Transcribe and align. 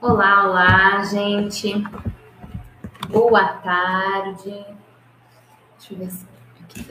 Olá, 0.00 0.46
olá, 0.48 1.02
gente. 1.02 1.74
Boa 3.08 3.48
tarde. 3.54 4.64
Deixa 5.76 5.92
eu 5.92 5.98
ver 5.98 6.08
se 6.08 6.24
aqui 6.62 6.84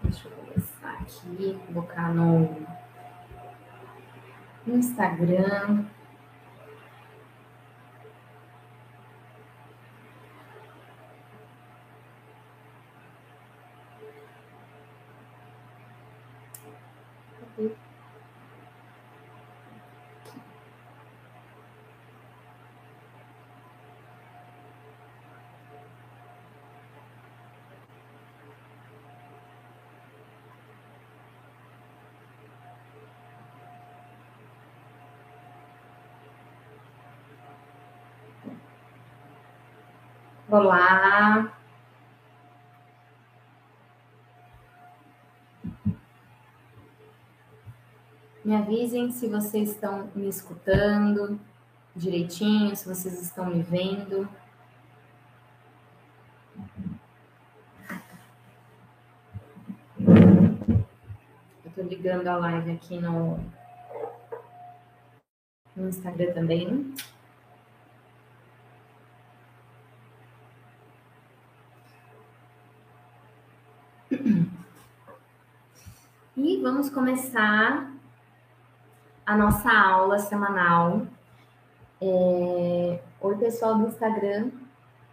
Deixa 0.00 0.28
eu 0.28 0.30
começar 0.30 0.92
aqui, 1.00 1.58
colocar 1.66 2.14
no 2.14 2.56
Instagram. 4.68 5.86
Olá. 40.58 41.52
Me 48.42 48.56
avisem 48.56 49.10
se 49.12 49.28
vocês 49.28 49.72
estão 49.72 50.08
me 50.14 50.26
escutando 50.30 51.38
direitinho, 51.94 52.74
se 52.74 52.88
vocês 52.88 53.20
estão 53.20 53.44
me 53.44 53.62
vendo. 53.62 54.26
Eu 60.00 61.68
estou 61.68 61.84
ligando 61.84 62.28
a 62.28 62.36
live 62.38 62.70
aqui 62.72 62.98
no, 62.98 63.38
no 65.76 65.90
Instagram 65.90 66.32
também. 66.32 66.94
E 76.38 76.60
vamos 76.60 76.90
começar 76.90 77.90
a 79.24 79.36
nossa 79.38 79.72
aula 79.72 80.18
semanal. 80.18 81.06
É... 81.98 83.00
Oi, 83.22 83.36
pessoal 83.38 83.78
do 83.78 83.88
Instagram, 83.88 84.50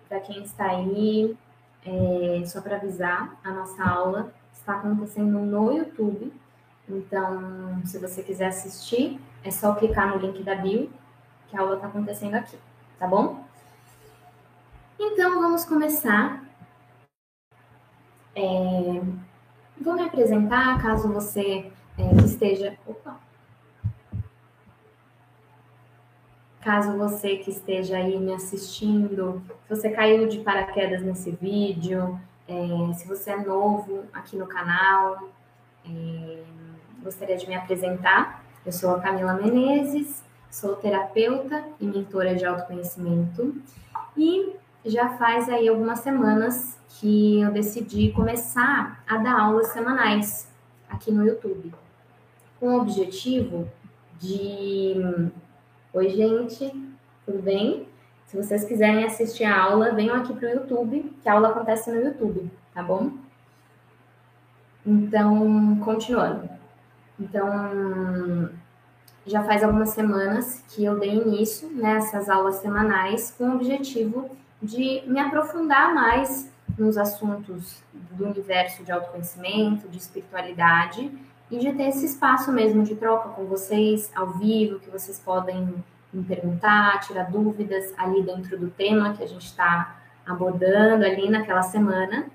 para 0.10 0.20
quem 0.20 0.44
está 0.44 0.66
aí, 0.66 1.38
é... 1.86 2.44
só 2.46 2.60
para 2.60 2.76
avisar, 2.76 3.40
a 3.42 3.52
nossa 3.52 3.82
aula 3.82 4.34
está 4.52 4.74
acontecendo 4.74 5.40
no 5.40 5.72
YouTube. 5.72 6.34
Então, 6.90 7.82
se 7.86 8.00
você 8.00 8.22
quiser 8.22 8.48
assistir, 8.48 9.18
é 9.46 9.50
só 9.50 9.76
clicar 9.76 10.10
no 10.10 10.18
link 10.18 10.44
da 10.44 10.56
bio, 10.56 10.92
que 11.48 11.56
a 11.56 11.62
aula 11.62 11.76
está 11.76 11.88
acontecendo 11.88 12.36
aqui, 12.36 12.58
tá 13.00 13.08
bom? 13.08 13.46
Então, 15.00 15.42
vamos 15.42 15.64
começar. 15.64 16.44
É... 18.36 19.32
Vou 19.80 19.96
me 19.96 20.04
apresentar, 20.04 20.82
caso 20.82 21.12
você 21.12 21.72
é, 21.98 22.26
esteja. 22.26 22.76
Opa! 22.86 23.20
Caso 26.62 26.98
você 26.98 27.38
que 27.38 27.50
esteja 27.50 27.98
aí 27.98 28.18
me 28.18 28.34
assistindo, 28.34 29.44
se 29.68 29.76
você 29.76 29.90
caiu 29.90 30.30
de 30.30 30.40
paraquedas 30.40 31.02
nesse 31.02 31.32
vídeo, 31.32 32.18
é, 32.48 32.94
se 32.94 33.06
você 33.08 33.32
é 33.32 33.38
novo 33.38 34.06
aqui 34.14 34.38
no 34.38 34.48
canal, 34.48 35.30
é, 35.86 36.44
gostaria 37.04 37.36
de 37.36 37.48
me 37.48 37.56
apresentar. 37.56 38.44
Eu 38.66 38.72
sou 38.72 38.96
a 38.96 39.02
Camila 39.02 39.34
Menezes, 39.34 40.24
sou 40.50 40.76
terapeuta 40.78 41.66
e 41.82 41.86
mentora 41.86 42.34
de 42.34 42.46
autoconhecimento 42.46 43.62
e 44.16 44.56
já 44.86 45.10
faz 45.18 45.48
aí 45.48 45.68
algumas 45.68 46.00
semanas 46.00 46.78
que 46.90 47.42
eu 47.42 47.52
decidi 47.52 48.12
começar 48.12 49.02
a 49.08 49.18
dar 49.18 49.40
aulas 49.40 49.68
semanais 49.68 50.50
aqui 50.90 51.12
no 51.12 51.26
YouTube, 51.26 51.74
com 52.60 52.68
o 52.68 52.82
objetivo 52.82 53.68
de. 54.20 54.96
Oi, 55.94 56.10
gente, 56.10 56.72
tudo 57.26 57.42
bem? 57.42 57.88
Se 58.26 58.36
vocês 58.36 58.66
quiserem 58.66 59.06
assistir 59.06 59.44
a 59.44 59.62
aula, 59.64 59.94
venham 59.94 60.16
aqui 60.16 60.34
para 60.34 60.50
o 60.50 60.52
YouTube, 60.52 61.14
que 61.22 61.30
a 61.30 61.34
aula 61.34 61.50
acontece 61.50 61.92
no 61.92 62.02
YouTube, 62.02 62.52
tá 62.74 62.84
bom? 62.84 63.12
Então, 64.86 65.80
continuando. 65.84 66.50
Então, 67.20 68.50
já 69.26 69.44
faz 69.44 69.64
algumas 69.64 69.90
semanas 69.90 70.64
que 70.70 70.84
eu 70.84 71.00
dei 71.00 71.14
início 71.14 71.70
nessas 71.70 72.28
aulas 72.28 72.56
semanais 72.56 73.34
com 73.38 73.46
o 73.46 73.56
objetivo 73.56 74.30
de 74.64 75.04
me 75.06 75.20
aprofundar 75.20 75.94
mais 75.94 76.50
nos 76.78 76.98
assuntos 76.98 77.84
do 78.12 78.26
universo 78.26 78.84
de 78.84 78.92
autoconhecimento, 78.92 79.90
de 79.90 79.98
espiritualidade 79.98 81.12
e 81.52 81.60
de 81.60 81.74
ter 81.74 81.90
esse 81.90 82.06
espaço 82.06 82.52
mesmo 82.52 82.82
de 82.84 82.96
troca 82.96 83.30
com 83.30 83.46
vocês 83.46 84.10
ao 84.16 84.32
vivo, 84.32 84.80
que 84.80 84.90
vocês 84.90 85.20
podem 85.20 85.76
me 86.12 86.24
perguntar, 86.24 87.00
tirar 87.02 87.30
dúvidas 87.30 87.94
ali 87.98 88.24
dentro 88.24 88.58
do 88.58 88.70
tema 88.70 89.14
que 89.14 89.24
a 89.24 89.28
gente 89.28 89.46
está 89.46 89.98
abordando 90.26 91.06
ali 91.06 91.30
naquela 91.30 91.62
semana. 91.62 92.26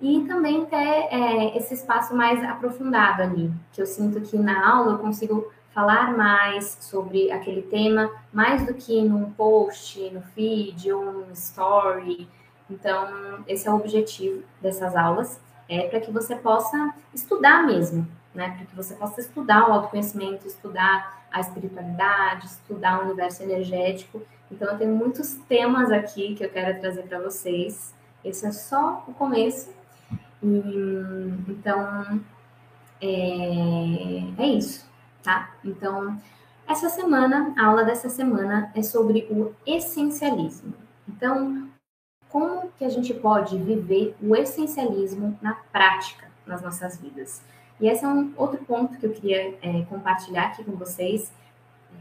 E 0.00 0.24
também 0.28 0.64
ter 0.66 0.76
é, 0.76 1.56
esse 1.56 1.74
espaço 1.74 2.14
mais 2.14 2.42
aprofundado 2.44 3.22
ali, 3.22 3.50
que 3.72 3.82
eu 3.82 3.86
sinto 3.86 4.20
que 4.20 4.38
na 4.38 4.68
aula 4.68 4.92
eu 4.92 4.98
consigo 4.98 5.50
falar 5.78 6.16
mais 6.16 6.76
sobre 6.80 7.30
aquele 7.30 7.62
tema, 7.62 8.10
mais 8.32 8.66
do 8.66 8.74
que 8.74 9.00
num 9.00 9.30
post, 9.30 10.10
no 10.10 10.20
feed 10.34 10.90
ou 10.90 11.04
num 11.04 11.30
story. 11.30 12.28
Então, 12.68 13.44
esse 13.46 13.68
é 13.68 13.70
o 13.70 13.76
objetivo 13.76 14.42
dessas 14.60 14.96
aulas, 14.96 15.40
é 15.68 15.86
para 15.86 16.00
que 16.00 16.10
você 16.10 16.34
possa 16.34 16.92
estudar 17.14 17.64
mesmo, 17.64 18.08
né? 18.34 18.56
Para 18.56 18.66
que 18.66 18.74
você 18.74 18.96
possa 18.96 19.20
estudar 19.20 19.68
o 19.68 19.72
autoconhecimento, 19.72 20.48
estudar 20.48 21.22
a 21.30 21.38
espiritualidade, 21.38 22.46
estudar 22.46 22.98
o 22.98 23.04
universo 23.04 23.44
energético. 23.44 24.20
Então, 24.50 24.72
eu 24.72 24.78
tenho 24.78 24.96
muitos 24.96 25.34
temas 25.48 25.92
aqui 25.92 26.34
que 26.34 26.44
eu 26.44 26.50
quero 26.50 26.80
trazer 26.80 27.04
para 27.04 27.20
vocês. 27.20 27.94
Esse 28.24 28.46
é 28.46 28.50
só 28.50 29.04
o 29.06 29.14
começo. 29.14 29.72
Então, 30.42 32.20
é, 33.00 34.42
é 34.42 34.46
isso 34.48 34.87
tá? 35.22 35.50
Então, 35.64 36.20
essa 36.66 36.88
semana, 36.88 37.54
a 37.56 37.66
aula 37.66 37.84
dessa 37.84 38.08
semana 38.08 38.70
é 38.74 38.82
sobre 38.82 39.26
o 39.30 39.54
essencialismo. 39.66 40.74
Então, 41.08 41.68
como 42.28 42.70
que 42.76 42.84
a 42.84 42.90
gente 42.90 43.14
pode 43.14 43.56
viver 43.56 44.14
o 44.20 44.36
essencialismo 44.36 45.38
na 45.40 45.54
prática 45.72 46.28
nas 46.46 46.60
nossas 46.60 46.98
vidas? 46.98 47.42
E 47.80 47.88
esse 47.88 48.04
é 48.04 48.08
um 48.08 48.32
outro 48.36 48.62
ponto 48.64 48.98
que 48.98 49.06
eu 49.06 49.12
queria 49.12 49.56
é, 49.62 49.82
compartilhar 49.88 50.48
aqui 50.48 50.64
com 50.64 50.72
vocês. 50.72 51.32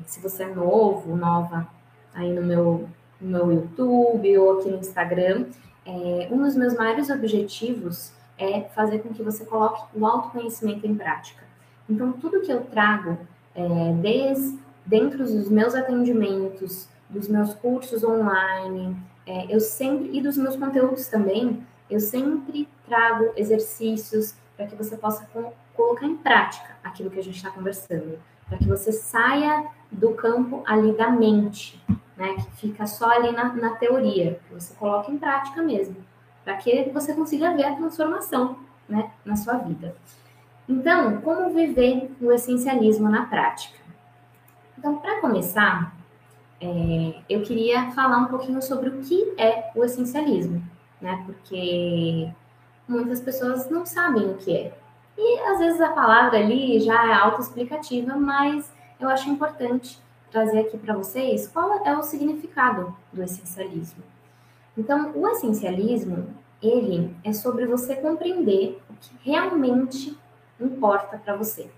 Se 0.05 0.19
você 0.19 0.43
é 0.43 0.53
novo, 0.53 1.15
nova 1.15 1.67
aí 2.13 2.33
no 2.33 2.43
meu, 2.43 2.89
no 3.21 3.29
meu 3.29 3.51
YouTube 3.53 4.37
ou 4.37 4.59
aqui 4.59 4.69
no 4.69 4.79
Instagram, 4.79 5.45
é, 5.85 6.27
um 6.29 6.43
dos 6.43 6.55
meus 6.55 6.75
maiores 6.75 7.09
objetivos 7.09 8.11
é 8.37 8.63
fazer 8.75 8.99
com 8.99 9.13
que 9.13 9.23
você 9.23 9.45
coloque 9.45 9.81
o 9.97 10.05
autoconhecimento 10.05 10.85
em 10.85 10.95
prática. 10.95 11.46
Então, 11.89 12.11
tudo 12.13 12.41
que 12.41 12.51
eu 12.51 12.61
trago, 12.65 13.17
é, 13.55 13.93
desde 14.01 14.57
dentro 14.85 15.19
dos 15.19 15.49
meus 15.49 15.75
atendimentos, 15.75 16.87
dos 17.09 17.27
meus 17.27 17.53
cursos 17.53 18.03
online, 18.03 18.95
é, 19.25 19.53
eu 19.53 19.59
sempre, 19.59 20.17
e 20.17 20.21
dos 20.21 20.37
meus 20.37 20.55
conteúdos 20.55 21.07
também, 21.07 21.63
eu 21.89 21.99
sempre 21.99 22.67
trago 22.85 23.31
exercícios 23.35 24.35
para 24.55 24.67
que 24.67 24.75
você 24.75 24.97
possa 24.97 25.27
colocar 25.75 26.05
em 26.05 26.17
prática 26.17 26.75
aquilo 26.83 27.09
que 27.09 27.19
a 27.19 27.23
gente 27.23 27.35
está 27.35 27.51
conversando, 27.51 28.19
para 28.47 28.57
que 28.57 28.67
você 28.67 28.91
saia 28.91 29.67
do 29.91 30.11
campo 30.13 30.63
ali 30.65 30.93
da 30.93 31.09
mente, 31.09 31.81
né, 32.15 32.33
que 32.35 32.51
fica 32.57 32.87
só 32.87 33.09
ali 33.09 33.31
na, 33.31 33.53
na 33.53 33.75
teoria, 33.75 34.39
que 34.47 34.53
você 34.53 34.73
coloque 34.73 35.11
em 35.11 35.17
prática 35.17 35.61
mesmo, 35.61 35.95
para 36.43 36.57
que 36.57 36.89
você 36.91 37.13
consiga 37.13 37.53
ver 37.53 37.65
a 37.65 37.75
transformação, 37.75 38.57
né, 38.89 39.11
na 39.23 39.35
sua 39.35 39.55
vida. 39.55 39.95
Então, 40.67 41.21
como 41.21 41.53
viver 41.53 42.11
o 42.21 42.31
essencialismo 42.31 43.09
na 43.09 43.25
prática? 43.25 43.77
Então, 44.77 44.97
para 44.97 45.21
começar, 45.21 45.95
é, 46.59 47.15
eu 47.29 47.41
queria 47.41 47.91
falar 47.91 48.17
um 48.17 48.25
pouquinho 48.25 48.61
sobre 48.61 48.89
o 48.89 48.99
que 48.99 49.33
é 49.37 49.71
o 49.75 49.83
essencialismo, 49.83 50.61
né? 51.01 51.23
Porque 51.25 52.29
muitas 52.87 53.21
pessoas 53.21 53.69
não 53.69 53.85
sabem 53.85 54.29
o 54.29 54.35
que 54.35 54.55
é. 54.55 54.77
E 55.17 55.39
às 55.39 55.59
vezes 55.59 55.81
a 55.81 55.89
palavra 55.89 56.37
ali 56.37 56.79
já 56.79 57.09
é 57.09 57.13
autoexplicativa, 57.13 58.15
mas 58.15 58.71
eu 58.99 59.09
acho 59.09 59.29
importante 59.29 59.99
trazer 60.29 60.59
aqui 60.59 60.77
para 60.77 60.95
vocês 60.95 61.47
qual 61.47 61.85
é 61.85 61.97
o 61.97 62.03
significado 62.03 62.95
do 63.11 63.23
essencialismo. 63.23 64.03
Então, 64.77 65.11
o 65.15 65.27
essencialismo, 65.29 66.27
ele 66.61 67.15
é 67.23 67.33
sobre 67.33 67.65
você 67.65 67.95
compreender 67.95 68.79
o 68.89 68.93
que 68.93 69.11
realmente 69.23 70.17
importa 70.59 71.17
para 71.17 71.35
você. 71.35 71.69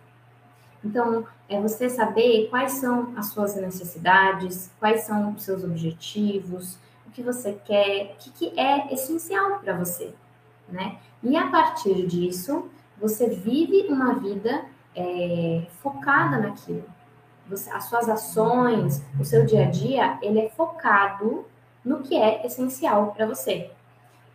Então, 0.84 1.26
é 1.48 1.60
você 1.60 1.90
saber 1.90 2.48
quais 2.50 2.74
são 2.74 3.14
as 3.18 3.28
suas 3.28 3.56
necessidades, 3.56 4.72
quais 4.80 5.02
são 5.02 5.34
os 5.34 5.44
seus 5.44 5.64
objetivos, 5.64 6.78
o 7.06 7.12
que 7.12 7.22
você 7.22 7.60
quer, 7.66 8.14
o 8.14 8.18
que, 8.18 8.32
que 8.32 8.60
é 8.60 8.94
essencial 8.94 9.60
para 9.60 9.76
você, 9.76 10.14
né? 10.70 10.98
E 11.22 11.36
a 11.36 11.48
partir 11.50 12.08
disso, 12.08 12.70
você 12.98 13.30
vive 13.30 13.88
uma 13.90 14.14
vida 14.14 14.64
é, 14.96 15.66
focada 15.82 16.38
naquilo. 16.38 16.86
Você, 17.50 17.70
as 17.72 17.86
suas 17.86 18.08
ações, 18.08 19.04
o 19.20 19.26
seu 19.26 19.46
dia 19.46 19.66
a 19.66 19.70
dia, 19.70 20.20
ele 20.22 20.40
é 20.40 20.50
focado 20.50 21.46
no 21.84 22.02
que 22.02 22.16
é 22.16 22.46
essencial 22.46 23.12
para 23.12 23.26
você. 23.26 23.72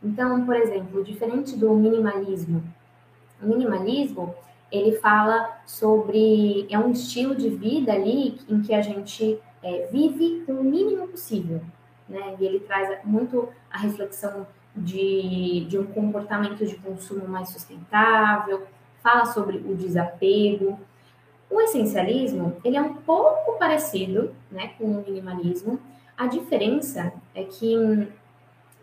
Então, 0.03 0.45
por 0.45 0.57
exemplo, 0.57 1.03
diferente 1.03 1.57
do 1.57 1.73
minimalismo, 1.75 2.63
minimalismo 3.45 4.35
ele 4.71 4.93
fala 4.99 5.61
sobre 5.65 6.67
é 6.69 6.79
um 6.79 6.91
estilo 6.91 7.35
de 7.35 7.49
vida 7.49 7.93
ali 7.93 8.41
em 8.49 8.61
que 8.61 8.75
a 8.75 8.81
gente 8.81 9.39
é, 9.63 9.87
vive 9.91 10.45
o 10.49 10.65
mínimo 10.65 11.07
possível, 11.09 11.61
né? 12.09 12.35
E 12.39 12.45
ele 12.45 12.61
traz 12.61 12.99
muito 13.05 13.49
a 13.71 13.79
reflexão 13.79 14.47
de, 14.75 15.65
de 15.69 15.79
um 15.79 15.87
comportamento 15.87 16.67
de 16.67 16.75
consumo 16.77 17.29
mais 17.29 17.51
sustentável, 17.51 18.67
fala 19.03 19.27
sobre 19.27 19.59
o 19.59 19.77
desapego. 19.77 20.79
O 21.49 21.61
essencialismo 21.61 22.57
ele 22.65 22.77
é 22.77 22.83
um 22.83 22.95
pouco 22.95 23.57
parecido, 23.59 24.35
né, 24.51 24.73
com 24.77 24.85
o 24.85 25.05
minimalismo. 25.05 25.79
A 26.17 26.27
diferença 26.27 27.13
é 27.35 27.45
que 27.45 27.77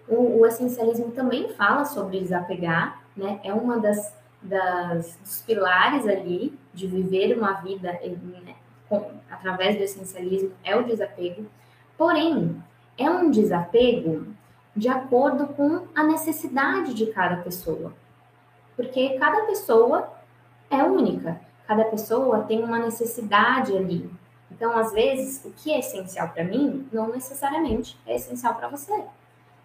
o, 0.07 0.39
o 0.39 0.45
essencialismo 0.45 1.11
também 1.11 1.49
fala 1.49 1.83
sobre 1.83 2.19
desapegar, 2.19 3.01
né? 3.15 3.39
É 3.43 3.53
uma 3.53 3.77
das 3.77 4.20
das, 4.41 5.17
dos 5.17 5.41
pilares 5.41 6.07
ali 6.07 6.57
de 6.73 6.87
viver 6.87 7.37
uma 7.37 7.53
vida 7.53 7.91
né, 7.91 8.55
com, 8.89 9.11
através 9.29 9.77
do 9.77 9.83
essencialismo 9.83 10.51
é 10.63 10.75
o 10.75 10.83
desapego. 10.83 11.45
Porém, 11.97 12.61
é 12.97 13.09
um 13.09 13.29
desapego 13.29 14.27
de 14.75 14.89
acordo 14.89 15.47
com 15.47 15.87
a 15.93 16.03
necessidade 16.03 16.93
de 16.93 17.07
cada 17.07 17.37
pessoa. 17.37 17.93
Porque 18.75 19.17
cada 19.19 19.45
pessoa 19.45 20.11
é 20.69 20.83
única, 20.83 21.39
cada 21.67 21.83
pessoa 21.85 22.43
tem 22.43 22.63
uma 22.63 22.79
necessidade 22.79 23.75
ali. 23.75 24.09
Então, 24.49 24.77
às 24.77 24.91
vezes, 24.91 25.43
o 25.45 25.51
que 25.51 25.71
é 25.71 25.79
essencial 25.79 26.29
para 26.29 26.43
mim 26.43 26.87
não 26.91 27.09
necessariamente 27.09 27.99
é 28.05 28.15
essencial 28.15 28.55
para 28.55 28.67
você. 28.67 29.03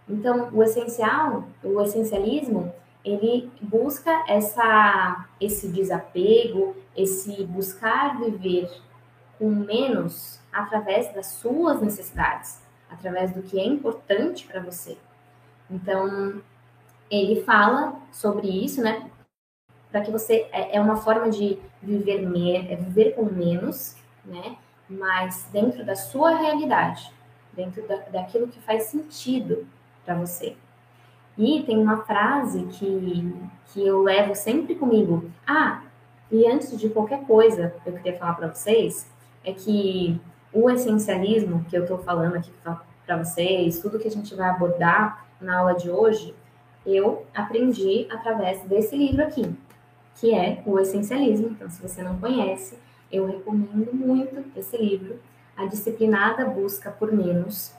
Então, 0.09 0.51
o 0.53 0.63
essencial, 0.63 1.45
o 1.63 1.81
essencialismo, 1.83 2.73
ele 3.07 3.49
busca 3.63 4.25
essa, 4.27 5.27
esse 5.41 5.69
desapego, 5.69 6.77
esse 6.97 7.45
buscar 7.45 8.19
viver 8.19 8.69
com 9.39 9.49
menos 9.49 10.41
através 10.53 11.15
das 11.15 11.27
suas 11.27 11.81
necessidades, 11.81 12.61
através 12.91 13.33
do 13.33 13.43
que 13.43 13.61
é 13.61 13.65
importante 13.65 14.45
para 14.45 14.61
você. 14.61 14.99
Então, 15.71 16.43
ele 17.09 17.43
fala 17.43 17.95
sobre 18.11 18.49
isso, 18.49 18.83
né? 18.83 19.09
Para 19.93 20.01
que 20.01 20.11
você 20.11 20.49
é, 20.51 20.77
é, 20.77 20.81
uma 20.81 20.97
forma 20.97 21.31
de 21.31 21.59
viver 21.81 22.27
me, 22.27 22.57
é 22.57 22.75
viver 22.75 23.15
com 23.15 23.25
menos, 23.25 23.97
né? 24.25 24.57
Mas 24.89 25.49
dentro 25.53 25.85
da 25.85 25.95
sua 25.95 26.37
realidade, 26.37 27.13
dentro 27.53 27.87
da, 27.87 27.97
daquilo 28.11 28.49
que 28.49 28.61
faz 28.61 28.85
sentido 28.85 29.65
para 30.05 30.17
você. 30.17 30.57
E 31.39 31.63
tem 31.63 31.79
uma 31.79 31.99
frase 31.99 32.65
que, 32.65 33.35
que 33.67 33.87
eu 33.87 34.03
levo 34.03 34.35
sempre 34.35 34.75
comigo. 34.75 35.31
Ah, 35.47 35.83
e 36.31 36.47
antes 36.47 36.79
de 36.79 36.89
qualquer 36.89 37.25
coisa, 37.25 37.75
eu 37.85 37.93
queria 37.93 38.17
falar 38.17 38.35
para 38.35 38.49
vocês 38.49 39.07
é 39.45 39.53
que 39.53 40.21
o 40.53 40.69
essencialismo 40.71 41.65
que 41.69 41.77
eu 41.77 41.83
estou 41.83 41.99
falando 41.99 42.37
aqui 42.37 42.51
para 43.07 43.17
vocês, 43.17 43.79
tudo 43.79 43.99
que 43.99 44.09
a 44.09 44.11
gente 44.11 44.35
vai 44.35 44.49
abordar 44.49 45.25
na 45.41 45.59
aula 45.59 45.75
de 45.75 45.89
hoje, 45.89 46.35
eu 46.85 47.27
aprendi 47.35 48.07
através 48.11 48.63
desse 48.63 48.97
livro 48.97 49.23
aqui, 49.23 49.55
que 50.17 50.35
é 50.35 50.63
o 50.65 50.79
Essencialismo. 50.79 51.49
Então, 51.49 51.69
se 51.69 51.83
você 51.83 52.03
não 52.03 52.19
conhece, 52.19 52.79
eu 53.11 53.27
recomendo 53.27 53.93
muito 53.93 54.45
esse 54.57 54.77
livro, 54.77 55.19
A 55.57 55.67
Disciplinada 55.67 56.45
Busca 56.45 56.91
por 56.91 57.13
Menos, 57.13 57.73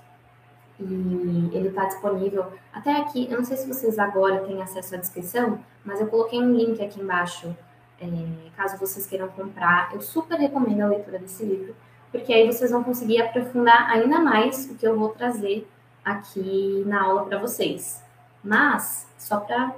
e 0.80 1.50
ele 1.54 1.70
está 1.70 1.86
disponível 1.86 2.46
até 2.72 2.98
aqui. 2.98 3.28
Eu 3.30 3.38
não 3.38 3.46
sei 3.46 3.58
se 3.58 3.68
vocês 3.68 3.98
agora 3.98 4.40
têm 4.42 4.62
acesso 4.62 4.96
à 4.96 4.98
descrição, 4.98 5.60
mas 5.84 6.00
eu 6.00 6.08
coloquei 6.08 6.40
um 6.40 6.54
link 6.54 6.82
aqui 6.84 7.02
embaixo, 7.02 7.56
é, 8.00 8.08
caso 8.56 8.78
vocês 8.78 9.08
queiram 9.08 9.28
comprar. 9.30 9.94
Eu 9.94 10.02
super 10.02 10.40
recomendo 10.40 10.82
a 10.82 10.88
leitura 10.88 11.18
desse 11.20 11.44
livro, 11.44 11.76
porque 12.12 12.32
aí 12.32 12.46
vocês 12.46 12.72
vão 12.72 12.84
conseguir 12.84 13.22
aprofundar 13.22 13.90
ainda 13.90 14.20
mais 14.20 14.70
o 14.70 14.76
que 14.76 14.88
eu 14.88 14.98
vou 14.98 15.10
trazer 15.10 15.68
aqui 16.06 16.84
na 16.86 17.04
aula 17.04 17.26
para 17.26 17.40
vocês. 17.40 18.04
Mas, 18.44 19.08
só 19.18 19.40
para 19.40 19.74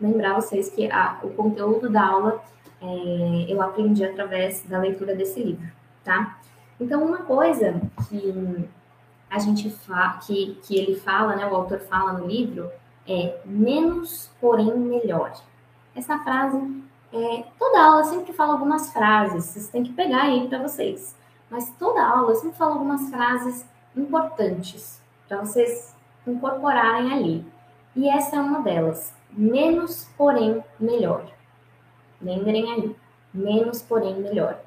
lembrar 0.00 0.34
vocês 0.34 0.70
que 0.70 0.90
a, 0.90 1.18
o 1.22 1.30
conteúdo 1.30 1.90
da 1.90 2.06
aula 2.06 2.42
é, 2.80 3.46
eu 3.48 3.60
aprendi 3.60 4.04
através 4.04 4.62
da 4.62 4.78
leitura 4.78 5.14
desse 5.14 5.42
livro, 5.42 5.66
tá? 6.04 6.38
Então, 6.78 7.04
uma 7.04 7.18
coisa 7.18 7.80
que 8.08 8.68
a 9.30 9.38
gente 9.38 9.70
fa 9.70 10.18
que, 10.24 10.58
que 10.62 10.76
ele 10.76 10.96
fala, 10.96 11.36
né, 11.36 11.46
o 11.46 11.54
autor 11.54 11.80
fala 11.80 12.12
no 12.12 12.26
livro, 12.26 12.70
é 13.06 13.40
menos, 13.44 14.30
porém 14.40 14.76
melhor. 14.76 15.32
Essa 15.94 16.18
frase, 16.18 16.84
é, 17.12 17.44
toda 17.58 17.82
aula 17.82 18.04
sempre 18.04 18.32
fala 18.32 18.52
algumas 18.52 18.92
frases, 18.92 19.44
vocês 19.44 19.68
têm 19.68 19.82
que 19.82 19.92
pegar 19.92 20.22
aí 20.22 20.48
para 20.48 20.62
vocês. 20.62 21.16
Mas 21.50 21.70
toda 21.78 22.04
aula 22.04 22.32
eu 22.32 22.36
sempre 22.36 22.56
falo 22.56 22.72
algumas 22.72 23.08
frases 23.10 23.66
importantes 23.96 25.00
para 25.28 25.38
vocês 25.38 25.94
incorporarem 26.26 27.12
ali. 27.12 27.46
E 27.94 28.08
essa 28.08 28.36
é 28.36 28.40
uma 28.40 28.60
delas. 28.60 29.14
Menos, 29.30 30.08
porém 30.16 30.62
melhor. 30.78 31.26
Lembrem 32.20 32.72
aí. 32.72 32.96
Menos, 33.32 33.82
porém 33.82 34.16
melhor. 34.16 34.60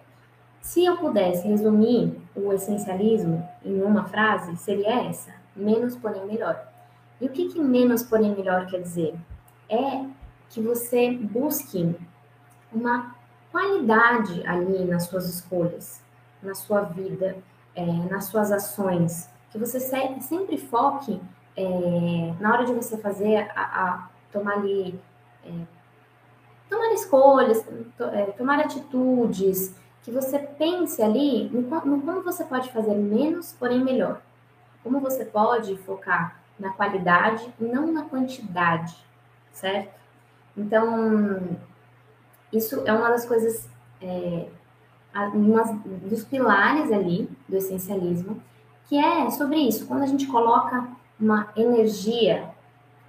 Se 0.62 0.86
eu 0.86 0.98
pudesse 0.98 1.48
resumir 1.48 2.20
o 2.36 2.52
essencialismo 2.54 3.48
em 3.64 3.82
uma 3.82 4.06
frase, 4.06 4.56
seria 4.58 5.08
essa: 5.08 5.32
menos, 5.56 5.96
porém 5.96 6.26
melhor. 6.26 6.68
E 7.20 7.26
o 7.26 7.30
que, 7.30 7.50
que 7.50 7.60
menos, 7.60 8.04
porém 8.04 8.36
melhor 8.36 8.66
quer 8.68 8.82
dizer? 8.82 9.16
É 9.70 10.06
que 10.50 10.62
você 10.62 11.12
busque 11.12 11.96
uma 12.72 13.16
qualidade 13.52 14.46
ali 14.48 14.86
nas 14.86 15.04
suas 15.04 15.28
escolhas, 15.28 16.02
na 16.42 16.56
sua 16.56 16.82
vida, 16.82 17.38
é, 17.76 17.86
nas 17.86 18.26
suas 18.26 18.52
ações, 18.52 19.30
que 19.52 19.58
você 19.58 19.80
sempre 19.80 20.58
foque 20.58 21.20
é, 21.56 22.34
na 22.40 22.54
hora 22.54 22.66
de 22.66 22.74
você 22.74 22.98
fazer 22.98 23.50
a, 23.56 23.62
a 23.62 24.10
tomar 24.32 24.54
ali 24.54 25.00
é, 25.44 25.52
tomar 26.70 26.94
escolhas, 26.94 27.66
to, 27.98 28.04
é, 28.04 28.26
tomar 28.38 28.60
atitudes, 28.60 29.76
que 30.04 30.12
você 30.12 30.40
pense 30.40 31.02
ali 31.02 31.50
no, 31.50 31.62
no 31.62 32.02
como 32.02 32.22
você 32.22 32.44
pode 32.44 32.72
fazer 32.72 32.96
menos, 32.96 33.54
porém 33.54 33.84
melhor. 33.84 34.22
Como 34.84 35.00
você 35.00 35.26
pode 35.26 35.76
focar 35.78 36.40
na 36.58 36.72
qualidade 36.72 37.54
e 37.60 37.64
não 37.64 37.92
na 37.92 38.04
quantidade, 38.04 38.96
certo? 39.52 39.94
Então, 40.58 41.58
isso 42.52 42.82
é 42.86 42.92
uma 42.92 43.10
das 43.10 43.26
coisas, 43.26 43.70
é, 44.02 44.48
uma 45.34 45.64
dos 46.04 46.24
pilares 46.24 46.92
ali 46.92 47.30
do 47.48 47.56
essencialismo, 47.56 48.42
que 48.88 48.98
é 48.98 49.30
sobre 49.30 49.58
isso. 49.58 49.86
Quando 49.88 50.04
a 50.04 50.08
gente 50.08 50.28
coloca 50.28 50.90
uma 51.20 51.50
energia, 51.56 52.50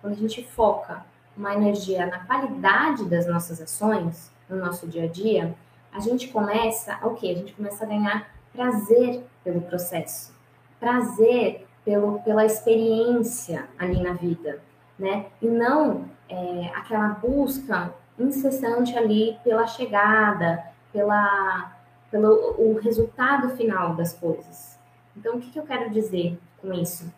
quando 0.01 0.15
a 0.15 0.17
gente 0.17 0.45
foca 0.45 1.05
uma 1.37 1.55
energia 1.55 2.07
na 2.07 2.19
qualidade 2.21 3.05
das 3.07 3.27
nossas 3.27 3.61
ações, 3.61 4.31
no 4.49 4.57
nosso 4.57 4.87
dia 4.87 5.05
a 5.05 5.09
dia, 5.09 5.55
a 5.93 6.01
gente 6.01 6.29
começa 6.29 6.99
o 7.03 7.15
quê? 7.15 7.31
A 7.31 7.35
gente 7.35 7.53
começa 7.53 7.85
a 7.85 7.89
ganhar 7.89 8.31
prazer 8.53 9.25
pelo 9.43 9.61
processo, 9.63 10.35
prazer 10.79 11.67
pelo, 11.85 12.21
pela 12.21 12.45
experiência 12.45 13.69
ali 13.79 14.03
na 14.03 14.13
vida, 14.13 14.63
né? 14.99 15.27
E 15.41 15.47
não 15.47 16.09
é, 16.29 16.71
aquela 16.75 17.09
busca 17.09 17.93
incessante 18.19 18.97
ali 18.97 19.39
pela 19.43 19.67
chegada, 19.67 20.65
pela, 20.93 21.77
pelo 22.11 22.55
o 22.59 22.79
resultado 22.79 23.51
final 23.57 23.95
das 23.95 24.13
coisas. 24.13 24.79
Então, 25.17 25.37
o 25.37 25.41
que, 25.41 25.51
que 25.51 25.59
eu 25.59 25.65
quero 25.65 25.91
dizer 25.91 26.39
com 26.61 26.73
isso? 26.73 27.13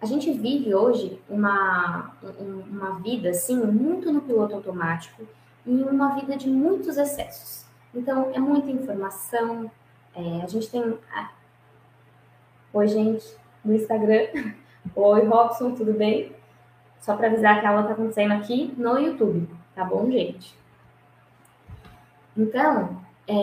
A 0.00 0.06
gente 0.06 0.32
vive 0.32 0.74
hoje 0.74 1.22
uma, 1.28 2.12
uma 2.38 2.98
vida 3.00 3.30
assim 3.30 3.56
muito 3.56 4.12
no 4.12 4.20
piloto 4.20 4.54
automático 4.54 5.22
em 5.66 5.82
uma 5.82 6.14
vida 6.14 6.36
de 6.36 6.48
muitos 6.48 6.96
excessos. 6.96 7.66
Então, 7.94 8.30
é 8.32 8.38
muita 8.38 8.70
informação. 8.70 9.70
É, 10.14 10.42
a 10.42 10.46
gente 10.46 10.70
tem. 10.70 10.98
Oi, 12.72 12.88
gente, 12.88 13.36
no 13.64 13.74
Instagram. 13.74 14.28
Oi, 14.94 15.26
Robson, 15.26 15.72
tudo 15.72 15.92
bem? 15.92 16.34
Só 17.00 17.16
para 17.16 17.28
avisar 17.28 17.60
que 17.60 17.66
a 17.66 17.70
aula 17.70 17.82
está 17.82 17.92
acontecendo 17.94 18.32
aqui 18.32 18.72
no 18.76 18.98
YouTube, 18.98 19.48
tá 19.74 19.84
bom, 19.84 20.10
gente? 20.10 20.56
Então, 22.36 23.00
é... 23.26 23.34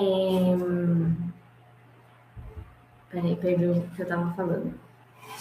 peraí, 3.10 3.36
perdi 3.36 3.66
o 3.66 3.90
que 3.90 4.02
eu 4.02 4.04
estava 4.04 4.34
falando. 4.34 4.74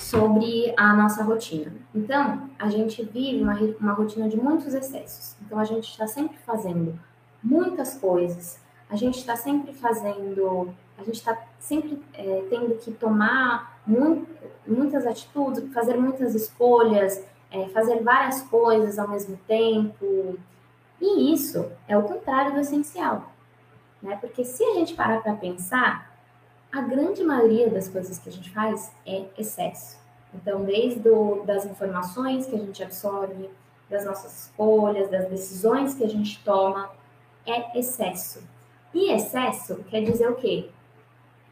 Sobre 0.08 0.72
a 0.76 0.94
nossa 0.94 1.22
rotina. 1.22 1.70
Então, 1.94 2.48
a 2.58 2.70
gente 2.70 3.04
vive 3.04 3.42
uma, 3.42 3.54
uma 3.78 3.92
rotina 3.92 4.26
de 4.26 4.38
muitos 4.38 4.72
excessos. 4.72 5.36
Então, 5.44 5.58
a 5.58 5.64
gente 5.64 5.90
está 5.90 6.06
sempre 6.06 6.38
fazendo 6.38 6.98
muitas 7.42 7.94
coisas, 7.98 8.58
a 8.88 8.96
gente 8.96 9.18
está 9.18 9.36
sempre 9.36 9.74
fazendo, 9.74 10.74
a 10.96 11.04
gente 11.04 11.16
está 11.16 11.36
sempre 11.60 12.02
é, 12.14 12.46
tendo 12.48 12.74
que 12.76 12.90
tomar 12.92 13.78
muito, 13.86 14.26
muitas 14.66 15.06
atitudes, 15.06 15.70
fazer 15.74 15.98
muitas 15.98 16.34
escolhas, 16.34 17.22
é, 17.50 17.68
fazer 17.68 18.02
várias 18.02 18.40
coisas 18.42 18.98
ao 18.98 19.08
mesmo 19.08 19.38
tempo. 19.46 20.38
E 21.00 21.34
isso 21.34 21.70
é 21.86 21.98
o 21.98 22.02
contrário 22.02 22.54
do 22.54 22.60
essencial. 22.60 23.30
Né? 24.02 24.16
Porque 24.16 24.42
se 24.42 24.64
a 24.64 24.74
gente 24.74 24.94
parar 24.94 25.22
para 25.22 25.34
pensar, 25.34 26.07
a 26.78 26.82
grande 26.82 27.24
maioria 27.24 27.68
das 27.68 27.88
coisas 27.88 28.18
que 28.18 28.28
a 28.28 28.32
gente 28.32 28.50
faz 28.50 28.92
é 29.04 29.26
excesso. 29.36 29.98
Então, 30.32 30.64
desde 30.64 31.00
do, 31.00 31.42
das 31.44 31.66
informações 31.66 32.46
que 32.46 32.54
a 32.54 32.58
gente 32.58 32.80
absorve, 32.82 33.50
das 33.90 34.04
nossas 34.04 34.44
escolhas, 34.44 35.10
das 35.10 35.28
decisões 35.28 35.94
que 35.94 36.04
a 36.04 36.08
gente 36.08 36.42
toma, 36.44 36.90
é 37.44 37.76
excesso. 37.76 38.46
E 38.94 39.10
excesso 39.10 39.82
quer 39.88 40.02
dizer 40.02 40.30
o 40.30 40.36
quê? 40.36 40.70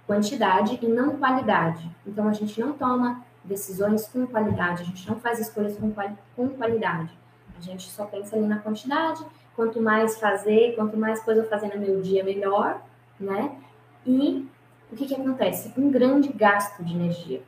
Quantidade 0.07 0.79
e 0.81 0.87
não 0.87 1.17
qualidade. 1.17 1.91
Então, 2.07 2.29
a 2.29 2.33
gente 2.33 2.61
não 2.61 2.75
toma 2.75 3.25
decisões 3.43 4.07
com 4.07 4.27
qualidade, 4.29 4.83
a 4.83 4.85
gente 4.85 5.09
não 5.09 5.19
faz 5.19 5.41
escolhas 5.41 5.77
com, 5.77 5.91
quali 5.91 6.17
com 6.37 6.49
qualidade. 6.51 7.11
A 7.59 7.61
gente 7.61 7.91
só 7.91 8.05
pensa 8.05 8.37
ali 8.37 8.47
na 8.47 8.59
quantidade, 8.59 9.25
quanto 9.57 9.81
mais 9.83 10.21
fazer, 10.21 10.77
quanto 10.77 10.97
mais 10.97 11.21
coisa 11.21 11.43
fazer 11.45 11.75
no 11.75 11.81
meu 11.81 12.01
dia, 12.01 12.23
melhor, 12.23 12.81
né? 13.19 13.57
E 14.05 14.47
o 14.91 14.97
que, 14.97 15.07
que 15.07 15.15
acontece? 15.15 15.73
Um 15.77 15.91
grande 15.91 16.29
gasto 16.33 16.83
de 16.83 16.95
energia. 16.95 17.43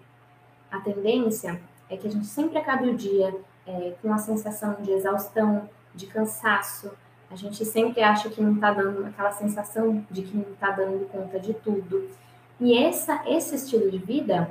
A 0.70 0.80
tendência 0.80 1.60
é 1.88 1.96
que 1.96 2.06
a 2.06 2.10
gente 2.10 2.26
sempre 2.26 2.58
acabe 2.58 2.88
o 2.88 2.96
dia 2.96 3.34
é, 3.66 3.94
com 4.02 4.12
a 4.12 4.18
sensação 4.18 4.76
de 4.80 4.90
exaustão, 4.90 5.68
de 5.94 6.06
cansaço. 6.06 6.90
A 7.30 7.36
gente 7.36 7.64
sempre 7.64 8.02
acha 8.02 8.28
que 8.28 8.42
não 8.42 8.54
está 8.54 8.72
dando 8.72 9.06
aquela 9.06 9.30
sensação 9.30 10.04
de 10.10 10.22
que 10.22 10.36
não 10.36 10.52
está 10.52 10.70
dando 10.70 11.08
conta 11.10 11.38
de 11.38 11.54
tudo. 11.54 12.10
E 12.60 12.76
essa, 12.76 13.22
esse 13.26 13.54
estilo 13.54 13.90
de 13.90 13.98
vida 13.98 14.50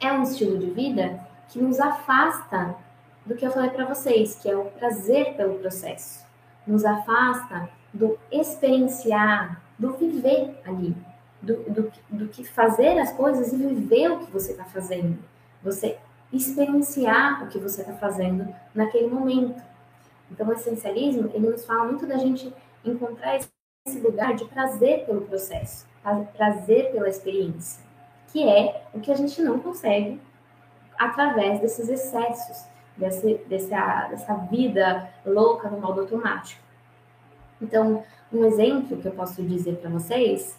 é 0.00 0.12
um 0.12 0.22
estilo 0.22 0.58
de 0.58 0.70
vida 0.70 1.20
que 1.48 1.60
nos 1.60 1.78
afasta 1.78 2.74
do 3.26 3.36
que 3.36 3.46
eu 3.46 3.50
falei 3.50 3.70
para 3.70 3.84
vocês, 3.84 4.34
que 4.36 4.48
é 4.48 4.56
o 4.56 4.64
prazer 4.64 5.34
pelo 5.36 5.58
processo. 5.58 6.24
Nos 6.66 6.84
afasta 6.84 7.68
do 7.92 8.18
experienciar, 8.30 9.60
do 9.78 9.92
viver 9.92 10.60
ali, 10.64 10.96
do, 11.42 11.56
do, 11.64 11.92
do 12.08 12.28
que 12.28 12.44
fazer 12.44 12.98
as 12.98 13.12
coisas 13.12 13.52
e 13.52 13.56
viver 13.56 14.10
o 14.10 14.20
que 14.20 14.30
você 14.30 14.52
está 14.52 14.64
fazendo. 14.64 15.18
Você 15.62 15.98
experienciar 16.32 17.44
o 17.44 17.48
que 17.48 17.58
você 17.58 17.82
está 17.82 17.92
fazendo 17.94 18.54
naquele 18.74 19.08
momento. 19.08 19.62
Então, 20.30 20.48
o 20.48 20.52
essencialismo, 20.52 21.30
ele 21.34 21.50
nos 21.50 21.66
fala 21.66 21.84
muito 21.84 22.06
da 22.06 22.16
gente 22.16 22.52
encontrar 22.84 23.36
esse 23.36 23.98
lugar 24.00 24.34
de 24.34 24.46
prazer 24.46 25.04
pelo 25.04 25.22
processo, 25.22 25.86
prazer 26.34 26.90
pela 26.92 27.08
experiência 27.08 27.92
que 28.32 28.48
é 28.48 28.82
o 28.94 29.00
que 29.00 29.12
a 29.12 29.14
gente 29.14 29.40
não 29.42 29.60
consegue 29.60 30.18
através 30.98 31.60
desses 31.60 31.88
excessos, 31.88 32.66
desse, 32.96 33.34
dessa, 33.46 34.08
dessa 34.08 34.34
vida 34.50 35.10
louca 35.24 35.68
no 35.68 35.78
modo 35.78 36.00
automático. 36.00 36.60
Então, 37.60 38.02
um 38.32 38.44
exemplo 38.44 38.96
que 38.96 39.06
eu 39.06 39.12
posso 39.12 39.42
dizer 39.42 39.76
para 39.76 39.90
vocês 39.90 40.58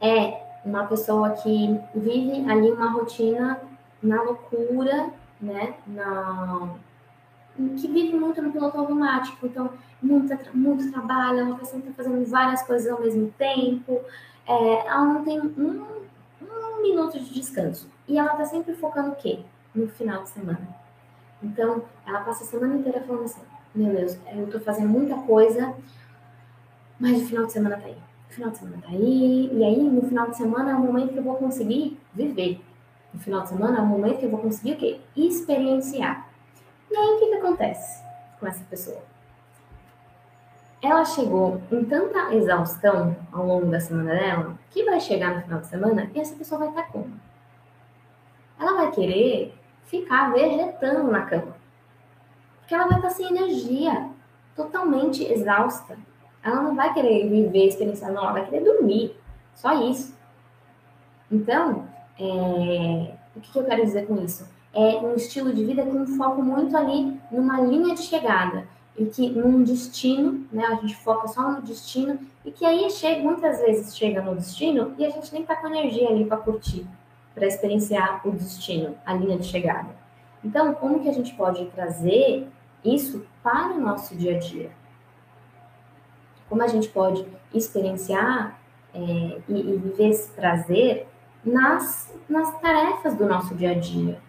é 0.00 0.42
uma 0.64 0.86
pessoa 0.86 1.30
que 1.30 1.80
vive 1.94 2.50
ali 2.50 2.70
uma 2.70 2.90
rotina 2.90 3.60
na 4.02 4.22
loucura, 4.22 5.10
né? 5.40 5.74
Na, 5.86 6.74
que 7.56 7.88
vive 7.88 8.16
muito 8.16 8.40
no 8.40 8.52
piloto 8.52 8.78
automático. 8.78 9.46
Então, 9.46 9.70
muita, 10.02 10.38
muito 10.54 10.90
trabalho, 10.92 11.40
ela 11.40 11.60
está 11.62 11.92
fazendo 11.96 12.24
várias 12.26 12.62
coisas 12.62 12.90
ao 12.90 13.00
mesmo 13.00 13.32
tempo. 13.36 14.00
É, 14.46 14.86
ela 14.86 15.04
não 15.04 15.24
tem 15.24 15.40
um 15.40 16.08
um 16.78 16.82
minuto 16.82 17.18
de 17.18 17.34
descanso. 17.34 17.90
E 18.06 18.18
ela 18.18 18.36
tá 18.36 18.44
sempre 18.44 18.74
focando 18.74 19.10
o 19.10 19.16
quê? 19.16 19.40
No 19.74 19.88
final 19.88 20.22
de 20.22 20.30
semana. 20.30 20.68
Então, 21.42 21.84
ela 22.06 22.20
passa 22.20 22.44
a 22.44 22.46
semana 22.46 22.76
inteira 22.76 23.02
falando 23.02 23.24
assim: 23.24 23.40
Meu 23.74 23.94
Deus, 23.94 24.18
eu 24.32 24.50
tô 24.50 24.60
fazendo 24.60 24.88
muita 24.88 25.16
coisa, 25.16 25.74
mas 26.98 27.22
o 27.22 27.26
final 27.26 27.46
de 27.46 27.52
semana 27.52 27.76
tá 27.76 27.86
aí. 27.86 27.96
Final 28.38 28.52
de 28.52 28.58
semana 28.58 28.82
tá 28.82 28.88
aí, 28.90 29.50
e 29.52 29.64
aí 29.64 29.82
no 29.82 30.00
final 30.02 30.30
de 30.30 30.36
semana 30.36 30.70
é 30.70 30.74
o 30.76 30.78
momento 30.78 31.12
que 31.12 31.18
eu 31.18 31.24
vou 31.24 31.34
conseguir 31.34 31.98
viver. 32.14 32.64
No 33.12 33.18
final 33.18 33.42
de 33.42 33.48
semana 33.48 33.78
é 33.78 33.80
o 33.80 33.86
momento 33.86 34.20
que 34.20 34.26
eu 34.26 34.30
vou 34.30 34.38
conseguir 34.38 34.74
o 34.74 34.76
quê? 34.76 35.00
Experienciar. 35.16 36.30
E 36.88 36.96
aí 36.96 37.16
o 37.16 37.18
que, 37.18 37.26
que 37.26 37.34
acontece 37.34 38.00
com 38.38 38.46
essa 38.46 38.62
pessoa? 38.70 39.02
ela 40.80 41.04
chegou 41.04 41.60
em 41.72 41.84
tanta 41.84 42.32
exaustão 42.32 43.16
ao 43.32 43.44
longo 43.44 43.66
da 43.66 43.80
semana 43.80 44.14
dela 44.14 44.56
que 44.70 44.84
vai 44.84 45.00
chegar 45.00 45.34
no 45.34 45.42
final 45.42 45.58
de 45.58 45.66
semana 45.66 46.08
e 46.14 46.20
essa 46.20 46.36
pessoa 46.36 46.60
vai 46.60 46.68
estar 46.68 46.92
como? 46.92 47.20
Ela 48.56 48.74
vai 48.74 48.92
querer 48.92 49.52
ficar 49.86 50.32
vegetando 50.32 51.10
na 51.10 51.22
cama. 51.22 51.56
Porque 52.60 52.72
ela 52.72 52.86
vai 52.86 52.98
estar 52.98 53.10
sem 53.10 53.26
energia, 53.26 54.10
totalmente 54.54 55.24
exausta. 55.24 55.98
Ela 56.42 56.62
não 56.62 56.74
vai 56.74 56.92
querer 56.94 57.28
viver, 57.28 57.66
experienciar, 57.66 58.12
não, 58.12 58.22
ela 58.22 58.32
vai 58.32 58.44
querer 58.44 58.64
dormir. 58.64 59.16
Só 59.54 59.88
isso. 59.90 60.16
Então, 61.30 61.86
é... 62.18 63.12
o 63.36 63.40
que 63.40 63.58
eu 63.58 63.64
quero 63.64 63.84
dizer 63.84 64.06
com 64.06 64.22
isso? 64.22 64.48
É 64.72 64.96
um 64.98 65.14
estilo 65.14 65.52
de 65.52 65.64
vida 65.64 65.84
com 65.84 66.06
foco 66.06 66.42
muito 66.42 66.76
ali 66.76 67.18
numa 67.30 67.60
linha 67.60 67.94
de 67.94 68.02
chegada 68.02 68.66
e 68.98 69.06
que 69.06 69.30
num 69.30 69.62
destino, 69.62 70.46
né, 70.52 70.64
a 70.66 70.74
gente 70.74 70.96
foca 70.96 71.28
só 71.28 71.52
no 71.52 71.62
destino 71.62 72.18
e 72.44 72.50
que 72.50 72.64
aí 72.64 72.90
chega, 72.90 73.22
muitas 73.22 73.60
vezes 73.60 73.96
chega 73.96 74.20
no 74.20 74.34
destino 74.34 74.94
e 74.98 75.06
a 75.06 75.10
gente 75.10 75.32
nem 75.32 75.44
tá 75.44 75.54
com 75.56 75.68
energia 75.68 76.08
ali 76.08 76.24
para 76.24 76.36
curtir, 76.36 76.86
para 77.34 77.46
experienciar 77.46 78.20
o 78.26 78.32
destino, 78.32 78.96
a 79.06 79.14
linha 79.14 79.38
de 79.38 79.46
chegada. 79.46 79.96
Então, 80.44 80.74
como 80.74 81.00
que 81.00 81.08
a 81.08 81.12
gente 81.12 81.34
pode 81.34 81.64
trazer 81.66 82.48
isso 82.84 83.24
para 83.42 83.74
o 83.74 83.80
nosso 83.80 84.16
dia 84.16 84.36
a 84.36 84.38
dia? 84.38 84.70
Como 86.48 86.62
a 86.62 86.66
gente 86.66 86.88
pode 86.88 87.26
experienciar 87.52 88.58
é, 88.94 88.98
e, 88.98 89.42
e 89.48 89.76
viver 89.76 90.08
esse 90.08 90.30
prazer 90.32 91.06
nas, 91.44 92.12
nas 92.28 92.58
tarefas 92.60 93.14
do 93.14 93.26
nosso 93.26 93.54
dia 93.54 93.72
a 93.72 93.74
dia? 93.74 94.20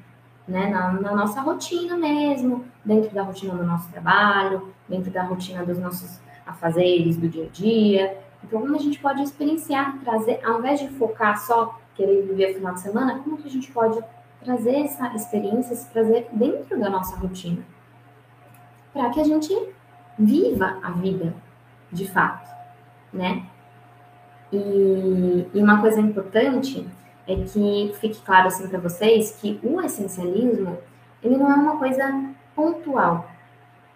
né, 0.50 0.68
na, 0.68 0.92
na, 0.94 1.16
nossa 1.16 1.40
rotina 1.42 1.96
mesmo, 1.96 2.66
dentro 2.84 3.14
da 3.14 3.22
rotina 3.22 3.54
do 3.54 3.64
nosso 3.64 3.90
trabalho, 3.92 4.74
dentro 4.88 5.12
da 5.12 5.24
rotina 5.24 5.64
dos 5.64 5.78
nossos 5.78 6.20
afazeres 6.46 7.18
do 7.18 7.30
dia 7.30 7.46
a 7.46 7.50
dia. 7.50 8.18
Então, 8.44 8.60
como 8.62 8.76
a 8.76 8.80
gente 8.80 9.00
pode 9.00 9.22
experienciar, 9.22 9.98
trazer, 10.00 10.44
ao 10.44 10.60
invés 10.60 10.80
de 10.80 10.90
focar 10.90 11.38
só 11.38 11.80
querer 11.96 12.24
viver 12.24 12.56
final 12.56 12.74
de 12.74 12.82
semana, 12.82 13.20
como 13.20 13.38
que 13.38 13.48
a 13.48 13.52
gente 13.52 13.72
pode 13.72 14.00
trazer 14.44 14.86
essa 14.86 15.14
experiência, 15.14 15.74
esse 15.74 15.88
prazer 15.88 16.28
dentro 16.32 16.80
da 16.80 16.90
nossa 16.90 17.16
rotina? 17.16 17.64
Para 18.92 19.10
que 19.12 19.20
a 19.20 19.24
gente 19.24 19.54
viva 20.18 20.80
a 20.82 20.92
vida 20.92 21.34
de 21.92 22.08
fato, 22.08 22.50
né? 23.12 23.46
E, 24.52 25.48
e 25.54 25.62
uma 25.62 25.80
coisa 25.80 26.00
importante 26.00 26.88
é 27.28 27.36
que 27.36 27.94
fique 28.00 28.22
claro 28.22 28.48
assim 28.48 28.68
para 28.68 28.80
vocês 28.80 29.38
que 29.40 29.60
o 29.62 29.80
essencialismo 29.82 30.78
ele 31.22 31.38
não 31.38 31.52
é 31.52 31.56
uma 31.56 31.78
coisa 31.78 32.34
pontual. 32.56 33.30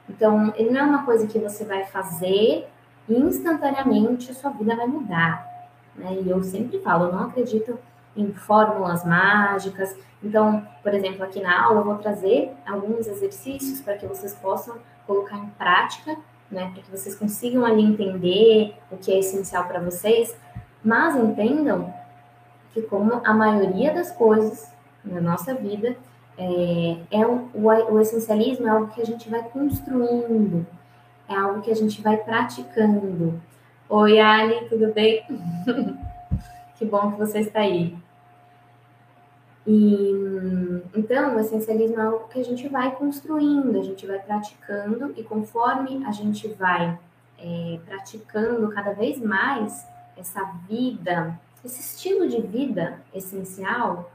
Então, 0.07 0.53
ele 0.55 0.69
não 0.71 0.79
é 0.79 0.83
uma 0.83 1.05
coisa 1.05 1.27
que 1.27 1.39
você 1.39 1.63
vai 1.63 1.85
fazer 1.85 2.67
e 3.07 3.13
instantaneamente 3.13 4.31
a 4.31 4.33
sua 4.33 4.51
vida 4.51 4.75
vai 4.75 4.87
mudar. 4.87 5.47
Né? 5.95 6.19
E 6.21 6.29
eu 6.29 6.43
sempre 6.43 6.79
falo, 6.79 7.05
eu 7.05 7.13
não 7.13 7.23
acredito 7.25 7.79
em 8.15 8.31
fórmulas 8.33 9.05
mágicas. 9.05 9.95
Então, 10.21 10.65
por 10.81 10.93
exemplo, 10.93 11.23
aqui 11.23 11.41
na 11.41 11.63
aula 11.63 11.81
eu 11.81 11.85
vou 11.85 11.97
trazer 11.97 12.51
alguns 12.65 13.07
exercícios 13.07 13.81
para 13.81 13.97
que 13.97 14.05
vocês 14.05 14.33
possam 14.35 14.77
colocar 15.07 15.37
em 15.37 15.49
prática, 15.57 16.15
né? 16.53 16.71
para 16.73 16.81
que 16.83 16.91
vocês 16.91 17.15
consigam 17.15 17.65
ali 17.65 17.83
entender 17.83 18.75
o 18.91 18.97
que 18.97 19.11
é 19.11 19.19
essencial 19.19 19.65
para 19.65 19.79
vocês. 19.79 20.35
Mas 20.83 21.15
entendam 21.15 21.93
que 22.73 22.81
como 22.81 23.21
a 23.23 23.33
maioria 23.33 23.93
das 23.93 24.11
coisas 24.11 24.71
na 25.03 25.21
nossa 25.21 25.53
vida, 25.53 25.95
é, 26.37 26.97
é 27.11 27.25
o, 27.25 27.49
o, 27.53 27.93
o, 27.93 27.99
essencialismo 27.99 28.67
é 28.67 28.69
algo 28.69 28.87
que 28.87 29.01
a 29.01 29.05
gente 29.05 29.29
vai 29.29 29.43
construindo, 29.43 30.65
é 31.27 31.35
algo 31.35 31.61
que 31.61 31.71
a 31.71 31.75
gente 31.75 32.01
vai 32.01 32.17
praticando. 32.17 33.41
Oi, 33.89 34.19
Ali, 34.19 34.67
tudo 34.69 34.93
bem? 34.93 35.23
que 36.75 36.85
bom 36.85 37.11
que 37.11 37.19
você 37.19 37.39
está 37.39 37.59
aí. 37.59 37.95
E 39.65 40.11
então, 40.95 41.35
o 41.35 41.39
essencialismo 41.39 41.99
é 41.99 42.03
algo 42.03 42.27
que 42.27 42.39
a 42.39 42.43
gente 42.43 42.67
vai 42.67 42.95
construindo, 42.95 43.79
a 43.79 43.83
gente 43.83 44.05
vai 44.05 44.19
praticando, 44.19 45.13
e 45.17 45.23
conforme 45.23 46.05
a 46.05 46.11
gente 46.11 46.47
vai 46.49 46.99
é, 47.39 47.79
praticando 47.85 48.69
cada 48.69 48.93
vez 48.93 49.19
mais 49.19 49.85
essa 50.17 50.43
vida, 50.67 51.39
esse 51.63 51.81
estilo 51.81 52.27
de 52.27 52.41
vida 52.41 53.01
essencial, 53.13 54.11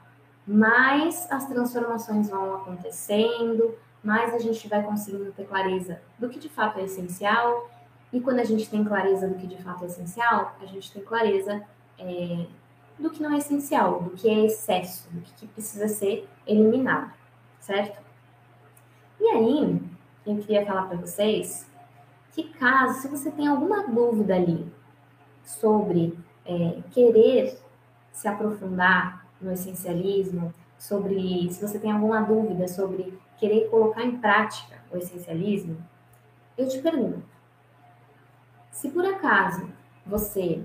mais 0.47 1.31
as 1.31 1.47
transformações 1.47 2.31
vão 2.31 2.57
acontecendo, 2.57 3.75
mais 4.02 4.33
a 4.35 4.38
gente 4.38 4.69
vai 4.69 4.83
conseguindo 4.83 5.33
ter 5.33 5.45
clareza 5.45 6.00
do 6.19 6.28
que 6.28 6.38
de 6.38 6.49
fato 6.49 6.78
é 6.78 6.85
essencial. 6.85 7.69
E 8.12 8.21
quando 8.21 8.38
a 8.38 8.45
gente 8.45 8.71
tem 8.71 8.85
clareza 8.85 9.28
do 9.28 9.35
que 9.35 9.47
de 9.47 9.62
fato 9.62 9.85
é 9.85 9.87
essencial, 9.88 10.57
a 10.61 10.67
gente 10.67 10.90
tem 10.93 11.02
clareza 11.02 11.62
é, 11.99 12.47
do 12.99 13.11
que 13.11 13.23
não 13.23 13.33
é 13.33 13.38
essencial, 13.38 14.02
do 14.02 14.11
que 14.11 14.28
é 14.28 14.45
excesso, 14.45 15.09
do 15.11 15.21
que 15.21 15.47
precisa 15.47 15.88
ser 15.88 16.28
eliminado, 16.47 17.12
certo? 17.61 18.02
E 19.21 19.28
aí, 19.28 19.81
eu 20.26 20.37
queria 20.38 20.67
falar 20.67 20.88
para 20.88 20.99
vocês 20.99 21.67
que 22.33 22.45
caso, 22.45 23.00
se 23.00 23.09
você 23.09 23.31
tem 23.31 23.49
alguma 23.49 23.87
dúvida 23.87 24.35
ali 24.35 24.71
sobre 25.45 26.17
é, 26.45 26.83
querer 26.90 27.59
se 28.12 28.28
aprofundar 28.28 29.26
no 29.40 29.52
essencialismo, 29.52 30.52
sobre 30.78 31.50
se 31.50 31.61
você 31.61 31.78
tem 31.78 31.90
alguma 31.90 32.21
dúvida 32.21 32.69
sobre 32.69 33.19
querer 33.38 33.69
colocar 33.69 34.05
em 34.05 34.19
prática 34.19 34.76
o 34.90 34.97
essencialismo, 34.97 35.76
eu 36.57 36.69
te 36.69 36.78
pergunto: 36.81 37.23
se 38.71 38.90
por 38.90 39.05
acaso 39.05 39.69
você, 40.07 40.62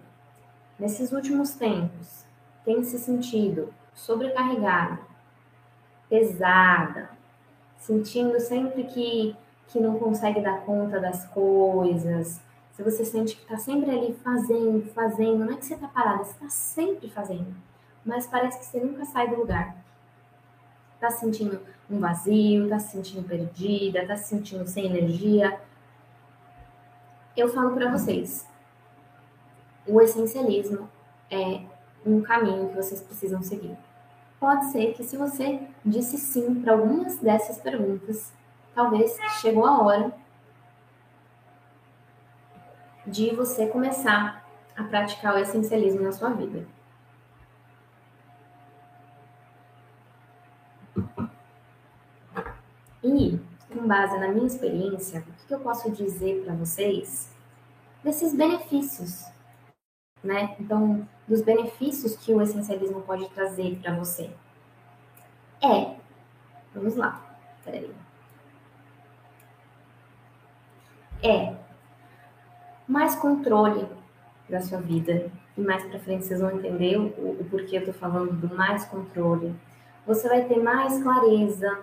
nesses 0.80 1.12
últimos 1.12 1.52
tempos, 1.52 2.23
tem 2.65 2.84
se 2.84 2.98
sentido 2.98 3.74
sobrecarregada, 3.93 5.00
pesada, 6.10 7.10
sentindo 7.77 8.39
sempre 8.39 8.84
que, 8.86 9.36
que 9.67 9.79
não 9.79 10.00
consegue 10.00 10.41
dar 10.41 10.62
conta 10.62 11.00
das 11.00 11.25
coisas, 11.27 12.41
se 12.74 12.82
você 12.82 13.05
sente 13.05 13.36
que 13.36 13.43
está 13.43 13.58
sempre 13.58 13.91
ali 13.91 14.13
fazendo, 14.24 14.89
fazendo, 14.93 15.46
não 15.46 15.53
é 15.53 15.58
que 15.58 15.65
você 15.65 15.75
está 15.75 15.88
parada, 15.88 16.24
você 16.24 16.32
está 16.32 16.50
sempre 16.50 17.08
fazendo, 17.08 17.55
mas 18.03 18.25
parece 18.25 18.58
que 18.58 18.65
você 18.65 18.79
nunca 18.79 19.05
sai 19.05 19.29
do 19.29 19.36
lugar. 19.36 19.77
Está 20.96 21.12
sentindo 21.12 21.62
um 21.88 22.00
vazio, 22.00 22.63
está 22.63 22.79
se 22.79 22.91
sentindo 22.93 23.27
perdida, 23.27 24.01
está 24.01 24.17
se 24.17 24.29
sentindo 24.29 24.65
sem 24.67 24.88
energia. 24.88 25.60
Eu 27.38 27.48
falo 27.48 27.75
para 27.75 27.91
vocês, 27.91 28.48
o 29.86 30.01
essencialismo 30.01 30.89
é 31.29 31.62
um 32.05 32.22
caminho 32.22 32.69
que 32.69 32.75
vocês 32.75 33.01
precisam 33.01 33.41
seguir. 33.41 33.77
Pode 34.39 34.65
ser 34.72 34.93
que 34.93 35.03
se 35.03 35.15
você 35.15 35.62
disse 35.86 36.17
sim 36.17 36.62
para 36.62 36.74
algumas 36.74 37.17
dessas 37.19 37.60
perguntas, 37.60 38.33
talvez 38.75 39.17
chegou 39.39 39.65
a 39.65 39.81
hora 39.81 40.13
de 43.07 43.33
você 43.36 43.67
começar 43.67 44.45
a 44.75 44.83
praticar 44.83 45.36
o 45.36 45.38
essencialismo 45.38 46.01
na 46.01 46.12
sua 46.12 46.29
vida. 46.29 46.65
E, 53.03 53.39
com 53.72 53.88
base 53.88 54.17
na 54.17 54.29
minha 54.29 54.48
experiência, 54.48 55.24
o 55.43 55.48
que 55.48 55.53
eu 55.53 55.60
posso 55.60 55.91
dizer 55.91 56.43
para 56.43 56.56
vocês 56.56 57.30
desses 58.04 58.34
benefícios 58.34 59.33
né? 60.23 60.55
Então, 60.59 61.07
dos 61.27 61.41
benefícios 61.41 62.15
que 62.15 62.33
o 62.33 62.41
essencialismo 62.41 63.01
pode 63.01 63.27
trazer 63.29 63.77
para 63.81 63.95
você. 63.95 64.29
É, 65.62 65.95
vamos 66.73 66.95
lá, 66.95 67.38
peraí. 67.63 67.91
É 71.21 71.55
mais 72.88 73.15
controle 73.15 73.88
da 74.49 74.62
sua 74.62 74.79
vida. 74.79 75.31
E 75.57 75.62
mais 75.62 75.83
para 75.86 75.99
frente 75.99 76.25
vocês 76.25 76.39
vão 76.39 76.51
entender 76.51 76.97
o, 76.97 77.07
o 77.07 77.47
porquê 77.49 77.77
eu 77.77 77.86
tô 77.86 77.93
falando 77.93 78.33
do 78.33 78.55
mais 78.55 78.86
controle. 78.86 79.55
Você 80.05 80.27
vai 80.27 80.45
ter 80.45 80.62
mais 80.62 81.01
clareza, 81.01 81.79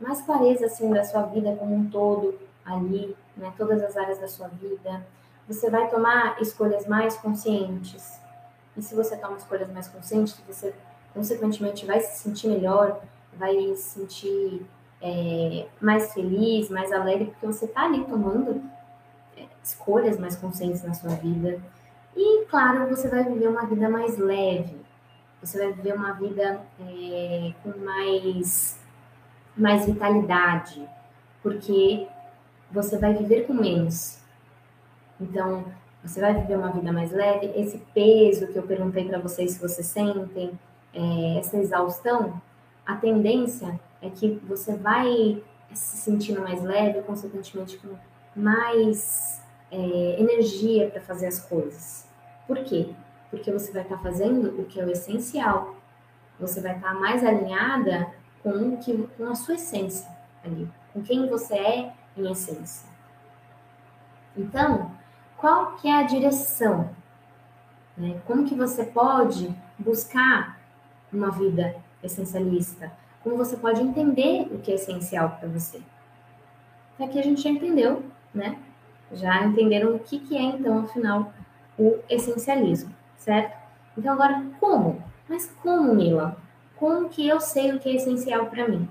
mais 0.00 0.20
clareza 0.22 0.66
assim 0.66 0.90
da 0.90 1.04
sua 1.04 1.22
vida 1.22 1.54
como 1.56 1.74
um 1.74 1.88
todo 1.88 2.38
ali, 2.64 3.14
né? 3.36 3.52
Todas 3.56 3.82
as 3.82 3.96
áreas 3.96 4.18
da 4.18 4.26
sua 4.26 4.48
vida 4.48 5.06
você 5.50 5.68
vai 5.68 5.90
tomar 5.90 6.40
escolhas 6.40 6.86
mais 6.86 7.16
conscientes. 7.16 8.20
E 8.76 8.82
se 8.82 8.94
você 8.94 9.16
toma 9.16 9.36
escolhas 9.36 9.68
mais 9.72 9.88
conscientes, 9.88 10.40
você 10.46 10.72
consequentemente 11.12 11.84
vai 11.84 12.00
se 12.00 12.22
sentir 12.22 12.46
melhor, 12.46 13.00
vai 13.32 13.56
se 13.74 13.98
sentir 13.98 14.64
é, 15.02 15.66
mais 15.80 16.14
feliz, 16.14 16.70
mais 16.70 16.92
alegre, 16.92 17.26
porque 17.26 17.46
você 17.46 17.64
está 17.64 17.84
ali 17.84 18.04
tomando 18.04 18.62
é, 19.36 19.44
escolhas 19.60 20.20
mais 20.20 20.36
conscientes 20.36 20.84
na 20.84 20.94
sua 20.94 21.10
vida. 21.16 21.60
E, 22.16 22.44
claro, 22.46 22.88
você 22.88 23.08
vai 23.08 23.24
viver 23.24 23.48
uma 23.48 23.66
vida 23.66 23.88
mais 23.88 24.16
leve, 24.18 24.80
você 25.42 25.58
vai 25.58 25.72
viver 25.72 25.94
uma 25.94 26.12
vida 26.12 26.60
é, 26.80 27.52
com 27.64 27.76
mais, 27.84 28.78
mais 29.56 29.84
vitalidade, 29.84 30.88
porque 31.42 32.06
você 32.70 32.96
vai 32.98 33.14
viver 33.14 33.48
com 33.48 33.54
menos. 33.54 34.19
Então, 35.20 35.64
você 36.02 36.20
vai 36.20 36.34
viver 36.34 36.56
uma 36.56 36.70
vida 36.70 36.92
mais 36.92 37.12
leve. 37.12 37.52
Esse 37.54 37.78
peso 37.94 38.46
que 38.46 38.58
eu 38.58 38.62
perguntei 38.62 39.04
para 39.04 39.18
vocês 39.18 39.52
se 39.52 39.60
vocês 39.60 39.86
sentem, 39.86 40.58
é, 40.94 41.38
essa 41.38 41.56
exaustão, 41.58 42.40
a 42.86 42.96
tendência 42.96 43.78
é 44.00 44.08
que 44.08 44.40
você 44.46 44.74
vai 44.76 45.42
se 45.72 45.98
sentindo 45.98 46.40
mais 46.40 46.62
leve, 46.62 47.02
consequentemente 47.02 47.78
com 47.78 47.94
mais 48.34 49.40
é, 49.70 50.20
energia 50.20 50.90
para 50.90 51.00
fazer 51.00 51.26
as 51.26 51.40
coisas. 51.40 52.08
Por 52.46 52.58
quê? 52.64 52.90
Porque 53.30 53.52
você 53.52 53.70
vai 53.70 53.82
estar 53.82 53.96
tá 53.96 54.02
fazendo 54.02 54.60
o 54.60 54.64
que 54.64 54.80
é 54.80 54.84
o 54.84 54.90
essencial. 54.90 55.76
Você 56.40 56.60
vai 56.60 56.76
estar 56.76 56.94
tá 56.94 56.98
mais 56.98 57.24
alinhada 57.24 58.08
com, 58.42 58.76
que, 58.78 59.06
com 59.16 59.28
a 59.28 59.34
sua 59.34 59.54
essência 59.54 60.08
ali, 60.42 60.68
com 60.92 61.02
quem 61.02 61.28
você 61.28 61.54
é 61.54 61.92
em 62.16 62.30
essência. 62.30 62.88
Então, 64.36 64.90
qual 65.40 65.76
que 65.76 65.88
é 65.88 65.94
a 65.94 66.02
direção? 66.02 66.90
Né? 67.96 68.20
Como 68.26 68.46
que 68.46 68.54
você 68.54 68.84
pode 68.84 69.52
buscar 69.78 70.60
uma 71.10 71.30
vida 71.30 71.74
essencialista? 72.02 72.92
Como 73.24 73.38
você 73.38 73.56
pode 73.56 73.80
entender 73.80 74.48
o 74.52 74.58
que 74.58 74.70
é 74.70 74.74
essencial 74.74 75.38
para 75.40 75.48
você? 75.48 75.80
Até 76.94 77.04
aqui 77.04 77.18
a 77.18 77.22
gente 77.22 77.40
já 77.40 77.48
entendeu, 77.48 78.04
né? 78.34 78.58
Já 79.12 79.44
entenderam 79.44 79.96
o 79.96 79.98
que, 79.98 80.20
que 80.20 80.36
é, 80.36 80.42
então, 80.42 80.80
afinal, 80.80 81.32
o 81.78 81.98
essencialismo, 82.08 82.94
certo? 83.16 83.56
Então, 83.96 84.12
agora, 84.12 84.44
como? 84.60 85.02
Mas 85.28 85.46
como, 85.62 85.94
Mila? 85.94 86.36
Como 86.76 87.08
que 87.08 87.26
eu 87.26 87.40
sei 87.40 87.72
o 87.72 87.80
que 87.80 87.88
é 87.88 87.96
essencial 87.96 88.46
para 88.46 88.68
mim? 88.68 88.88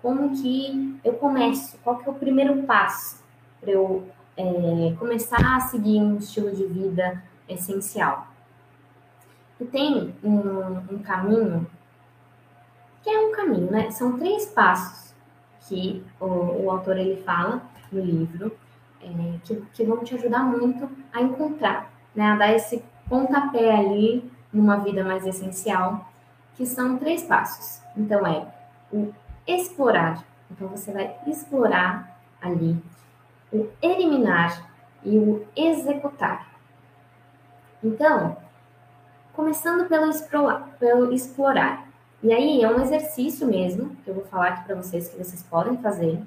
Como 0.00 0.30
que 0.40 0.98
eu 1.04 1.14
começo? 1.14 1.76
Qual 1.82 1.98
que 1.98 2.08
é 2.08 2.12
o 2.12 2.14
primeiro 2.14 2.62
passo 2.62 3.22
para 3.60 3.70
eu 3.70 4.08
é, 4.36 4.94
começar 4.98 5.56
a 5.56 5.60
seguir 5.60 6.00
um 6.00 6.16
estilo 6.16 6.54
de 6.54 6.66
vida 6.66 7.22
essencial. 7.48 8.26
E 9.60 9.64
tem 9.64 10.14
um, 10.22 10.94
um 10.94 10.98
caminho, 10.98 11.66
que 13.02 13.10
é 13.10 13.18
um 13.20 13.32
caminho, 13.32 13.70
né? 13.70 13.90
São 13.90 14.18
três 14.18 14.46
passos 14.46 15.14
que 15.68 16.04
o, 16.18 16.64
o 16.64 16.70
autor 16.70 16.96
ele 16.96 17.22
fala 17.22 17.62
no 17.90 18.00
livro, 18.00 18.56
é, 19.00 19.38
que, 19.44 19.56
que 19.72 19.84
vão 19.84 19.98
te 19.98 20.14
ajudar 20.14 20.44
muito 20.44 20.90
a 21.12 21.20
encontrar, 21.20 21.92
né? 22.14 22.32
A 22.32 22.36
dar 22.36 22.52
esse 22.52 22.82
pontapé 23.08 23.76
ali 23.76 24.30
numa 24.52 24.76
vida 24.78 25.04
mais 25.04 25.26
essencial, 25.26 26.08
que 26.54 26.66
são 26.66 26.98
três 26.98 27.22
passos. 27.22 27.82
Então 27.96 28.26
é 28.26 28.46
o 28.92 29.12
explorar. 29.46 30.24
Então 30.50 30.68
você 30.68 30.92
vai 30.92 31.16
explorar 31.26 32.18
ali 32.40 32.76
o 33.52 33.68
eliminar 33.82 34.70
e 35.04 35.18
o 35.18 35.46
executar. 35.54 36.52
Então, 37.82 38.36
começando 39.32 39.88
pelo 39.88 40.08
explorar, 40.08 40.76
pelo 40.78 41.12
explorar. 41.12 41.88
E 42.22 42.32
aí 42.32 42.62
é 42.62 42.70
um 42.70 42.80
exercício 42.80 43.46
mesmo, 43.46 43.96
que 44.04 44.08
eu 44.08 44.14
vou 44.14 44.24
falar 44.24 44.48
aqui 44.48 44.64
para 44.64 44.76
vocês 44.76 45.08
que 45.08 45.18
vocês 45.18 45.42
podem 45.42 45.76
fazer. 45.78 46.20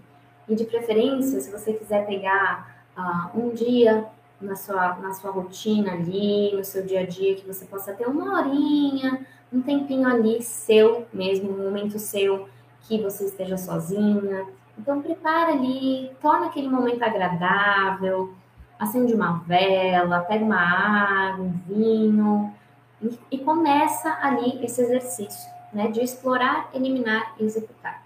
E 0.48 0.56
de 0.56 0.66
preferência, 0.66 1.40
se 1.40 1.52
você 1.52 1.74
quiser 1.74 2.06
pegar 2.06 2.84
uh, 2.98 3.40
um 3.40 3.50
dia 3.50 4.06
na 4.40 4.56
sua, 4.56 4.96
na 4.96 5.14
sua 5.14 5.32
rotina 5.32 5.94
ali, 5.94 6.54
no 6.54 6.64
seu 6.64 6.86
dia 6.86 7.00
a 7.00 7.06
dia, 7.06 7.36
que 7.36 7.48
você 7.48 7.66
possa 7.66 7.94
ter 7.94 8.06
uma 8.08 8.38
horinha, 8.38 9.26
um 9.52 9.62
tempinho 9.62 10.08
ali 10.08 10.42
seu 10.44 11.08
mesmo, 11.14 11.50
um 11.52 11.64
momento 11.64 11.98
seu, 11.98 12.48
que 12.82 13.02
você 13.02 13.26
esteja 13.26 13.58
sozinha. 13.58 14.46
Então 14.78 15.02
prepara 15.02 15.54
ali, 15.54 16.12
torna 16.22 16.48
aquele 16.48 16.70
momento 16.70 17.02
agradável, 17.04 18.34
acende 18.80 19.14
uma 19.14 19.40
vela, 19.40 20.22
pega 20.22 20.44
uma 20.44 20.60
água, 20.60 21.46
um 21.46 21.52
vinho 21.68 22.54
e, 23.02 23.20
e 23.32 23.38
começa 23.40 24.18
ali 24.22 24.64
esse 24.64 24.82
exercício, 24.82 25.50
né, 25.72 25.88
de 25.88 26.02
explorar, 26.02 26.70
eliminar 26.74 27.36
e 27.40 27.46
executar. 27.46 28.04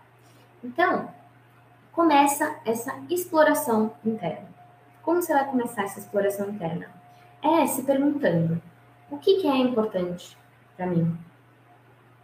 Então, 0.63 1.09
começa 1.91 2.55
essa 2.65 2.95
exploração 3.09 3.93
interna. 4.05 4.47
Como 5.01 5.21
você 5.21 5.33
vai 5.33 5.45
começar 5.45 5.83
essa 5.83 5.99
exploração 5.99 6.49
interna? 6.49 6.87
É 7.41 7.65
se 7.65 7.83
perguntando: 7.83 8.61
o 9.09 9.17
que, 9.17 9.41
que 9.41 9.47
é 9.47 9.57
importante 9.57 10.37
para 10.75 10.85
mim? 10.85 11.17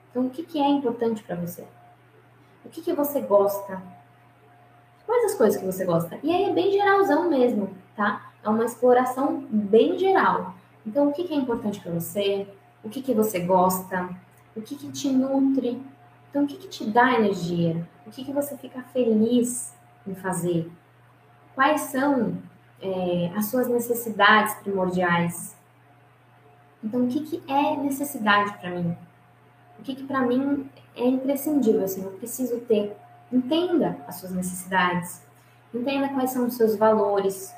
Então, 0.10 0.27
o 0.27 0.29
que, 0.29 0.43
que 0.43 0.60
é 0.60 0.67
importante 0.67 1.23
para 1.23 1.36
você? 1.36 1.65
O 2.63 2.69
que, 2.69 2.81
que 2.81 2.93
você 2.93 3.21
gosta? 3.21 3.81
Quais 5.06 5.32
as 5.32 5.38
coisas 5.38 5.60
que 5.60 5.65
você 5.65 5.86
gosta? 5.86 6.18
E 6.24 6.32
aí 6.34 6.46
é 6.46 6.54
bem 6.54 6.72
geralzão 6.72 7.30
mesmo, 7.30 7.70
tá? 7.96 8.32
É 8.44 8.50
uma 8.50 8.65
exploração 8.65 9.46
bem 9.50 9.98
geral. 9.98 10.56
Então, 10.86 11.10
o 11.10 11.13
que, 11.13 11.24
que 11.24 11.34
é 11.34 11.38
importante 11.38 11.80
para 11.80 11.91
você? 11.91 12.48
O 12.84 12.89
que, 12.89 13.02
que 13.02 13.13
você 13.13 13.39
gosta? 13.39 14.10
O 14.56 14.62
que, 14.62 14.76
que 14.76 14.91
te 14.91 15.10
nutre? 15.10 15.82
Então, 16.30 16.44
o 16.44 16.48
que, 16.48 16.58
que 16.58 16.68
te 16.68 16.86
dá 16.86 17.13
energia? 17.13 17.88
O 18.06 18.12
que, 18.12 18.24
que 18.24 18.32
você 18.32 18.56
fica 18.58 18.82
feliz 18.94 19.74
em 20.08 20.13
fazer? 20.13 20.72
Quais 21.56 21.82
são 21.82 22.38
é, 22.82 23.32
as 23.36 23.46
suas 23.46 23.68
necessidades 23.68 24.54
primordiais? 24.56 25.56
Então, 26.84 27.06
o 27.06 27.08
que, 27.08 27.22
que 27.22 27.52
é 27.52 27.76
necessidade 27.78 28.58
para 28.60 28.70
mim? 28.70 28.96
O 29.80 29.84
que, 29.84 29.96
que 29.96 30.04
para 30.04 30.22
mim 30.22 30.70
é 30.96 31.06
imprescindível? 31.08 31.84
Assim, 31.84 32.04
eu 32.04 32.12
preciso 32.12 32.60
ter. 32.62 32.96
Entenda 33.36 33.98
as 34.08 34.15
suas 34.15 34.32
necessidades. 34.32 35.21
Entenda 35.74 36.08
quais 36.08 36.30
são 36.30 36.45
os 36.45 36.56
seus 36.56 36.78
valores, 36.78 37.54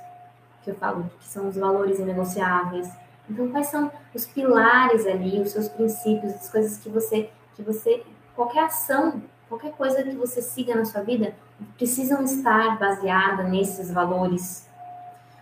que 0.63 0.71
eu 0.71 0.75
falo 0.75 1.07
que 1.19 1.27
são 1.27 1.47
os 1.47 1.55
valores 1.55 1.99
inegociáveis. 1.99 2.91
Então, 3.29 3.51
quais 3.51 3.67
são 3.67 3.91
os 4.11 4.25
pilares 4.25 5.05
ali, 5.05 5.39
os 5.39 5.51
seus 5.51 5.69
princípios, 5.69 6.33
as 6.33 6.49
coisas 6.49 6.79
que 6.79 6.89
você, 6.89 7.29
que 7.55 7.61
você, 7.61 8.03
qualquer 8.35 8.63
ação, 8.63 9.21
qualquer 9.47 9.71
coisa 9.73 10.01
que 10.01 10.15
você 10.15 10.41
siga 10.41 10.73
na 10.73 10.83
sua 10.83 11.03
vida, 11.03 11.35
precisam 11.77 12.23
estar 12.23 12.79
baseada 12.79 13.43
nesses 13.43 13.91
valores. 13.91 14.67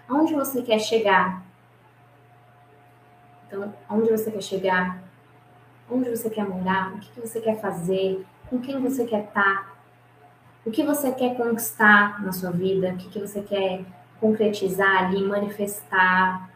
Aonde 0.10 0.36
você 0.36 0.62
quer 0.62 0.80
chegar? 0.80 1.46
Então, 3.48 3.74
aonde 3.88 4.12
você 4.12 4.30
quer 4.30 4.42
chegar? 4.42 5.02
Onde 5.90 6.10
você 6.10 6.30
quer 6.30 6.44
morar? 6.44 6.94
O 6.94 7.00
que, 7.00 7.10
que 7.12 7.22
você 7.22 7.40
quer 7.40 7.62
fazer? 7.62 8.26
Com 8.50 8.60
quem 8.60 8.82
você 8.82 9.06
quer 9.06 9.24
estar? 9.24 9.75
O 10.66 10.72
que 10.72 10.84
você 10.84 11.12
quer 11.12 11.38
conquistar 11.38 12.24
na 12.24 12.32
sua 12.32 12.52
vida? 12.52 12.90
O 12.90 12.98
que, 12.98 13.10
que 13.10 13.20
você 13.20 13.42
quer 13.42 13.86
concretizar 14.20 15.06
ali, 15.06 15.24
manifestar. 15.24 16.50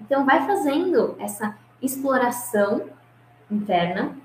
Então, 0.00 0.24
vai 0.24 0.46
fazendo 0.46 1.16
essa 1.18 1.56
exploração 1.82 2.88
interna 3.50 4.16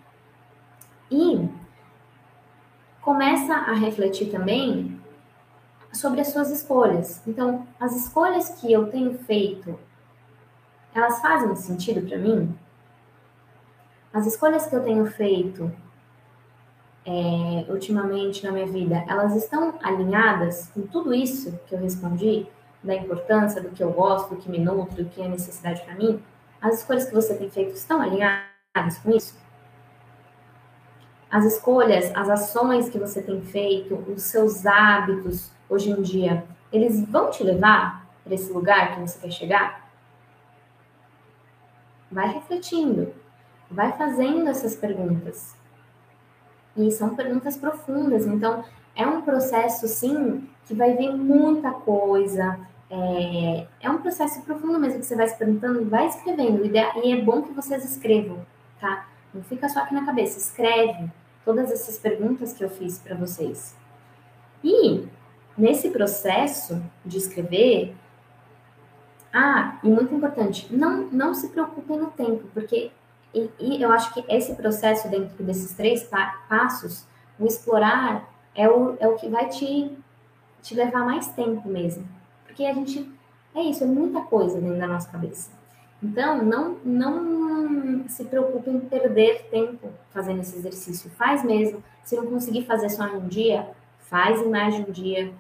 e 1.10 1.49
começa 3.02 3.54
a 3.54 3.73
refletir 3.73 4.32
também 4.32 4.99
sobre 5.91 6.21
as 6.21 6.28
suas 6.28 6.49
escolhas. 6.49 7.21
Então, 7.28 7.67
as 7.80 7.95
escolhas 7.95 8.49
que 8.62 8.71
eu 8.71 8.89
tenho 8.89 9.17
feito, 9.19 9.78
elas 10.93 11.19
fazem 11.19 11.56
sentido 11.56 12.08
para 12.08 12.17
mim? 12.17 12.58
As 14.13 14.28
escolhas 14.28 14.67
que 14.67 14.76
eu 14.76 14.84
tenho 14.84 15.06
feito 15.08 15.71
é, 17.06 17.66
ultimamente 17.70 18.44
na 18.44 18.52
minha 18.52 18.66
vida, 18.66 19.04
elas 19.08 19.36
estão 19.36 19.78
alinhadas 19.84 20.70
com 20.74 20.82
tudo 20.84 21.13
isso 21.13 21.60
que 21.68 21.76
eu 21.76 21.80
respondi, 21.80 22.48
da 22.84 22.96
importância, 22.96 23.62
do 23.62 23.70
que 23.70 23.82
eu 23.82 23.92
gosto, 23.92 24.36
do 24.36 24.42
que 24.42 24.50
me 24.50 24.60
nutre, 24.60 25.04
do 25.04 25.10
que 25.10 25.22
é 25.22 25.28
necessidade 25.28 25.82
para 25.82 25.96
mim? 25.96 26.22
As 26.62 26.80
escolhas 26.80 27.06
que 27.06 27.13
você 27.13 27.36
tem 27.36 27.50
feito 27.50 27.74
estão 27.74 28.02
alinhadas 28.02 28.98
com 29.02 29.12
isso? 29.12 29.42
As 31.32 31.46
escolhas, 31.46 32.12
as 32.16 32.30
ações 32.30 32.89
que 32.89 33.00
você 33.00 33.22
tem 33.22 33.42
feito, 33.42 33.96
os 33.96 34.22
seus 34.24 34.66
hábitos 34.66 35.52
hoje 35.70 35.89
em 35.89 36.02
dia, 36.02 36.44
eles 36.72 37.08
vão 37.10 37.32
te 37.32 37.44
levar 37.44 38.06
para 38.24 38.36
esse 38.36 38.52
lugar 38.52 38.94
que 38.94 39.02
você 39.02 39.20
quer 39.20 39.32
chegar? 39.32 39.89
Vai 42.12 42.32
refletindo, 42.34 43.13
vai 43.70 43.92
fazendo 43.94 44.48
essas 44.48 44.76
perguntas. 44.76 45.56
E 46.75 46.89
são 46.91 47.15
perguntas 47.15 47.55
profundas, 47.55 48.25
então 48.25 48.63
é 48.95 49.05
um 49.05 49.21
processo, 49.21 49.88
sim, 49.88 50.47
que 50.65 50.73
vai 50.73 50.95
vir 50.95 51.13
muita 51.15 51.71
coisa. 51.71 52.59
É, 52.89 53.67
é 53.81 53.89
um 53.89 53.99
processo 53.99 54.41
profundo 54.41 54.79
mesmo 54.79 54.99
que 54.99 55.05
você 55.05 55.15
vai 55.15 55.27
se 55.27 55.38
perguntando, 55.38 55.86
vai 55.89 56.07
escrevendo. 56.07 56.65
E 56.65 57.12
é 57.12 57.21
bom 57.21 57.41
que 57.41 57.53
vocês 57.53 57.83
escrevam, 57.83 58.45
tá? 58.79 59.07
Não 59.33 59.43
fica 59.43 59.67
só 59.67 59.79
aqui 59.79 59.93
na 59.93 60.05
cabeça, 60.05 60.38
escreve 60.38 61.09
todas 61.43 61.71
essas 61.71 61.97
perguntas 61.97 62.53
que 62.53 62.63
eu 62.63 62.69
fiz 62.69 62.99
para 62.99 63.15
vocês. 63.15 63.75
E 64.63 65.07
nesse 65.57 65.89
processo 65.89 66.81
de 67.05 67.17
escrever, 67.17 67.95
ah, 69.31 69.79
e 69.83 69.88
muito 69.89 70.13
importante, 70.13 70.67
não, 70.73 71.07
não 71.12 71.33
se 71.33 71.49
preocupem 71.49 71.97
no 71.97 72.12
tempo, 72.12 72.43
porque 72.53 72.91
e, 73.34 73.50
e, 73.60 73.82
eu 73.82 73.91
acho 73.91 74.13
que 74.13 74.24
esse 74.30 74.54
processo, 74.56 75.10
dentro 75.10 75.43
desses 75.43 75.74
três 75.74 76.04
pa 76.04 76.43
passos, 76.48 77.06
o 77.39 77.46
explorar 77.46 78.30
é 78.54 78.69
o, 78.69 78.96
é 79.00 79.08
o 79.08 79.15
que 79.15 79.28
vai 79.28 79.50
te, 79.50 79.91
te 80.62 80.76
levar 80.76 81.04
mais 81.04 81.28
tempo 81.30 81.67
mesmo. 81.67 82.08
Porque 82.46 82.63
a 82.65 82.74
gente. 82.74 83.12
É 83.56 83.62
isso, 83.62 83.84
é 83.84 83.88
muita 83.88 84.22
coisa 84.22 84.60
dentro 84.60 84.80
da 84.80 84.88
nossa 84.88 85.10
cabeça. 85.10 85.52
Então, 86.02 86.43
não, 86.43 86.78
não 86.84 88.08
se 88.08 88.26
preocupe 88.26 88.69
em 88.69 88.80
perder 88.80 89.48
tempo 89.50 89.89
fazendo 90.10 90.41
esse 90.41 90.58
exercício. 90.58 91.10
Faz 91.12 91.43
mesmo. 91.43 91.84
Se 92.04 92.15
não 92.15 92.26
conseguir 92.26 92.65
fazer 92.65 92.89
só 92.89 93.08
em 93.08 93.17
um 93.17 93.28
dia, 93.28 93.69
faz 94.00 94.41
em 94.41 94.50
mais 94.50 94.76
de 94.76 94.82
um 94.82 94.91
dia. 94.91 95.32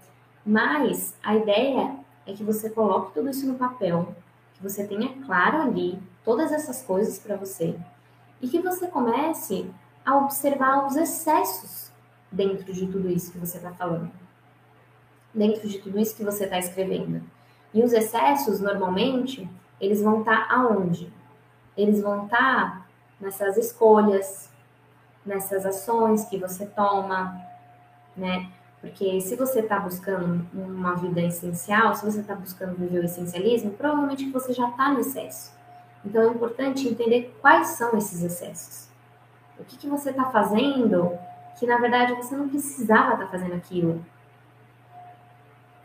Mas 0.45 1.15
a 1.23 1.35
ideia 1.35 1.95
é 2.25 2.33
que 2.33 2.43
você 2.43 2.69
coloque 2.69 3.13
tudo 3.13 3.29
isso 3.29 3.47
no 3.47 3.55
papel, 3.55 4.15
que 4.53 4.63
você 4.63 4.85
tenha 4.85 5.09
claro 5.25 5.61
ali 5.61 5.99
todas 6.23 6.51
essas 6.51 6.81
coisas 6.81 7.19
para 7.19 7.35
você 7.35 7.75
e 8.41 8.47
que 8.47 8.59
você 8.59 8.87
comece 8.87 9.69
a 10.05 10.17
observar 10.17 10.85
os 10.85 10.95
excessos 10.95 11.91
dentro 12.31 12.73
de 12.73 12.87
tudo 12.87 13.09
isso 13.09 13.31
que 13.31 13.37
você 13.37 13.57
está 13.57 13.71
falando, 13.71 14.11
dentro 15.33 15.67
de 15.67 15.79
tudo 15.79 15.99
isso 15.99 16.15
que 16.15 16.23
você 16.23 16.45
está 16.45 16.57
escrevendo. 16.57 17.23
E 17.73 17.83
os 17.83 17.93
excessos, 17.93 18.59
normalmente, 18.59 19.49
eles 19.79 20.01
vão 20.01 20.19
estar 20.19 20.47
tá 20.47 20.55
aonde? 20.55 21.11
Eles 21.75 22.01
vão 22.01 22.25
estar 22.25 22.37
tá 22.37 22.85
nessas 23.19 23.57
escolhas, 23.57 24.49
nessas 25.25 25.65
ações 25.65 26.25
que 26.25 26.37
você 26.37 26.65
toma, 26.65 27.41
né? 28.15 28.51
Porque 28.81 29.21
se 29.21 29.35
você 29.37 29.61
está 29.61 29.79
buscando 29.79 30.45
uma 30.53 30.93
vida 30.95 31.21
essencial, 31.21 31.95
se 31.95 32.03
você 32.03 32.19
está 32.19 32.35
buscando 32.35 32.75
viver 32.75 32.99
o 32.99 33.05
essencialismo, 33.05 33.71
provavelmente 33.71 34.29
você 34.29 34.51
já 34.51 34.69
está 34.69 34.91
no 34.91 34.99
excesso. 34.99 35.53
Então 36.05 36.21
é 36.21 36.27
importante 36.27 36.87
entender 36.87 37.35
quais 37.41 37.67
são 37.67 37.97
esses 37.97 38.21
excessos. 38.21 38.89
O 39.57 39.63
que, 39.63 39.77
que 39.77 39.87
você 39.87 40.09
está 40.09 40.25
fazendo 40.25 41.17
que 41.57 41.67
na 41.67 41.77
verdade 41.77 42.13
você 42.13 42.35
não 42.35 42.49
precisava 42.49 43.13
estar 43.13 43.25
tá 43.25 43.31
fazendo 43.31 43.55
aquilo. 43.55 44.03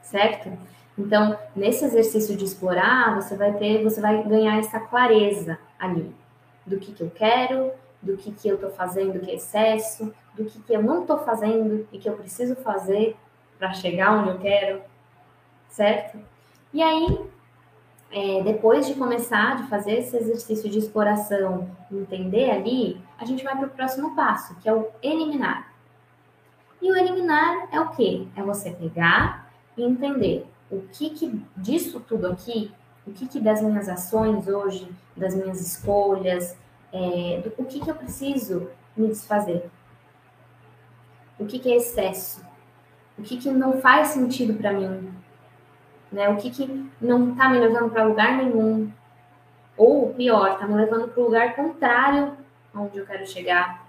Certo? 0.03 0.51
Então, 0.97 1.39
nesse 1.55 1.85
exercício 1.85 2.37
de 2.37 2.45
explorar, 2.45 3.15
você 3.15 3.37
vai 3.37 3.53
ter, 3.53 3.85
você 3.85 4.01
vai 4.01 4.23
ganhar 4.25 4.59
essa 4.59 4.81
clareza 4.81 5.59
ali 5.79 6.13
do 6.67 6.79
que, 6.79 6.93
que 6.93 7.03
eu 7.03 7.11
quero, 7.11 7.71
do 8.03 8.17
que, 8.17 8.33
que 8.33 8.49
eu 8.49 8.57
estou 8.57 8.71
fazendo 8.71 9.21
que 9.21 9.31
é 9.31 9.35
excesso, 9.35 10.13
do 10.35 10.45
que, 10.45 10.61
que 10.61 10.73
eu 10.73 10.83
não 10.83 11.03
estou 11.03 11.19
fazendo 11.19 11.87
e 11.93 11.99
que 11.99 12.09
eu 12.09 12.17
preciso 12.17 12.57
fazer 12.57 13.17
para 13.59 13.73
chegar 13.73 14.13
onde 14.13 14.31
eu 14.31 14.39
quero, 14.39 14.83
certo? 15.69 16.19
E 16.73 16.83
aí, 16.83 17.31
é, 18.11 18.43
depois 18.43 18.87
de 18.87 18.95
começar 18.95 19.57
de 19.57 19.69
fazer 19.69 19.93
esse 19.93 20.17
exercício 20.17 20.69
de 20.71 20.79
exploração, 20.79 21.71
entender 21.91 22.51
ali, 22.51 23.01
a 23.19 23.25
gente 23.25 23.45
vai 23.45 23.57
para 23.57 23.67
o 23.67 23.71
próximo 23.71 24.15
passo, 24.17 24.55
que 24.61 24.69
é 24.69 24.73
o 24.73 24.89
eliminar. 25.03 25.73
E 26.81 26.91
o 26.91 26.97
eliminar 26.97 27.69
é 27.73 27.81
o 27.81 27.91
quê? 27.91 28.27
É 28.37 28.43
você 28.43 28.71
pegar 28.71 29.51
e 29.77 29.83
entender 29.83 30.47
o 30.71 30.81
que, 30.93 31.11
que 31.11 31.43
disso 31.57 32.01
tudo 32.01 32.29
aqui, 32.29 32.73
o 33.07 33.13
que, 33.13 33.27
que 33.27 33.41
das 33.41 33.63
minhas 33.63 33.89
ações 33.89 34.47
hoje, 34.47 34.89
das 35.17 35.35
minhas 35.35 35.61
escolhas, 35.61 36.57
é, 36.93 37.41
do, 37.43 37.53
o 37.63 37.65
que, 37.65 37.81
que 37.81 37.91
eu 37.91 37.95
preciso 37.95 38.69
me 38.97 39.09
desfazer. 39.09 39.69
O 41.39 41.47
que, 41.47 41.59
que 41.59 41.71
é 41.71 41.77
excesso? 41.77 42.43
O 43.19 43.23
que, 43.23 43.37
que 43.37 43.51
não 43.51 43.81
faz 43.81 44.09
sentido 44.09 44.55
para 44.55 44.73
mim? 44.73 45.11
Né? 46.11 46.29
O 46.29 46.37
que, 46.37 46.51
que 46.51 46.91
não 47.01 47.33
está 47.33 47.49
me 47.49 47.59
levando 47.59 47.91
para 47.91 48.05
lugar 48.05 48.37
nenhum? 48.37 48.91
Ou 49.77 50.13
pior, 50.15 50.53
está 50.53 50.67
me 50.67 50.75
levando 50.75 51.09
para 51.09 51.21
o 51.21 51.25
lugar 51.25 51.55
contrário 51.55 52.33
aonde 52.75 52.99
eu 52.99 53.07
quero 53.07 53.27
chegar. 53.27 53.87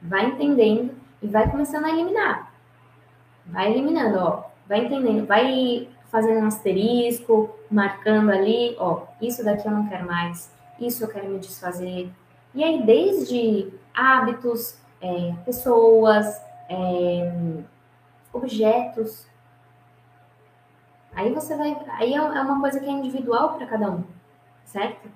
Vai 0.00 0.26
entendendo 0.26 0.94
e 1.20 1.26
vai 1.26 1.50
começando 1.50 1.84
a 1.84 1.90
eliminar. 1.90 2.52
Vai 3.46 3.72
eliminando, 3.72 4.18
ó. 4.18 4.44
Vai 4.66 4.84
entendendo, 4.86 5.26
vai 5.26 5.88
fazendo 6.12 6.40
um 6.40 6.46
asterisco, 6.46 7.50
marcando 7.70 8.30
ali, 8.30 8.76
ó, 8.78 9.06
isso 9.20 9.42
daqui 9.42 9.66
eu 9.66 9.72
não 9.72 9.88
quero 9.88 10.06
mais, 10.06 10.52
isso 10.78 11.02
eu 11.02 11.08
quero 11.08 11.28
me 11.28 11.38
desfazer. 11.38 12.10
E 12.54 12.62
aí, 12.62 12.82
desde 12.84 13.72
hábitos, 13.94 14.76
é, 15.00 15.34
pessoas, 15.44 16.40
é, 16.68 17.32
objetos. 18.32 19.26
Aí 21.14 21.32
você 21.32 21.56
vai. 21.56 21.76
Aí 21.98 22.14
é, 22.14 22.16
é 22.16 22.20
uma 22.20 22.60
coisa 22.60 22.80
que 22.80 22.86
é 22.86 22.90
individual 22.90 23.54
para 23.54 23.66
cada 23.66 23.90
um, 23.90 24.04
certo? 24.64 25.08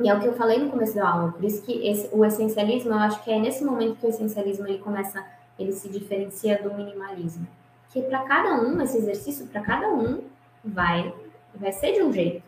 E 0.00 0.08
é 0.08 0.14
o 0.14 0.20
que 0.20 0.26
eu 0.26 0.34
falei 0.34 0.58
no 0.58 0.70
começo 0.70 0.94
da 0.94 1.08
aula, 1.08 1.32
por 1.32 1.42
isso 1.42 1.62
que 1.62 1.86
esse, 1.88 2.08
o 2.14 2.24
essencialismo, 2.24 2.92
eu 2.92 2.98
acho 2.98 3.22
que 3.24 3.32
é 3.32 3.38
nesse 3.38 3.64
momento 3.64 3.96
que 3.96 4.06
o 4.06 4.08
essencialismo 4.08 4.66
ele 4.68 4.78
começa, 4.78 5.24
ele 5.58 5.72
se 5.72 5.88
diferencia 5.88 6.62
do 6.62 6.72
minimalismo. 6.72 7.46
Que 7.90 8.02
para 8.02 8.20
cada 8.22 8.54
um, 8.60 8.80
esse 8.80 8.96
exercício, 8.96 9.48
para 9.48 9.60
cada 9.60 9.88
um, 9.88 10.22
vai, 10.64 11.12
vai 11.52 11.72
ser 11.72 11.94
de 11.94 12.02
um 12.02 12.12
jeito, 12.12 12.44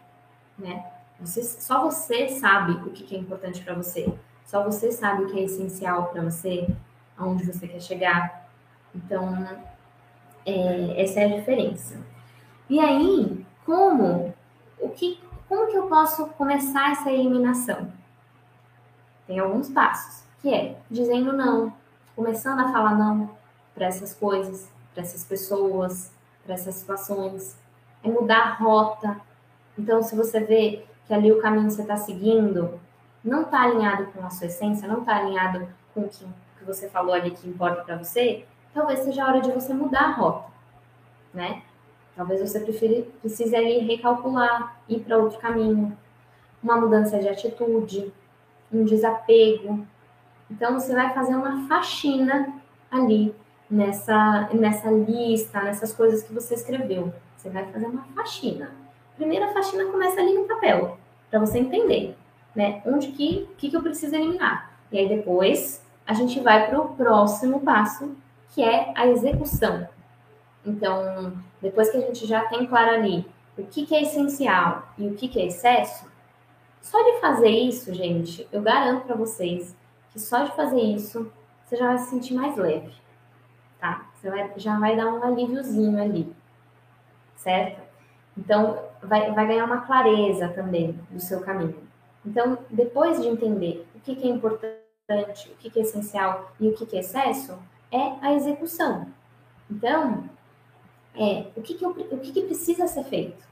né? 0.57 0.85
Você, 1.19 1.43
só 1.43 1.83
você 1.83 2.29
sabe 2.29 2.73
o 2.89 2.93
que 2.93 3.15
é 3.15 3.19
importante 3.19 3.63
para 3.63 3.75
você. 3.75 4.13
Só 4.47 4.65
você 4.65 4.91
sabe 4.91 5.25
o 5.25 5.27
que 5.27 5.39
é 5.39 5.45
essencial 5.45 6.07
para 6.07 6.23
você, 6.23 6.69
aonde 7.17 7.45
você 7.45 7.69
quer 7.69 7.81
chegar. 7.81 8.49
Então, 8.95 9.47
é, 10.45 11.03
essa 11.03 11.21
é 11.21 11.25
a 11.25 11.39
diferença. 11.39 11.97
E 12.69 12.79
aí, 12.79 13.45
como 13.65 14.35
o 14.79 14.89
que 14.91 15.21
como 15.49 15.67
que 15.67 15.77
eu 15.77 15.89
posso 15.89 16.27
começar 16.29 16.93
essa 16.93 17.11
eliminação? 17.11 17.93
Tem 19.27 19.41
alguns 19.41 19.69
passos, 19.69 20.23
que 20.41 20.55
é 20.55 20.77
dizendo 20.89 21.33
não, 21.33 21.73
começando 22.15 22.61
a 22.61 22.73
falar 22.73 22.95
não 22.95 23.31
para 23.75 23.87
essas 23.87 24.15
coisas, 24.15 24.71
para 24.95 25.03
essas 25.03 25.25
pessoas, 25.25 26.13
para 26.45 26.55
essas 26.55 26.77
situações. 26.77 27.59
É 28.03 28.09
mudar 28.09 28.39
a 28.39 28.55
rota. 28.55 29.21
Então, 29.77 30.01
se 30.03 30.15
você 30.15 30.39
vê 30.39 30.85
que 31.07 31.13
ali 31.13 31.33
o 31.33 31.41
caminho 31.43 31.67
que 31.67 31.73
você 31.73 31.83
está 31.83 31.97
seguindo 31.97 32.81
não 33.25 33.43
está 33.43 33.63
alinhado 33.63 34.07
com 34.13 34.25
a 34.25 34.31
sua 34.31 34.47
essência, 34.47 34.87
não 34.87 35.01
está 35.01 35.17
alinhado 35.17 35.69
com 35.93 36.03
o 36.03 36.09
que, 36.09 36.25
que 36.59 36.65
você 36.65 36.89
falou 36.89 37.13
ali 37.13 37.33
que 37.33 37.49
importa 37.49 37.83
para 37.83 37.97
você, 37.97 38.47
talvez 38.75 39.01
seja 39.01 39.25
a 39.25 39.29
hora 39.29 39.41
de 39.41 39.51
você 39.51 39.73
mudar 39.75 40.03
a 40.03 40.13
rota, 40.13 40.51
né? 41.33 41.63
Talvez 42.17 42.41
você 42.41 42.61
prefira, 42.61 43.07
precise 43.21 43.55
ali 43.55 43.79
recalcular, 43.79 44.77
ir 44.89 45.01
para 45.01 45.17
outro 45.17 45.39
caminho. 45.39 45.97
Uma 46.63 46.77
mudança 46.77 47.19
de 47.19 47.29
atitude, 47.29 48.13
um 48.73 48.85
desapego. 48.85 49.87
Então, 50.51 50.79
você 50.79 50.95
vai 50.95 51.15
fazer 51.15 51.35
uma 51.35 51.67
faxina 51.67 52.53
ali 52.91 53.35
nessa, 53.71 54.51
nessa 54.53 54.91
lista, 54.91 55.63
nessas 55.63 55.93
coisas 55.93 56.23
que 56.23 56.35
você 56.35 56.55
escreveu. 56.55 57.13
Você 57.37 57.49
vai 57.49 57.65
fazer 57.73 57.87
uma 57.87 58.03
faxina. 58.15 58.73
Primeira 59.17 59.49
faxina 59.49 59.85
começa 59.87 60.21
ali 60.21 60.35
no 60.35 60.45
papel, 60.45 60.99
para 61.31 61.41
você 61.41 61.59
entender, 61.59 62.17
né? 62.55 62.83
Onde 62.85 63.09
que, 63.13 63.49
que, 63.57 63.71
que 63.71 63.77
eu 63.77 63.83
preciso 63.83 64.15
eliminar. 64.15 64.73
E 64.93 64.99
aí 64.99 65.09
depois 65.09 65.83
a 66.07 66.13
gente 66.13 66.41
vai 66.41 66.69
para 66.69 66.81
o 66.81 66.89
próximo 66.97 67.61
passo, 67.61 68.15
que 68.51 68.63
é 68.63 68.93
a 68.97 69.07
execução. 69.07 69.89
Então, 70.65 71.33
depois 71.61 71.91
que 71.91 71.97
a 71.97 72.01
gente 72.01 72.27
já 72.27 72.45
tem 72.47 72.67
claro 72.67 72.91
ali 72.91 73.27
o 73.57 73.65
que, 73.65 73.87
que 73.87 73.95
é 73.95 74.03
essencial 74.03 74.89
e 74.99 75.07
o 75.07 75.15
que, 75.15 75.29
que 75.29 75.41
é 75.41 75.47
excesso, 75.47 76.11
só 76.81 77.03
de 77.03 77.21
fazer 77.21 77.51
isso, 77.51 77.93
gente, 77.93 78.49
eu 78.51 78.63
garanto 78.63 79.05
para 79.05 79.17
vocês 79.17 79.77
que 80.11 80.19
só 80.19 80.45
de 80.45 80.55
fazer 80.57 80.81
isso 80.81 81.31
você 81.65 81.77
já 81.77 81.87
vai 81.87 81.99
se 81.99 82.11
sentir 82.11 82.35
mais 82.35 82.57
leve, 82.57 82.93
tá? 83.79 84.11
Você 84.15 84.29
vai, 84.29 84.53
já 84.57 84.79
vai 84.79 84.97
dar 84.97 85.07
um 85.07 85.23
alíviozinho 85.23 86.03
ali, 86.03 86.35
certo? 87.37 87.81
Então, 88.37 88.83
vai, 89.03 89.31
vai 89.33 89.47
ganhar 89.47 89.65
uma 89.65 89.83
clareza 89.83 90.49
também 90.49 90.99
do 91.11 91.21
seu 91.21 91.41
caminho. 91.41 91.77
Então, 92.25 92.59
depois 92.71 93.21
de 93.21 93.29
entender 93.29 93.87
o 93.95 94.01
que, 94.01 94.17
que 94.17 94.27
é 94.27 94.31
importante, 94.31 95.51
o 95.53 95.57
que, 95.57 95.71
que 95.71 95.79
é 95.79 95.83
essencial 95.83 96.51
e 96.59 96.69
o 96.69 96.75
que, 96.75 96.87
que 96.87 96.97
é 96.97 97.01
excesso, 97.01 97.59
é 97.91 98.17
a 98.21 98.33
execução. 98.35 99.07
Então, 99.71 100.25
é 101.15 101.47
o 101.57 101.63
que, 101.63 101.75
que, 101.75 101.85
eu, 101.85 101.91
o 101.91 102.19
que, 102.19 102.33
que 102.33 102.43
precisa 102.43 102.87
ser 102.87 103.05
feito? 103.05 103.45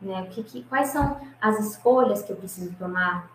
Né? 0.00 0.22
O 0.22 0.26
que, 0.30 0.42
que, 0.42 0.62
quais 0.64 0.88
são 0.88 1.20
as 1.40 1.58
escolhas 1.60 2.22
que 2.22 2.32
eu 2.32 2.36
preciso 2.36 2.74
tomar? 2.74 3.30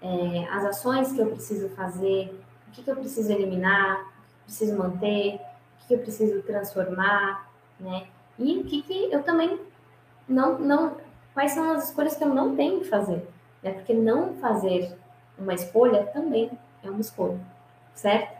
É, 0.00 0.44
as 0.50 0.64
ações 0.64 1.12
que 1.12 1.20
eu 1.20 1.30
preciso 1.30 1.68
fazer? 1.70 2.40
O 2.68 2.70
que, 2.70 2.82
que 2.82 2.90
eu 2.90 2.96
preciso 2.96 3.32
eliminar? 3.32 4.00
O 4.00 4.04
que 4.04 4.44
preciso 4.44 4.76
manter? 4.76 5.34
O 5.34 5.80
que, 5.80 5.88
que 5.88 5.94
eu 5.94 5.98
preciso 5.98 6.42
transformar? 6.42 7.50
Né? 7.80 8.06
E 8.38 8.58
o 8.58 8.64
que, 8.64 8.82
que 8.82 9.12
eu 9.12 9.22
também 9.22 9.60
não, 10.28 10.58
não. 10.58 10.96
Quais 11.34 11.52
são 11.52 11.70
as 11.72 11.88
escolhas 11.88 12.16
que 12.16 12.24
eu 12.24 12.28
não 12.28 12.54
tenho 12.54 12.80
que 12.80 12.88
fazer? 12.88 13.28
Né? 13.62 13.72
Porque 13.72 13.94
não 13.94 14.34
fazer 14.34 14.96
uma 15.38 15.54
escolha 15.54 16.06
também 16.06 16.50
é 16.82 16.90
uma 16.90 17.00
escolha, 17.00 17.38
certo? 17.94 18.37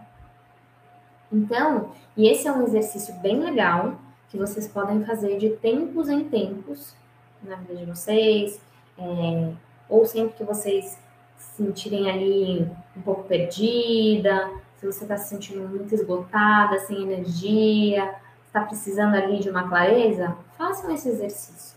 Então, 1.33 1.93
e 2.17 2.29
esse 2.29 2.49
é 2.49 2.53
um 2.53 2.63
exercício 2.63 3.15
bem 3.21 3.41
legal 3.41 3.99
que 4.29 4.37
vocês 4.37 4.67
podem 4.69 5.05
fazer 5.05 5.39
de 5.39 5.51
tempos 5.51 6.09
em 6.09 6.25
tempos 6.25 6.95
na 7.43 7.57
vida 7.57 7.77
de 7.77 7.85
vocês, 7.85 8.61
é, 8.99 9.53
ou 9.89 10.05
sempre 10.05 10.37
que 10.37 10.45
vocês 10.45 10.99
se 11.37 11.63
sentirem 11.63 12.11
ali 12.11 12.69
um 12.97 13.01
pouco 13.03 13.25
perdida, 13.25 14.51
se 14.77 14.87
você 14.87 15.05
está 15.05 15.17
se 15.17 15.29
sentindo 15.29 15.69
muito 15.69 15.95
esgotada, 15.95 16.79
sem 16.81 17.03
energia, 17.03 18.15
está 18.47 18.63
precisando 18.63 19.15
ali 19.15 19.39
de 19.39 19.51
uma 19.51 19.69
clareza, 19.69 20.37
façam 20.57 20.91
esse 20.93 21.09
exercício. 21.09 21.77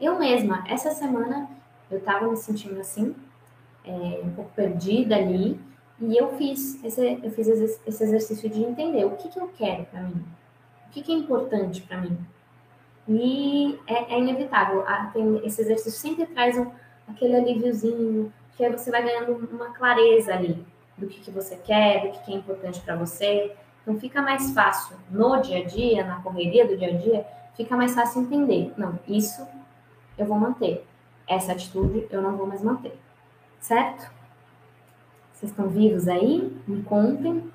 Eu 0.00 0.18
mesma, 0.18 0.64
essa 0.68 0.90
semana, 0.90 1.48
eu 1.90 1.98
estava 1.98 2.28
me 2.28 2.36
sentindo 2.36 2.80
assim, 2.80 3.14
é, 3.84 4.20
um 4.24 4.30
pouco 4.30 4.50
perdida 4.54 5.16
ali, 5.16 5.60
e 6.00 6.16
eu 6.16 6.36
fiz 6.36 6.82
esse, 6.84 7.18
eu 7.22 7.30
fiz 7.30 7.48
esse 7.48 8.04
exercício 8.04 8.48
de 8.48 8.62
entender 8.62 9.04
o 9.04 9.16
que, 9.16 9.28
que 9.28 9.38
eu 9.38 9.48
quero 9.48 9.84
para 9.86 10.02
mim, 10.02 10.24
o 10.86 10.90
que, 10.90 11.02
que 11.02 11.12
é 11.12 11.14
importante 11.14 11.82
para 11.82 12.00
mim. 12.00 12.16
E 13.08 13.78
é, 13.86 14.14
é 14.14 14.18
inevitável, 14.18 14.84
tem, 15.12 15.44
esse 15.44 15.62
exercício 15.62 15.98
sempre 15.98 16.26
traz 16.26 16.56
um, 16.56 16.70
aquele 17.08 17.34
alíviozinho, 17.34 18.32
que 18.56 18.64
aí 18.64 18.70
você 18.70 18.90
vai 18.90 19.02
ganhando 19.02 19.48
uma 19.50 19.72
clareza 19.72 20.34
ali 20.34 20.64
do 20.96 21.06
que, 21.06 21.20
que 21.20 21.30
você 21.30 21.56
quer, 21.56 22.02
do 22.02 22.12
que, 22.12 22.24
que 22.24 22.32
é 22.32 22.36
importante 22.36 22.80
para 22.80 22.96
você. 22.96 23.54
Então 23.82 23.98
fica 23.98 24.20
mais 24.20 24.52
fácil 24.52 24.96
no 25.10 25.40
dia 25.40 25.58
a 25.58 25.64
dia, 25.64 26.04
na 26.04 26.20
correria 26.20 26.66
do 26.66 26.76
dia 26.76 26.88
a 26.88 26.96
dia, 26.96 27.26
fica 27.56 27.76
mais 27.76 27.94
fácil 27.94 28.22
entender. 28.22 28.72
Não, 28.76 28.98
isso 29.08 29.46
eu 30.16 30.26
vou 30.26 30.38
manter. 30.38 30.84
Essa 31.26 31.52
atitude 31.52 32.06
eu 32.10 32.20
não 32.20 32.36
vou 32.36 32.46
mais 32.46 32.62
manter. 32.62 32.96
Certo? 33.58 34.17
Vocês 35.38 35.52
estão 35.52 35.68
vivos 35.68 36.08
aí? 36.08 36.60
Me 36.66 36.82
contem. 36.82 37.48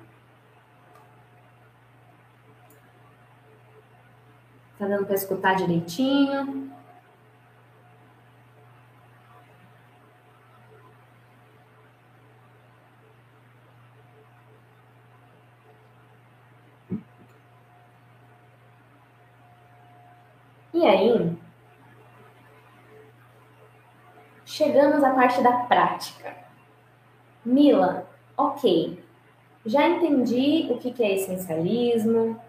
Tá 4.78 4.86
dando 4.88 5.04
para 5.04 5.14
escutar 5.14 5.54
direitinho? 5.54 6.72
E 20.72 20.86
aí, 20.86 21.36
chegamos 24.46 25.04
à 25.04 25.10
parte 25.10 25.42
da 25.42 25.52
prática. 25.64 26.43
Mila, 27.44 28.06
ok, 28.36 28.98
já 29.66 29.88
entendi 29.88 30.66
o 30.70 30.78
que 30.78 31.02
é 31.02 31.14
essencialismo, 31.14 32.40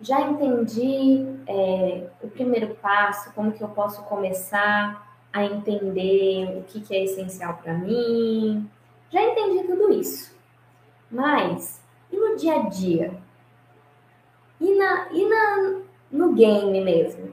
já 0.00 0.20
entendi 0.22 1.26
é, 1.46 2.06
o 2.22 2.28
primeiro 2.28 2.74
passo, 2.76 3.32
como 3.34 3.52
que 3.52 3.62
eu 3.62 3.68
posso 3.68 4.02
começar 4.04 5.06
a 5.32 5.44
entender 5.44 6.58
o 6.58 6.62
que, 6.64 6.80
que 6.80 6.94
é 6.94 7.04
essencial 7.04 7.58
para 7.62 7.74
mim. 7.74 8.68
Já 9.10 9.22
entendi 9.22 9.66
tudo 9.66 9.92
isso. 9.92 10.34
Mas 11.10 11.82
e 12.10 12.16
no 12.16 12.36
dia 12.36 12.56
a 12.56 12.68
dia? 12.68 13.14
E, 14.60 14.74
na, 14.74 15.08
e 15.12 15.28
na, 15.28 15.80
no 16.10 16.32
game 16.32 16.80
mesmo? 16.82 17.32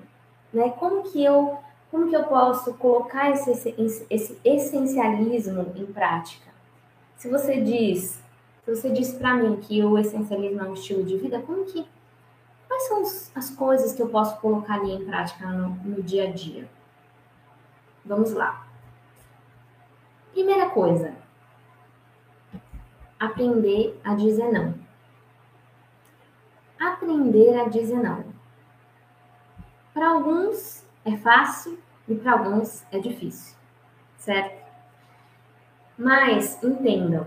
Né? 0.54 0.70
Como 0.72 1.04
que 1.04 1.24
eu 1.24 1.58
como 1.90 2.10
que 2.10 2.16
eu 2.16 2.24
posso 2.26 2.74
colocar 2.76 3.32
esse, 3.32 3.52
esse, 3.52 4.06
esse 4.10 4.40
essencialismo 4.44 5.74
em 5.76 5.86
prática? 5.86 6.52
Se 7.16 7.30
você 7.30 7.62
diz, 7.62 8.22
se 8.64 8.76
você 8.76 8.90
diz 8.90 9.14
para 9.14 9.36
mim 9.36 9.58
que 9.58 9.84
o 9.84 9.98
essencialismo 9.98 10.62
é 10.62 10.70
um 10.70 10.74
estilo 10.74 11.04
de 11.04 11.18
vida, 11.18 11.42
como 11.42 11.66
que 11.66 11.88
Quais 12.68 12.84
são 12.84 13.32
as 13.34 13.50
coisas 13.50 13.94
que 13.94 14.02
eu 14.02 14.10
posso 14.10 14.40
colocar 14.40 14.76
ali 14.76 14.92
em 14.92 15.06
prática 15.06 15.48
no, 15.48 15.70
no 15.70 16.04
dia 16.04 16.30
a 16.30 16.32
dia? 16.32 16.70
Vamos 18.06 18.34
lá. 18.34 18.68
Primeira 20.32 20.70
coisa, 20.70 21.16
aprender 23.20 24.00
a 24.04 24.14
dizer 24.14 24.52
não. 24.52 24.76
Aprender 26.80 27.60
a 27.60 27.68
dizer 27.68 27.98
não. 27.98 28.24
Para 29.94 30.10
alguns 30.10 30.86
é 31.08 31.18
fácil 31.18 31.80
e 32.08 32.16
para 32.16 32.34
alguns 32.34 32.84
é 32.92 33.00
difícil, 33.00 33.56
certo? 34.18 34.66
Mas 35.98 36.62
entendam, 36.62 37.26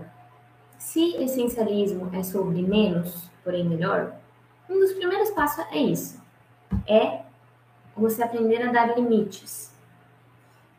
se 0.77 1.15
essencialismo 1.17 2.09
é 2.13 2.23
sobre 2.23 2.61
menos, 2.61 3.29
porém 3.43 3.67
melhor, 3.67 4.15
um 4.69 4.79
dos 4.79 4.93
primeiros 4.93 5.31
passos 5.31 5.65
é 5.71 5.77
isso. 5.77 6.21
É 6.87 7.23
você 7.95 8.23
aprender 8.23 8.61
a 8.61 8.71
dar 8.71 8.95
limites. 8.95 9.75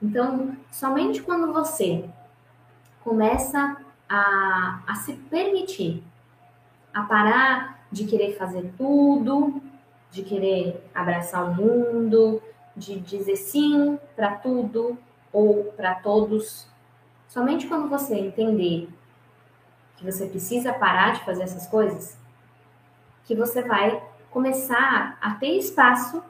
Então, 0.00 0.56
somente 0.70 1.22
quando 1.22 1.52
você 1.52 2.08
começa 3.04 3.76
a, 4.08 4.82
a 4.86 4.94
se 4.94 5.12
permitir, 5.14 6.02
a 6.94 7.02
parar 7.02 7.86
de 7.90 8.06
querer 8.06 8.36
fazer 8.36 8.72
tudo, 8.78 9.62
de 10.10 10.22
querer 10.22 10.88
abraçar 10.94 11.44
o 11.44 11.54
mundo, 11.54 12.42
de 12.76 12.98
dizer 13.00 13.36
sim 13.36 13.98
para 14.16 14.36
tudo 14.36 14.98
ou 15.32 15.64
para 15.72 15.94
todos. 15.96 16.66
Somente 17.28 17.66
quando 17.66 17.88
você 17.88 18.14
entender 18.14 18.88
que 19.96 20.04
você 20.04 20.26
precisa 20.26 20.72
parar 20.72 21.14
de 21.14 21.24
fazer 21.24 21.44
essas 21.44 21.66
coisas, 21.66 22.18
que 23.24 23.34
você 23.34 23.62
vai 23.62 24.02
começar 24.30 25.18
a 25.20 25.34
ter 25.34 25.56
espaço 25.58 26.22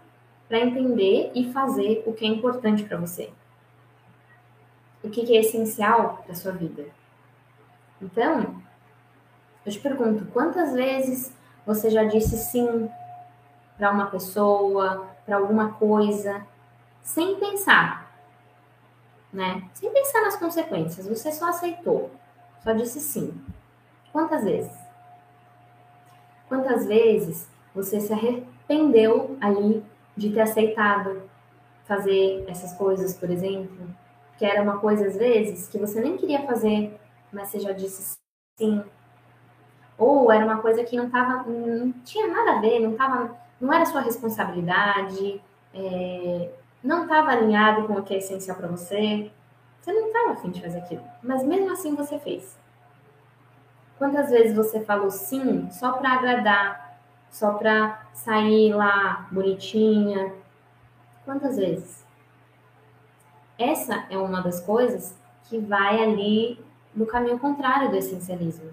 para 0.48 0.60
entender 0.60 1.32
e 1.34 1.52
fazer 1.52 2.02
o 2.06 2.12
que 2.12 2.24
é 2.24 2.28
importante 2.28 2.84
para 2.84 2.98
você. 2.98 3.30
O 5.02 5.08
que 5.08 5.34
é 5.34 5.40
essencial 5.40 6.22
para 6.24 6.34
sua 6.34 6.52
vida. 6.52 6.86
Então, 8.00 8.62
eu 9.64 9.72
te 9.72 9.78
pergunto, 9.78 10.26
quantas 10.26 10.72
vezes 10.74 11.32
você 11.64 11.88
já 11.88 12.04
disse 12.04 12.36
sim 12.36 12.90
para 13.78 13.90
uma 13.90 14.06
pessoa, 14.06 15.08
para 15.24 15.36
alguma 15.36 15.72
coisa, 15.72 16.46
sem 17.02 17.38
pensar, 17.38 18.12
né? 19.32 19.68
Sem 19.74 19.92
pensar 19.92 20.22
nas 20.22 20.36
consequências, 20.36 21.08
você 21.08 21.32
só 21.32 21.48
aceitou, 21.48 22.10
só 22.62 22.72
disse 22.72 23.00
sim. 23.00 23.40
Quantas 24.12 24.44
vezes? 24.44 24.76
Quantas 26.48 26.86
vezes 26.86 27.48
você 27.74 27.98
se 27.98 28.12
arrependeu 28.12 29.36
ali 29.40 29.82
de 30.16 30.30
ter 30.30 30.42
aceitado 30.42 31.22
fazer 31.84 32.44
essas 32.46 32.74
coisas, 32.74 33.14
por 33.14 33.30
exemplo? 33.30 33.88
Que 34.38 34.44
era 34.44 34.62
uma 34.62 34.78
coisa, 34.78 35.06
às 35.06 35.16
vezes, 35.16 35.68
que 35.68 35.78
você 35.78 36.00
nem 36.00 36.16
queria 36.16 36.44
fazer, 36.46 36.98
mas 37.32 37.48
você 37.48 37.58
já 37.58 37.72
disse 37.72 38.16
sim. 38.58 38.84
Ou 39.96 40.30
era 40.30 40.44
uma 40.44 40.60
coisa 40.60 40.84
que 40.84 40.96
não 40.96 41.08
tava, 41.08 41.48
não 41.48 41.92
tinha 42.04 42.26
nada 42.28 42.58
a 42.58 42.60
ver, 42.60 42.80
não 42.80 42.96
tava, 42.96 43.36
não 43.62 43.72
era 43.72 43.86
sua 43.86 44.00
responsabilidade, 44.00 45.40
é, 45.72 46.50
não 46.82 47.04
estava 47.04 47.30
alinhado 47.30 47.86
com 47.86 47.92
o 47.92 48.02
que 48.02 48.12
é 48.12 48.18
essencial 48.18 48.56
para 48.56 48.66
você. 48.66 49.30
Você 49.80 49.92
não 49.92 50.08
estava 50.08 50.32
afim 50.32 50.50
de 50.50 50.60
fazer 50.60 50.78
aquilo, 50.78 51.04
mas 51.22 51.44
mesmo 51.44 51.70
assim 51.70 51.94
você 51.94 52.18
fez. 52.18 52.58
Quantas 53.98 54.30
vezes 54.30 54.56
você 54.56 54.80
falou 54.80 55.12
sim 55.12 55.70
só 55.70 55.92
para 55.92 56.14
agradar, 56.14 56.98
só 57.30 57.54
para 57.54 58.04
sair 58.12 58.74
lá 58.74 59.28
bonitinha? 59.30 60.32
Quantas 61.24 61.56
vezes? 61.56 62.04
Essa 63.56 64.06
é 64.10 64.18
uma 64.18 64.40
das 64.40 64.60
coisas 64.60 65.16
que 65.44 65.58
vai 65.58 66.02
ali 66.02 66.58
no 66.92 67.06
caminho 67.06 67.38
contrário 67.38 67.90
do 67.90 67.96
essencialismo. 67.96 68.72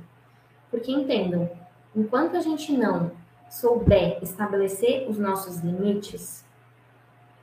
Porque 0.71 0.91
entendam, 0.91 1.47
enquanto 1.95 2.35
a 2.35 2.41
gente 2.41 2.75
não 2.75 3.11
souber 3.49 4.19
estabelecer 4.21 5.09
os 5.09 5.17
nossos 5.17 5.59
limites 5.59 6.45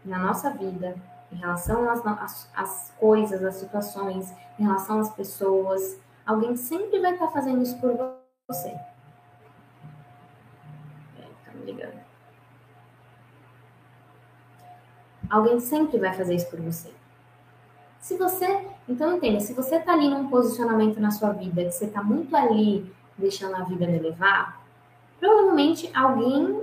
na 0.05 0.19
nossa 0.19 0.51
vida, 0.51 0.95
em 1.33 1.37
relação 1.37 1.91
às, 1.91 2.07
às, 2.07 2.51
às 2.55 2.95
coisas, 2.99 3.45
às 3.45 3.57
situações, 3.57 4.33
em 4.59 4.63
relação 4.63 5.01
às 5.01 5.11
pessoas, 5.11 5.99
Alguém 6.27 6.57
sempre 6.57 6.99
vai 6.99 7.13
estar 7.13 7.29
fazendo 7.29 7.63
isso 7.63 7.81
por 7.81 7.97
você. 8.49 8.71
É, 8.71 8.83
tá 11.45 11.53
me 11.55 11.65
ligando. 11.65 12.01
Alguém 15.31 15.61
sempre 15.61 15.99
vai 15.99 16.13
fazer 16.13 16.35
isso 16.35 16.51
por 16.51 16.61
você. 16.61 16.93
Se 18.01 18.17
você, 18.17 18.67
então 18.89 19.17
entenda, 19.17 19.39
se 19.39 19.55
você 19.55 19.79
tá 19.79 19.93
ali 19.93 20.09
num 20.09 20.29
posicionamento 20.29 20.99
na 20.99 21.13
sua 21.13 21.31
vida 21.31 21.65
que 21.65 21.71
você 21.71 21.87
tá 21.87 22.03
muito 22.03 22.35
ali 22.37 22.93
deixando 23.17 23.55
a 23.55 23.63
vida 23.63 23.87
me 23.87 23.99
levar, 23.99 24.66
provavelmente 25.19 25.91
alguém 25.95 26.63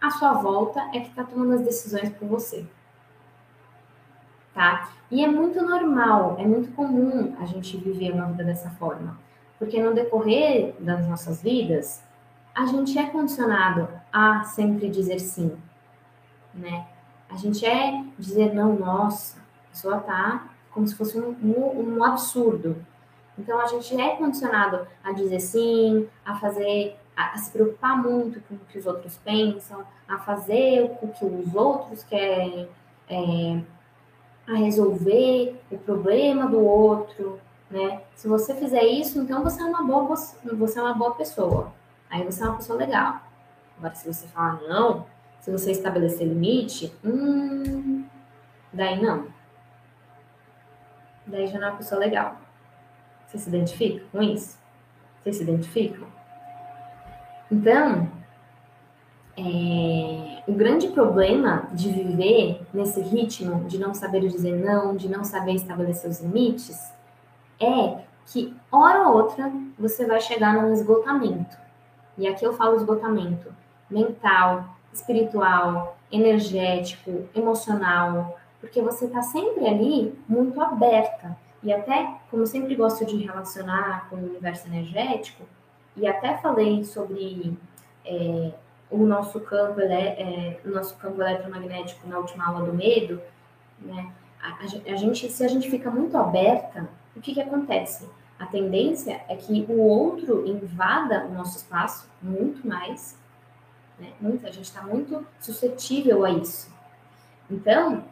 à 0.00 0.10
sua 0.10 0.34
volta 0.34 0.80
é 0.94 1.00
que 1.00 1.10
tá 1.10 1.24
tomando 1.24 1.54
as 1.54 1.62
decisões 1.62 2.10
por 2.10 2.26
você 2.28 2.66
tá? 4.54 4.90
E 5.10 5.24
é 5.24 5.28
muito 5.28 5.60
normal, 5.62 6.36
é 6.38 6.46
muito 6.46 6.70
comum 6.72 7.34
a 7.40 7.46
gente 7.46 7.76
viver 7.78 8.12
uma 8.12 8.26
vida 8.26 8.44
dessa 8.44 8.70
forma, 8.70 9.18
porque 9.58 9.82
no 9.82 9.94
decorrer 9.94 10.74
das 10.78 11.06
nossas 11.08 11.42
vidas, 11.42 12.02
a 12.54 12.66
gente 12.66 12.98
é 12.98 13.06
condicionado 13.06 13.88
a 14.12 14.44
sempre 14.44 14.88
dizer 14.90 15.18
sim, 15.18 15.56
né? 16.52 16.86
A 17.30 17.36
gente 17.36 17.64
é 17.64 18.04
dizer 18.18 18.52
não, 18.52 18.76
nossa, 18.76 19.38
a 19.38 19.70
pessoa 19.70 19.98
tá 20.00 20.48
como 20.72 20.86
se 20.86 20.94
fosse 20.94 21.18
um, 21.18 21.30
um, 21.42 21.96
um 21.96 22.04
absurdo. 22.04 22.76
Então 23.38 23.58
a 23.60 23.66
gente 23.66 23.98
é 23.98 24.16
condicionado 24.16 24.86
a 25.02 25.12
dizer 25.12 25.40
sim, 25.40 26.08
a 26.24 26.36
fazer, 26.36 26.99
a, 27.34 27.38
se 27.38 27.50
preocupar 27.50 27.96
muito 27.96 28.40
com 28.42 28.54
o 28.54 28.58
que 28.58 28.78
os 28.78 28.86
outros 28.86 29.16
pensam, 29.18 29.84
a 30.08 30.18
fazer 30.18 30.96
o 31.02 31.08
que 31.08 31.24
os 31.24 31.54
outros 31.54 32.04
querem. 32.04 32.68
É, 33.08 33.60
a 34.46 34.56
resolver 34.56 35.60
o 35.70 35.78
problema 35.78 36.46
do 36.46 36.60
outro, 36.60 37.40
né? 37.70 38.02
Se 38.16 38.26
você 38.26 38.54
fizer 38.54 38.82
isso, 38.82 39.20
então 39.20 39.44
você 39.44 39.62
é 39.62 39.64
uma 39.64 39.82
boa, 39.82 40.16
você 40.16 40.78
é 40.78 40.82
uma 40.82 40.94
boa 40.94 41.14
pessoa. 41.14 41.72
Aí 42.08 42.24
você 42.24 42.42
é 42.42 42.46
uma 42.46 42.56
pessoa 42.56 42.78
legal. 42.78 43.20
Agora, 43.78 43.94
se 43.94 44.12
você 44.12 44.26
falar 44.26 44.60
não, 44.62 45.06
se 45.40 45.50
você 45.50 45.70
estabelecer 45.70 46.26
limite, 46.26 46.92
hum, 47.04 48.04
daí 48.72 49.00
não. 49.00 49.28
Daí 51.26 51.46
já 51.46 51.58
não 51.58 51.68
é 51.68 51.70
uma 51.70 51.76
pessoa 51.76 52.00
legal. 52.00 52.36
Você 53.26 53.38
se 53.38 53.48
identifica 53.48 54.04
com 54.10 54.20
isso? 54.20 54.58
Vocês 55.22 55.36
se 55.36 55.42
identificam? 55.44 56.08
Então, 57.50 58.08
é, 59.36 60.42
o 60.46 60.52
grande 60.52 60.88
problema 60.88 61.68
de 61.72 61.90
viver 61.90 62.62
nesse 62.72 63.00
ritmo, 63.00 63.64
de 63.64 63.78
não 63.78 63.94
saber 63.94 64.20
dizer 64.20 64.56
não, 64.56 64.96
de 64.96 65.08
não 65.08 65.24
saber 65.24 65.54
estabelecer 65.54 66.10
os 66.10 66.20
limites, 66.20 66.92
é 67.58 68.02
que, 68.26 68.54
hora 68.70 69.08
ou 69.08 69.16
outra, 69.16 69.50
você 69.78 70.06
vai 70.06 70.20
chegar 70.20 70.54
num 70.54 70.72
esgotamento. 70.72 71.56
E 72.16 72.28
aqui 72.28 72.44
eu 72.44 72.52
falo 72.52 72.76
esgotamento 72.76 73.52
mental, 73.90 74.76
espiritual, 74.92 75.96
energético, 76.12 77.28
emocional, 77.34 78.38
porque 78.60 78.80
você 78.80 79.06
está 79.06 79.22
sempre 79.22 79.66
ali 79.66 80.18
muito 80.28 80.60
aberta. 80.60 81.36
E 81.62 81.72
até, 81.72 82.14
como 82.30 82.46
sempre 82.46 82.74
gosto 82.74 83.04
de 83.04 83.16
relacionar 83.16 84.08
com 84.08 84.16
o 84.16 84.24
universo 84.24 84.66
energético, 84.68 85.44
e 86.00 86.06
até 86.06 86.38
falei 86.38 86.82
sobre 86.82 87.56
é, 88.06 88.52
o 88.90 88.98
nosso 88.98 89.38
campo, 89.40 89.80
ele 89.80 89.92
é, 89.92 90.06
é, 90.06 90.60
o 90.64 90.70
nosso 90.70 90.96
campo 90.96 91.20
eletromagnético 91.20 92.08
na 92.08 92.18
última 92.18 92.46
aula 92.46 92.64
do 92.64 92.72
medo, 92.72 93.20
né? 93.78 94.10
A, 94.42 94.64
a, 94.64 94.96
gente, 94.96 95.30
se 95.30 95.44
a 95.44 95.48
gente 95.48 95.70
fica 95.70 95.90
muito 95.90 96.16
aberta, 96.16 96.88
o 97.14 97.20
que 97.20 97.34
que 97.34 97.40
acontece? 97.40 98.08
A 98.38 98.46
tendência 98.46 99.20
é 99.28 99.36
que 99.36 99.66
o 99.68 99.78
outro 99.78 100.46
invada 100.46 101.26
o 101.26 101.34
nosso 101.34 101.58
espaço 101.58 102.08
muito 102.22 102.66
mais, 102.66 103.18
né? 103.98 104.08
Muito, 104.18 104.46
a 104.46 104.50
gente 104.50 104.64
está 104.64 104.82
muito 104.82 105.26
suscetível 105.38 106.24
a 106.24 106.30
isso. 106.30 106.72
Então, 107.50 108.04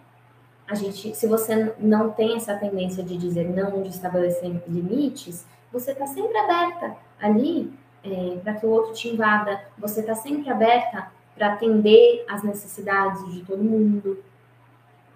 a 0.68 0.74
gente, 0.74 1.16
se 1.16 1.26
você 1.26 1.74
não 1.78 2.10
tem 2.10 2.36
essa 2.36 2.54
tendência 2.54 3.02
de 3.02 3.16
dizer 3.16 3.48
não, 3.48 3.82
de 3.82 3.88
estabelecer 3.88 4.62
limites, 4.68 5.46
você 5.72 5.92
está 5.92 6.06
sempre 6.06 6.36
aberta 6.36 6.96
ali 7.20 7.72
é, 8.02 8.38
para 8.42 8.54
que 8.54 8.66
o 8.66 8.70
outro 8.70 8.92
te 8.92 9.08
invada. 9.08 9.60
Você 9.78 10.00
está 10.00 10.14
sempre 10.14 10.48
aberta 10.50 11.10
para 11.34 11.54
atender 11.54 12.24
às 12.28 12.42
necessidades 12.42 13.32
de 13.32 13.44
todo 13.44 13.62
mundo, 13.62 14.22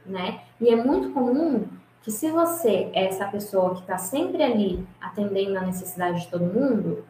né? 0.05 0.43
E 0.61 0.69
é 0.69 0.77
muito 0.77 1.11
comum 1.13 1.67
que 2.03 2.11
se 2.11 2.31
você 2.31 2.91
é 2.93 3.07
essa 3.07 3.27
pessoa 3.29 3.75
que 3.75 3.81
está 3.81 3.97
sempre 3.97 4.43
ali 4.43 4.87
atendendo 5.01 5.59
a 5.59 5.63
necessidade 5.63 6.21
de 6.21 6.29
todo 6.29 6.45
mundo, 6.45 7.05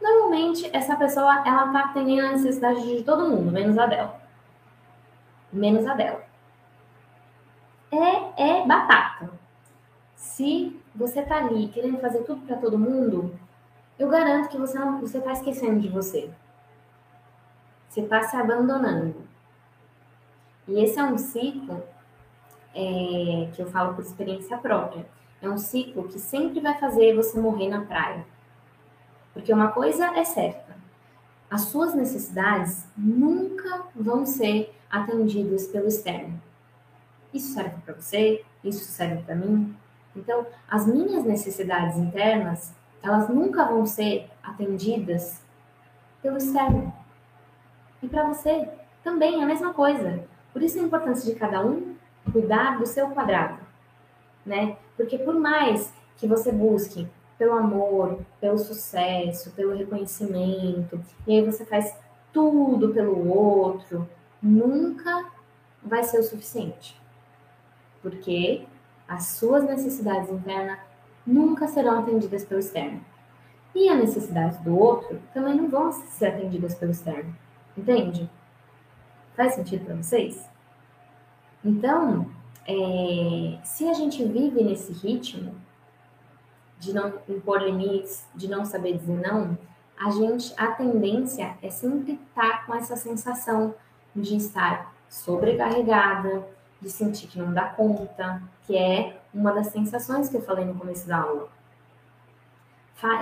normalmente 0.00 0.68
essa 0.72 0.96
pessoa 0.96 1.42
ela 1.46 1.66
está 1.66 1.80
atendendo 1.80 2.26
a 2.26 2.32
necessidade 2.32 2.82
de 2.96 3.02
todo 3.02 3.28
mundo, 3.28 3.52
menos 3.52 3.78
a 3.78 3.86
dela. 3.86 4.20
Menos 5.52 5.86
a 5.86 5.94
dela. 5.94 6.24
É, 7.90 8.60
é 8.60 8.66
batata. 8.66 9.30
Se 10.16 10.80
você 10.94 11.22
tá 11.22 11.36
ali 11.38 11.68
querendo 11.68 11.98
fazer 11.98 12.22
tudo 12.22 12.46
para 12.46 12.56
todo 12.56 12.78
mundo, 12.78 13.34
eu 13.98 14.08
garanto 14.08 14.48
que 14.48 14.58
você 14.58 14.78
não, 14.78 15.00
você 15.00 15.18
está 15.18 15.32
esquecendo 15.32 15.80
de 15.80 15.88
você. 15.88 16.30
Você 17.88 18.00
está 18.00 18.22
se 18.22 18.36
abandonando. 18.36 19.16
E 20.66 20.82
esse 20.82 20.98
é 20.98 21.04
um 21.04 21.18
ciclo 21.18 21.82
é, 22.74 23.50
que 23.52 23.60
eu 23.60 23.66
falo 23.66 23.94
por 23.94 24.02
experiência 24.02 24.56
própria. 24.58 25.06
É 25.40 25.48
um 25.48 25.58
ciclo 25.58 26.08
que 26.08 26.18
sempre 26.18 26.60
vai 26.60 26.78
fazer 26.78 27.14
você 27.14 27.38
morrer 27.38 27.68
na 27.68 27.84
praia. 27.84 28.24
Porque 29.32 29.52
uma 29.52 29.72
coisa 29.72 30.06
é 30.16 30.24
certa: 30.24 30.76
as 31.50 31.62
suas 31.62 31.94
necessidades 31.94 32.86
nunca 32.96 33.84
vão 33.94 34.24
ser 34.24 34.74
atendidas 34.90 35.66
pelo 35.66 35.88
externo. 35.88 36.40
Isso 37.32 37.54
serve 37.54 37.76
para 37.84 37.94
você, 37.94 38.44
isso 38.62 38.84
serve 38.84 39.22
para 39.22 39.34
mim. 39.34 39.74
Então, 40.14 40.46
as 40.68 40.86
minhas 40.86 41.24
necessidades 41.24 41.96
internas, 41.96 42.74
elas 43.02 43.28
nunca 43.28 43.64
vão 43.64 43.86
ser 43.86 44.30
atendidas 44.42 45.42
pelo 46.20 46.36
externo. 46.36 46.92
E 48.02 48.08
para 48.08 48.24
você 48.24 48.68
também 49.02 49.40
é 49.40 49.44
a 49.44 49.46
mesma 49.46 49.72
coisa. 49.72 50.24
Por 50.52 50.62
isso 50.62 50.78
a 50.78 50.82
importância 50.82 51.32
de 51.32 51.38
cada 51.38 51.64
um 51.64 51.96
cuidar 52.30 52.78
do 52.78 52.86
seu 52.86 53.08
quadrado, 53.10 53.58
né? 54.44 54.76
Porque 54.96 55.18
por 55.18 55.34
mais 55.34 55.92
que 56.16 56.26
você 56.26 56.52
busque 56.52 57.08
pelo 57.38 57.54
amor, 57.54 58.20
pelo 58.40 58.58
sucesso, 58.58 59.50
pelo 59.52 59.74
reconhecimento, 59.74 61.02
e 61.26 61.32
aí 61.32 61.44
você 61.44 61.64
faz 61.64 61.96
tudo 62.32 62.90
pelo 62.94 63.28
outro, 63.28 64.08
nunca 64.40 65.26
vai 65.82 66.04
ser 66.04 66.20
o 66.20 66.22
suficiente. 66.22 67.00
Porque 68.00 68.64
as 69.12 69.26
suas 69.26 69.64
necessidades 69.64 70.30
internas 70.30 70.78
nunca 71.26 71.68
serão 71.68 72.00
atendidas 72.00 72.44
pelo 72.44 72.60
externo. 72.60 73.04
E 73.74 73.88
as 73.88 73.98
necessidades 73.98 74.58
do 74.60 74.78
outro 74.78 75.20
também 75.34 75.54
não 75.54 75.68
vão 75.68 75.92
ser 75.92 76.26
atendidas 76.26 76.74
pelo 76.74 76.92
externo. 76.92 77.34
Entende? 77.76 78.28
Faz 79.36 79.54
sentido 79.54 79.84
para 79.84 79.96
vocês? 79.96 80.48
Então, 81.62 82.26
é, 82.66 83.58
se 83.62 83.88
a 83.88 83.92
gente 83.92 84.24
vive 84.24 84.64
nesse 84.64 84.92
ritmo 84.92 85.54
de 86.78 86.94
não 86.94 87.12
impor 87.28 87.62
limites, 87.62 88.26
de 88.34 88.48
não 88.48 88.64
saber 88.64 88.96
dizer 88.96 89.20
não, 89.20 89.56
a 89.98 90.10
gente, 90.10 90.54
a 90.56 90.68
tendência 90.68 91.56
é 91.62 91.70
sempre 91.70 92.14
estar 92.14 92.66
com 92.66 92.74
essa 92.74 92.96
sensação 92.96 93.74
de 94.16 94.36
estar 94.36 94.94
sobrecarregada, 95.08 96.46
de 96.82 96.90
sentir 96.90 97.28
que 97.28 97.38
não 97.38 97.54
dá 97.54 97.66
conta, 97.66 98.42
que 98.66 98.76
é 98.76 99.22
uma 99.32 99.52
das 99.52 99.68
sensações 99.68 100.28
que 100.28 100.36
eu 100.36 100.42
falei 100.42 100.64
no 100.64 100.74
começo 100.74 101.06
da 101.06 101.18
aula. 101.18 101.48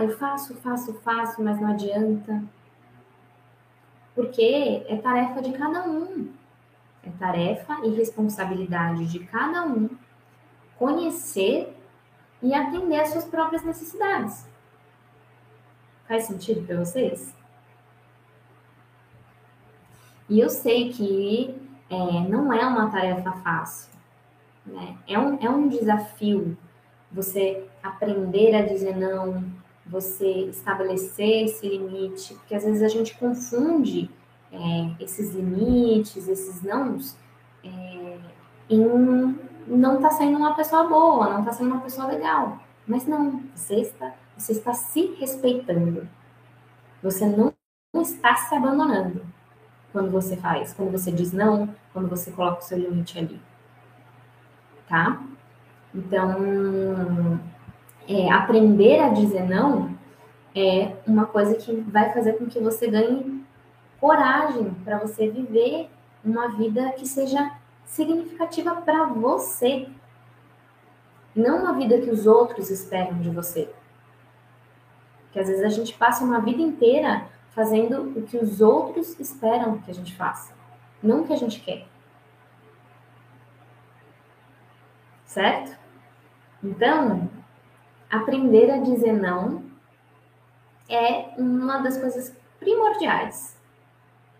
Eu 0.01 0.17
faço, 0.19 0.55
faço, 0.57 0.95
faço, 1.01 1.43
mas 1.43 1.61
não 1.61 1.71
adianta. 1.71 2.43
Porque 4.15 4.85
é 4.87 4.97
tarefa 4.97 5.43
de 5.43 5.53
cada 5.53 5.87
um. 5.89 6.33
É 7.03 7.11
tarefa 7.19 7.81
e 7.85 7.91
responsabilidade 7.91 9.07
de 9.07 9.21
cada 9.21 9.65
um 9.65 9.89
conhecer 10.79 11.75
e 12.43 12.55
atender 12.55 13.01
às 13.01 13.11
suas 13.11 13.25
próprias 13.25 13.63
necessidades. 13.63 14.47
Faz 16.09 16.25
sentido 16.25 16.67
para 16.67 16.79
vocês? 16.79 17.35
E 20.29 20.41
eu 20.41 20.49
sei 20.49 20.93
que 20.93 21.70
é, 21.91 22.29
não 22.29 22.53
é 22.53 22.65
uma 22.65 22.89
tarefa 22.89 23.33
fácil, 23.33 23.91
né? 24.65 24.97
É 25.09 25.19
um, 25.19 25.39
é 25.41 25.51
um 25.51 25.69
desafio 25.69 26.57
você 27.11 27.67
aprender 27.83 28.55
a 28.55 28.63
dizer 28.63 28.97
não, 28.97 29.45
você 29.85 30.45
estabelecer 30.45 31.47
esse 31.47 31.69
limite, 31.69 32.35
porque 32.35 32.55
às 32.55 32.65
vezes 32.65 32.83
a 32.83 32.89
gente 32.89 33.19
confunde 33.19 34.09
é, 34.53 35.03
esses 35.03 35.35
limites, 35.35 36.29
esses 36.29 36.63
nãos, 36.63 37.17
é, 37.65 38.19
em 38.69 38.79
não 39.67 39.97
estar 39.97 40.11
tá 40.11 40.15
sendo 40.15 40.39
uma 40.39 40.55
pessoa 40.55 40.85
boa, 40.85 41.29
não 41.29 41.41
está 41.41 41.53
sendo 41.53 41.73
uma 41.73 41.81
pessoa 41.81 42.07
legal. 42.07 42.59
Mas 42.87 43.07
não, 43.07 43.43
você 43.55 43.81
está, 43.81 44.15
você 44.37 44.53
está 44.53 44.73
se 44.73 45.15
respeitando. 45.19 46.09
Você 47.03 47.27
não 47.27 47.53
está 47.95 48.37
se 48.37 48.55
abandonando 48.55 49.25
quando 49.93 50.11
você 50.11 50.37
faz, 50.37 50.73
quando 50.73 50.93
você 50.93 51.11
diz 51.11 51.33
não, 51.33 51.69
quando 51.93 52.09
você 52.09 52.31
coloca 52.31 52.61
o 52.61 52.65
seu 52.65 52.79
limite 52.79 53.19
ali. 53.19 53.41
Tá? 54.89 55.23
Então, 55.95 57.41
é, 58.09 58.31
aprender 58.33 59.01
a 59.01 59.09
dizer 59.09 59.49
não 59.49 59.99
é 60.55 60.97
uma 61.07 61.27
coisa 61.27 61.55
que 61.55 61.75
vai 61.77 62.13
fazer 62.13 62.35
com 62.35 62.47
que 62.47 62.59
você 62.61 62.89
ganhe 62.89 63.45
coragem 64.01 64.75
para 64.85 64.99
você 64.99 65.29
viver 65.29 65.89
uma 66.25 66.49
vida 66.49 66.93
que 66.93 67.07
seja 67.07 67.53
significativa 67.85 68.77
para 68.77 69.05
você, 69.07 69.89
não 71.35 71.61
uma 71.63 71.73
vida 71.75 72.01
que 72.01 72.11
os 72.11 72.27
outros 72.27 72.71
esperam 72.71 73.19
de 73.19 73.31
você. 73.31 73.69
Que 75.33 75.39
às 75.39 75.49
vezes 75.49 75.65
a 75.65 75.69
gente 75.69 75.95
passa 75.95 76.25
uma 76.25 76.41
vida 76.41 76.61
inteira 76.61 77.27
fazendo 77.51 78.19
o 78.19 78.23
que 78.23 78.37
os 78.37 78.61
outros 78.61 79.19
esperam 79.19 79.79
que 79.79 79.91
a 79.91 79.95
gente 79.95 80.15
faça, 80.15 80.53
não 81.03 81.23
o 81.23 81.27
que 81.27 81.33
a 81.33 81.37
gente 81.37 81.61
quer. 81.61 81.87
Certo? 85.25 85.79
Então, 86.63 87.31
aprender 88.11 88.71
a 88.71 88.79
dizer 88.79 89.13
não 89.13 89.63
é 90.89 91.35
uma 91.39 91.79
das 91.79 91.97
coisas 91.99 92.37
primordiais 92.59 93.57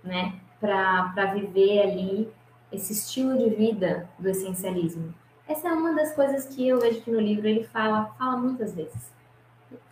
né, 0.03 0.41
para 0.61 1.35
viver 1.35 1.81
ali 1.81 2.33
esse 2.73 2.93
estilo 2.93 3.39
de 3.39 3.51
vida 3.51 4.09
do 4.19 4.29
essencialismo. 4.29 5.15
Essa 5.47 5.69
é 5.69 5.73
uma 5.73 5.95
das 5.95 6.15
coisas 6.15 6.47
que 6.47 6.69
eu 6.69 6.79
vejo 6.79 7.03
que 7.03 7.11
no 7.11 7.21
livro 7.21 7.47
ele 7.47 7.65
fala, 7.65 8.07
fala 8.19 8.37
muitas 8.37 8.75
vezes 8.75 9.11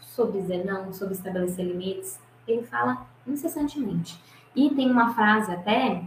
sobre 0.01 0.41
dizer 0.41 0.65
não, 0.65 0.93
sobre 0.93 1.15
estabelecer 1.15 1.65
limites. 1.65 2.19
Ele 2.49 2.63
fala 2.63 3.07
incessantemente. 3.27 4.21
E 4.57 4.71
tem 4.71 4.91
uma 4.91 5.15
frase 5.15 5.53
até 5.53 6.03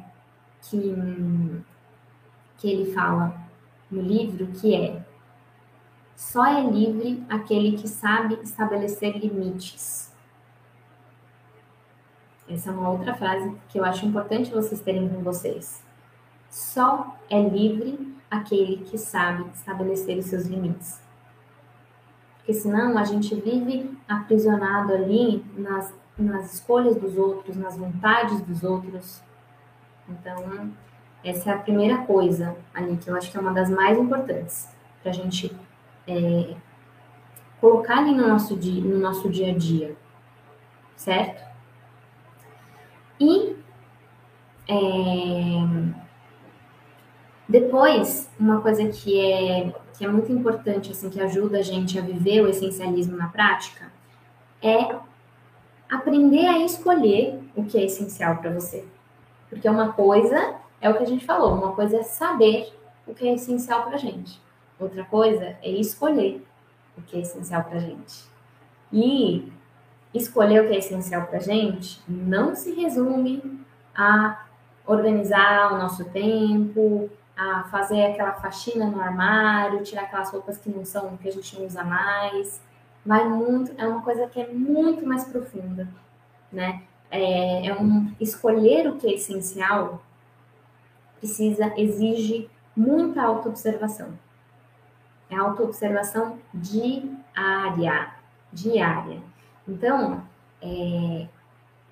que, 0.61 1.63
que 2.57 2.69
ele 2.69 2.93
fala 2.93 3.39
no 3.89 4.01
livro 4.01 4.47
que 4.47 4.75
é 4.75 5.05
só 6.21 6.45
é 6.45 6.61
livre 6.61 7.25
aquele 7.27 7.75
que 7.75 7.87
sabe 7.87 8.39
estabelecer 8.43 9.17
limites. 9.17 10.13
Essa 12.47 12.69
é 12.69 12.73
uma 12.73 12.91
outra 12.91 13.15
frase 13.15 13.57
que 13.69 13.79
eu 13.79 13.83
acho 13.83 14.05
importante 14.05 14.51
vocês 14.51 14.81
terem 14.81 15.09
com 15.09 15.23
vocês. 15.23 15.83
Só 16.47 17.17
é 17.27 17.41
livre 17.41 18.15
aquele 18.29 18.83
que 18.83 18.99
sabe 18.99 19.49
estabelecer 19.51 20.19
os 20.19 20.25
seus 20.25 20.45
limites. 20.45 21.01
Porque 22.37 22.53
senão 22.53 22.99
a 22.99 23.03
gente 23.03 23.33
vive 23.33 23.97
aprisionado 24.07 24.93
ali 24.93 25.43
nas, 25.57 25.91
nas 26.21 26.53
escolhas 26.53 26.95
dos 26.95 27.17
outros, 27.17 27.55
nas 27.55 27.77
vontades 27.77 28.41
dos 28.41 28.63
outros. 28.63 29.21
Então, 30.07 30.71
essa 31.23 31.51
é 31.51 31.53
a 31.53 31.57
primeira 31.57 31.99
coisa 31.99 32.55
ali 32.73 32.97
que 32.97 33.09
eu 33.09 33.15
acho 33.15 33.31
que 33.31 33.37
é 33.37 33.39
uma 33.39 33.53
das 33.53 33.69
mais 33.69 33.97
importantes 33.97 34.69
para 35.01 35.11
a 35.11 35.13
gente 35.13 35.55
é, 36.07 36.55
colocar 37.59 37.99
ali 37.99 38.13
no 38.13 38.27
nosso, 38.27 38.55
dia, 38.55 38.83
no 38.83 38.99
nosso 38.99 39.29
dia 39.29 39.51
a 39.51 39.57
dia, 39.57 39.95
certo? 40.95 41.43
E 43.19 43.55
é, 44.67 44.73
depois, 47.47 48.31
uma 48.39 48.61
coisa 48.61 48.87
que 48.87 49.19
é, 49.19 49.73
que 49.93 50.05
é 50.05 50.07
muito 50.07 50.31
importante, 50.31 50.91
assim, 50.91 51.09
que 51.09 51.19
ajuda 51.19 51.59
a 51.59 51.61
gente 51.61 51.99
a 51.99 52.01
viver 52.01 52.41
o 52.41 52.47
essencialismo 52.47 53.17
na 53.17 53.27
prática, 53.27 53.91
é 54.61 54.95
aprender 55.91 56.45
a 56.45 56.59
escolher 56.59 57.37
o 57.53 57.65
que 57.65 57.77
é 57.77 57.83
essencial 57.83 58.37
para 58.37 58.49
você. 58.49 58.85
Porque 59.49 59.67
uma 59.69 59.91
coisa 59.91 60.55
é 60.79 60.89
o 60.89 60.95
que 60.95 61.03
a 61.03 61.07
gente 61.07 61.25
falou, 61.25 61.53
uma 61.53 61.73
coisa 61.73 61.97
é 61.97 62.03
saber 62.03 62.73
o 63.05 63.13
que 63.13 63.27
é 63.27 63.33
essencial 63.33 63.83
para 63.83 63.95
a 63.95 63.99
gente. 63.99 64.39
Outra 64.79 65.03
coisa 65.03 65.57
é 65.61 65.69
escolher 65.69 66.43
o 66.97 67.01
que 67.01 67.17
é 67.17 67.19
essencial 67.19 67.65
para 67.65 67.77
a 67.77 67.81
gente. 67.81 68.23
E 68.91 69.51
escolher 70.13 70.63
o 70.63 70.67
que 70.67 70.73
é 70.73 70.77
essencial 70.77 71.27
para 71.27 71.37
a 71.37 71.41
gente 71.41 72.01
não 72.07 72.55
se 72.55 72.73
resume 72.73 73.59
a 73.93 74.45
organizar 74.85 75.73
o 75.73 75.77
nosso 75.77 76.05
tempo, 76.05 77.09
a 77.35 77.63
fazer 77.65 78.05
aquela 78.05 78.33
faxina 78.33 78.85
no 78.85 79.01
armário, 79.01 79.83
tirar 79.83 80.03
aquelas 80.03 80.31
roupas 80.31 80.57
que 80.57 80.69
não 80.69 80.85
são, 80.85 81.17
que 81.17 81.27
a 81.27 81.31
gente 81.31 81.57
não 81.57 81.65
usa 81.65 81.83
mais. 81.83 82.61
Vai 83.05 83.27
muito, 83.27 83.73
é 83.77 83.87
uma 83.87 84.01
coisa 84.01 84.27
que 84.27 84.39
é 84.39 84.47
muito 84.47 85.05
mais 85.05 85.23
profunda, 85.25 85.87
né? 86.51 86.83
É, 87.09 87.67
é 87.67 87.75
um 87.75 88.13
escolher 88.19 88.87
o 88.87 88.97
que 88.97 89.07
é 89.07 89.15
essencial 89.15 90.01
precisa, 91.21 91.71
exige 91.77 92.49
muita 92.75 93.21
autoobservação. 93.21 94.17
É 95.29 95.35
autoobservação 95.35 96.39
diária, 96.53 98.13
diária. 98.51 99.21
Então, 99.67 100.23
é, 100.61 101.27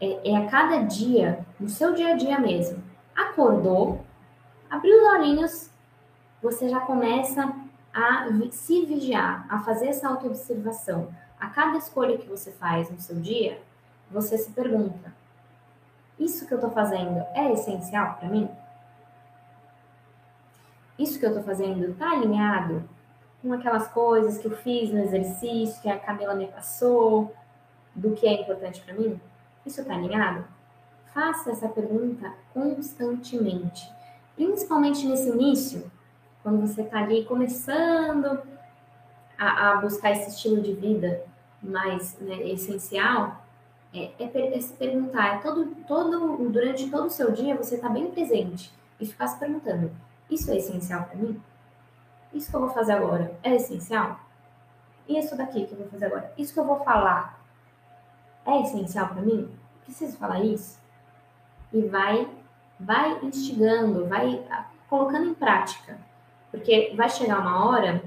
é, 0.02 0.32
é 0.32 0.38
a 0.38 0.48
cada 0.48 0.82
dia, 0.82 1.46
no 1.60 1.70
seu 1.70 1.94
dia 1.94 2.14
a 2.14 2.16
dia 2.16 2.40
mesmo. 2.40 2.84
Acordou, 3.16 4.04
abriu 4.70 4.98
os 4.98 5.08
olhinhos, 5.14 5.70
você 6.42 6.68
já 6.68 6.80
começa 6.80 7.54
a 7.94 8.28
se 8.52 8.86
vigiar, 8.86 9.46
a 9.50 9.60
fazer 9.60 9.88
essa 9.88 10.08
autoobservação. 10.08 11.14
A 11.40 11.48
cada 11.48 11.78
escolha 11.78 12.18
que 12.18 12.28
você 12.28 12.52
faz 12.52 12.90
no 12.90 13.00
seu 13.00 13.20
dia, 13.20 13.62
você 14.12 14.38
se 14.38 14.52
pergunta: 14.52 15.14
isso 16.20 16.46
que 16.46 16.54
eu 16.54 16.58
estou 16.58 16.72
fazendo 16.72 17.26
é 17.34 17.52
essencial 17.54 18.16
para 18.16 18.30
mim? 18.30 18.50
Isso 20.98 21.18
que 21.18 21.26
eu 21.26 21.30
estou 21.30 21.44
fazendo 21.44 21.92
está 21.92 22.12
alinhado 22.12 22.88
com 23.42 23.54
aquelas 23.54 23.88
coisas 23.88 24.38
que 24.38 24.48
eu 24.48 24.58
fiz 24.58 24.92
no 24.92 25.00
exercício, 25.00 25.82
que 25.82 25.90
a 25.90 25.98
Camila 25.98 26.36
me 26.36 26.48
passou, 26.48 27.34
do 27.96 28.12
que 28.12 28.28
é 28.28 28.42
importante 28.42 28.82
para 28.82 28.94
mim? 28.94 29.20
Isso 29.66 29.80
está 29.80 29.94
alinhado? 29.94 30.46
Faça 31.14 31.52
essa 31.52 31.70
pergunta 31.70 32.34
constantemente, 32.54 33.90
principalmente 34.36 35.08
nesse 35.08 35.30
início, 35.30 35.90
quando 36.50 36.66
você 36.66 36.82
está 36.82 37.04
ali 37.04 37.26
começando 37.26 38.42
a, 39.38 39.70
a, 39.70 39.76
buscar 39.78 40.12
esse 40.12 40.32
estilo 40.32 40.62
de 40.62 40.74
vida 40.74 41.24
mais 41.62 42.20
né, 42.20 42.42
essencial, 42.50 43.46
é, 43.94 44.12
é, 44.20 44.58
é, 44.58 44.60
se 44.60 44.74
perguntar, 44.74 45.36
é 45.36 45.38
todo, 45.38 45.76
todo, 45.88 46.50
durante 46.50 46.90
todo 46.90 47.06
o 47.06 47.10
seu 47.10 47.32
dia 47.32 47.56
você 47.56 47.76
está 47.76 47.88
bem 47.88 48.10
presente 48.10 48.74
e 49.00 49.06
ficar 49.06 49.28
se 49.28 49.38
perguntando, 49.38 49.92
isso 50.30 50.50
é 50.50 50.58
essencial 50.58 51.04
para 51.04 51.18
mim? 51.18 51.40
Isso 52.34 52.50
que 52.50 52.56
eu 52.56 52.62
vou 52.62 52.70
fazer 52.70 52.94
agora 52.94 53.38
é 53.44 53.56
essencial? 53.56 54.20
Isso 55.08 55.38
daqui 55.38 55.68
que 55.68 55.74
eu 55.74 55.78
vou 55.78 55.88
fazer 55.88 56.06
agora? 56.06 56.34
Isso 56.36 56.54
que 56.54 56.60
eu 56.60 56.66
vou 56.66 56.84
falar 56.84 57.44
é 58.46 58.62
essencial 58.62 59.10
para 59.10 59.22
mim? 59.22 59.52
Preciso 59.84 60.18
falar 60.18 60.44
isso? 60.44 60.80
E 61.72 61.82
vai, 61.82 62.28
vai 62.80 63.20
instigando, 63.24 64.08
vai 64.08 64.44
colocando 64.88 65.28
em 65.28 65.34
prática. 65.34 66.09
Porque 66.52 66.94
vai 66.96 67.10
chegar 67.10 67.40
uma 67.40 67.66
hora 67.66 68.02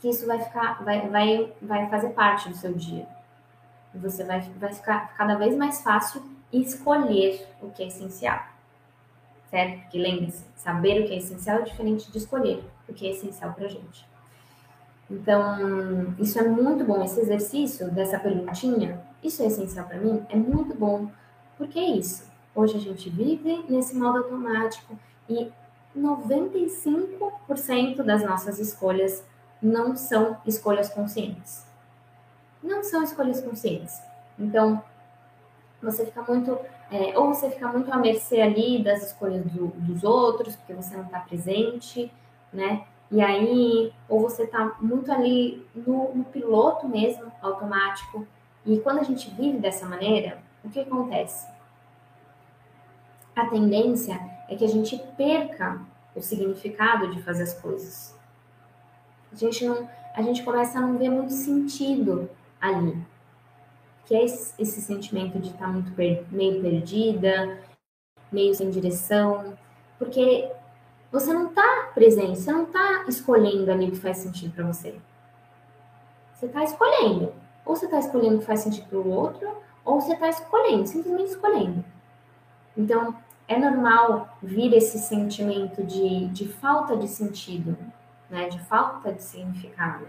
que 0.00 0.08
isso 0.08 0.26
vai 0.26 0.40
ficar, 0.40 0.82
vai, 0.82 1.08
vai, 1.08 1.52
vai 1.60 1.88
fazer 1.88 2.10
parte 2.10 2.48
do 2.48 2.56
seu 2.56 2.72
dia. 2.72 3.06
Você 3.94 4.24
vai, 4.24 4.40
vai 4.40 4.72
ficar 4.72 5.14
cada 5.16 5.36
vez 5.36 5.56
mais 5.56 5.82
fácil 5.82 6.22
escolher 6.52 7.46
o 7.60 7.70
que 7.70 7.82
é 7.82 7.86
essencial. 7.86 8.40
Certo? 9.50 9.80
Porque 9.82 9.98
lembre-se, 9.98 10.44
saber 10.56 11.02
o 11.02 11.06
que 11.06 11.14
é 11.14 11.18
essencial 11.18 11.58
é 11.58 11.62
diferente 11.62 12.10
de 12.10 12.18
escolher 12.18 12.64
o 12.88 12.92
que 12.92 13.06
é 13.06 13.10
essencial 13.10 13.52
para 13.52 13.68
gente. 13.68 14.08
Então, 15.10 16.14
isso 16.18 16.38
é 16.38 16.42
muito 16.42 16.84
bom. 16.84 17.02
Esse 17.02 17.20
exercício 17.20 17.90
dessa 17.90 18.18
perguntinha, 18.18 19.00
isso 19.22 19.42
é 19.42 19.46
essencial 19.46 19.86
para 19.86 19.98
mim? 19.98 20.24
É 20.28 20.36
muito 20.36 20.74
bom. 20.74 21.10
Porque 21.58 21.78
é 21.78 21.90
isso. 21.90 22.30
Hoje 22.54 22.76
a 22.76 22.80
gente 22.80 23.10
vive 23.10 23.64
nesse 23.68 23.96
modo 23.96 24.18
automático 24.18 24.96
e 25.28 25.50
95% 25.96 28.02
das 28.02 28.24
nossas 28.24 28.58
escolhas 28.58 29.24
não 29.60 29.96
são 29.96 30.38
escolhas 30.46 30.88
conscientes. 30.88 31.66
Não 32.62 32.82
são 32.82 33.02
escolhas 33.02 33.40
conscientes. 33.40 34.00
Então, 34.38 34.82
você 35.82 36.06
fica 36.06 36.22
muito. 36.22 36.58
É, 36.90 37.16
ou 37.18 37.32
você 37.32 37.50
fica 37.50 37.68
muito 37.68 37.92
à 37.92 37.96
mercê 37.96 38.40
ali 38.40 38.82
das 38.82 39.06
escolhas 39.06 39.44
do, 39.44 39.68
dos 39.68 40.02
outros, 40.02 40.56
porque 40.56 40.72
você 40.72 40.96
não 40.96 41.04
está 41.04 41.20
presente, 41.20 42.12
né? 42.52 42.84
E 43.10 43.20
aí, 43.20 43.92
ou 44.08 44.20
você 44.20 44.44
está 44.44 44.76
muito 44.80 45.10
ali 45.10 45.66
no, 45.74 46.14
no 46.14 46.24
piloto 46.24 46.88
mesmo, 46.88 47.30
automático. 47.42 48.26
E 48.64 48.78
quando 48.78 48.98
a 48.98 49.02
gente 49.02 49.30
vive 49.30 49.58
dessa 49.58 49.86
maneira, 49.86 50.38
o 50.64 50.68
que 50.68 50.80
acontece? 50.80 51.48
A 53.34 53.46
tendência 53.46 54.20
é 54.50 54.56
que 54.56 54.64
a 54.64 54.68
gente 54.68 54.98
perca 55.16 55.80
o 56.14 56.20
significado 56.20 57.14
de 57.14 57.22
fazer 57.22 57.44
as 57.44 57.54
coisas. 57.54 58.18
A 59.32 59.36
gente 59.36 59.64
não, 59.64 59.88
a 60.14 60.20
gente 60.22 60.42
começa 60.42 60.76
a 60.76 60.80
não 60.82 60.98
ver 60.98 61.08
muito 61.08 61.32
sentido 61.32 62.28
ali, 62.60 63.00
que 64.04 64.14
é 64.14 64.24
esse, 64.24 64.52
esse 64.60 64.82
sentimento 64.82 65.38
de 65.38 65.50
estar 65.50 65.66
tá 65.66 65.68
muito 65.68 65.92
per, 65.92 66.26
meio 66.32 66.60
perdida, 66.60 67.60
meio 68.30 68.52
sem 68.52 68.70
direção, 68.70 69.56
porque 69.98 70.50
você 71.12 71.32
não 71.32 71.48
está 71.48 71.90
presente, 71.94 72.40
você 72.40 72.52
não 72.52 72.64
está 72.64 73.04
escolhendo 73.06 73.70
ali 73.70 73.88
o 73.88 73.92
que 73.92 73.98
faz 73.98 74.18
sentido 74.18 74.52
para 74.52 74.66
você. 74.66 74.96
Você 76.34 76.46
está 76.46 76.64
escolhendo. 76.64 77.32
Ou 77.64 77.76
você 77.76 77.84
está 77.84 77.98
escolhendo 77.98 78.36
o 78.36 78.38
que 78.40 78.46
faz 78.46 78.60
sentido 78.60 78.88
para 78.88 78.98
o 78.98 79.10
outro, 79.10 79.48
ou 79.84 80.00
você 80.00 80.14
está 80.14 80.28
escolhendo, 80.28 80.86
simplesmente 80.86 81.30
escolhendo. 81.30 81.84
Então, 82.76 83.14
é 83.50 83.58
normal 83.58 84.38
vir 84.40 84.72
esse 84.74 84.96
sentimento 84.96 85.82
de, 85.82 86.28
de 86.28 86.46
falta 86.46 86.96
de 86.96 87.08
sentido, 87.08 87.76
né? 88.30 88.48
de 88.48 88.60
falta 88.60 89.12
de 89.12 89.20
significado. 89.24 90.06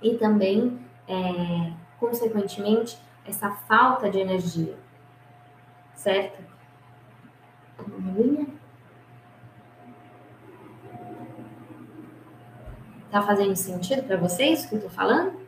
E 0.00 0.14
também, 0.14 0.78
é, 1.08 1.72
consequentemente, 1.98 2.96
essa 3.26 3.50
falta 3.50 4.08
de 4.08 4.20
energia, 4.20 4.78
certo? 5.92 6.40
Tá 13.10 13.22
fazendo 13.22 13.56
sentido 13.56 14.04
para 14.04 14.16
vocês 14.16 14.64
o 14.64 14.68
que 14.68 14.76
eu 14.76 14.82
tô 14.82 14.88
falando? 14.88 15.40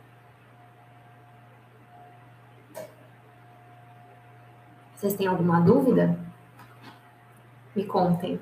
Vocês 4.97 5.13
têm 5.13 5.27
alguma 5.27 5.61
dúvida? 5.61 6.32
Me 7.75 7.85
contem. 7.85 8.39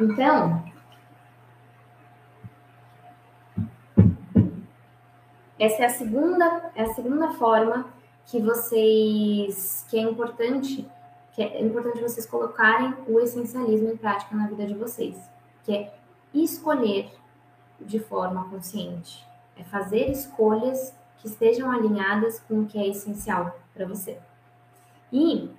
Então, 0.00 0.64
essa 5.58 5.82
é 5.82 5.86
a 5.86 5.90
segunda, 5.90 6.72
é 6.74 6.82
a 6.82 6.94
segunda 6.94 7.32
forma 7.34 7.86
que 8.26 8.40
vocês, 8.40 9.86
que 9.88 9.96
é 9.96 10.02
importante, 10.02 10.88
que 11.32 11.42
é 11.42 11.62
importante 11.62 12.00
vocês 12.00 12.26
colocarem 12.26 12.94
o 13.06 13.20
essencialismo 13.20 13.90
em 13.90 13.96
prática 13.96 14.34
na 14.34 14.48
vida 14.48 14.66
de 14.66 14.74
vocês, 14.74 15.16
que 15.62 15.72
é 15.72 15.94
escolher 16.34 17.12
de 17.86 17.98
forma 17.98 18.48
consciente. 18.48 19.26
É 19.56 19.64
fazer 19.64 20.10
escolhas 20.10 20.94
que 21.18 21.28
estejam 21.28 21.70
alinhadas 21.70 22.40
com 22.40 22.60
o 22.60 22.66
que 22.66 22.78
é 22.78 22.88
essencial 22.88 23.56
para 23.72 23.86
você. 23.86 24.18
E 25.12 25.50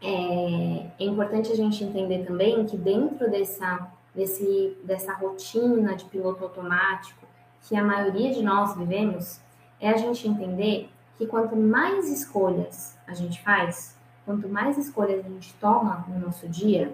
é, 0.00 0.86
é, 0.98 1.04
importante 1.04 1.52
a 1.52 1.56
gente 1.56 1.82
entender 1.84 2.24
também 2.24 2.64
que 2.64 2.76
dentro 2.76 3.30
dessa, 3.30 3.90
desse, 4.14 4.76
dessa 4.84 5.12
rotina 5.14 5.94
de 5.94 6.04
piloto 6.06 6.44
automático 6.44 7.26
que 7.62 7.76
a 7.76 7.82
maioria 7.82 8.32
de 8.32 8.42
nós 8.42 8.76
vivemos, 8.76 9.40
é 9.80 9.88
a 9.88 9.96
gente 9.96 10.28
entender 10.28 10.90
que 11.16 11.26
quanto 11.26 11.56
mais 11.56 12.10
escolhas 12.10 12.98
a 13.06 13.14
gente 13.14 13.42
faz, 13.42 13.96
quanto 14.24 14.48
mais 14.48 14.76
escolhas 14.76 15.24
a 15.24 15.28
gente 15.28 15.54
toma 15.54 16.04
no 16.08 16.18
nosso 16.18 16.48
dia, 16.48 16.92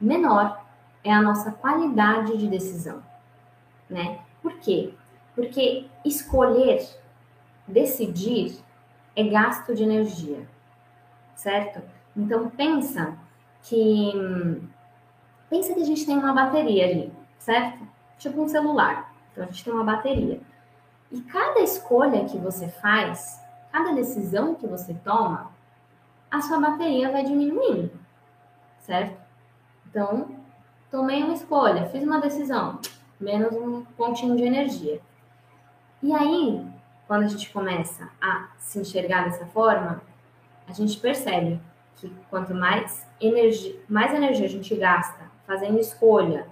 menor 0.00 0.64
é 1.04 1.12
a 1.12 1.20
nossa 1.20 1.52
qualidade 1.52 2.36
de 2.38 2.48
decisão 2.48 3.02
né? 3.92 4.20
Por 4.42 4.58
quê? 4.58 4.94
Porque 5.34 5.86
escolher, 6.04 6.84
decidir 7.66 8.58
é 9.14 9.22
gasto 9.24 9.74
de 9.74 9.82
energia, 9.82 10.48
certo? 11.34 11.82
Então 12.16 12.50
pensa 12.50 13.16
que 13.62 14.12
pensa 15.48 15.74
que 15.74 15.82
a 15.82 15.84
gente 15.84 16.06
tem 16.06 16.16
uma 16.16 16.32
bateria 16.32 16.86
ali, 16.86 17.12
certo? 17.38 17.86
Tipo 18.18 18.42
um 18.42 18.48
celular. 18.48 19.14
Então 19.30 19.44
a 19.44 19.46
gente 19.46 19.64
tem 19.64 19.72
uma 19.72 19.84
bateria. 19.84 20.40
E 21.10 21.20
cada 21.20 21.60
escolha 21.60 22.24
que 22.24 22.38
você 22.38 22.68
faz, 22.68 23.40
cada 23.70 23.92
decisão 23.92 24.54
que 24.54 24.66
você 24.66 24.94
toma, 25.04 25.52
a 26.30 26.40
sua 26.40 26.58
bateria 26.58 27.12
vai 27.12 27.22
diminuindo, 27.22 27.90
certo? 28.80 29.20
Então, 29.86 30.30
tomei 30.90 31.22
uma 31.22 31.34
escolha, 31.34 31.90
fiz 31.90 32.02
uma 32.02 32.18
decisão, 32.18 32.80
menos 33.22 33.52
um 33.54 33.84
pontinho 33.96 34.36
de 34.36 34.42
energia. 34.42 35.00
E 36.02 36.12
aí, 36.12 36.66
quando 37.06 37.24
a 37.24 37.28
gente 37.28 37.50
começa 37.50 38.08
a 38.20 38.48
se 38.58 38.78
enxergar 38.78 39.24
dessa 39.24 39.46
forma, 39.46 40.02
a 40.66 40.72
gente 40.72 40.98
percebe 40.98 41.60
que 41.96 42.12
quanto 42.28 42.54
mais 42.54 43.06
energia, 43.20 43.76
mais 43.88 44.12
energia 44.12 44.46
a 44.46 44.50
gente 44.50 44.74
gasta 44.74 45.30
fazendo 45.46 45.78
escolha 45.78 46.46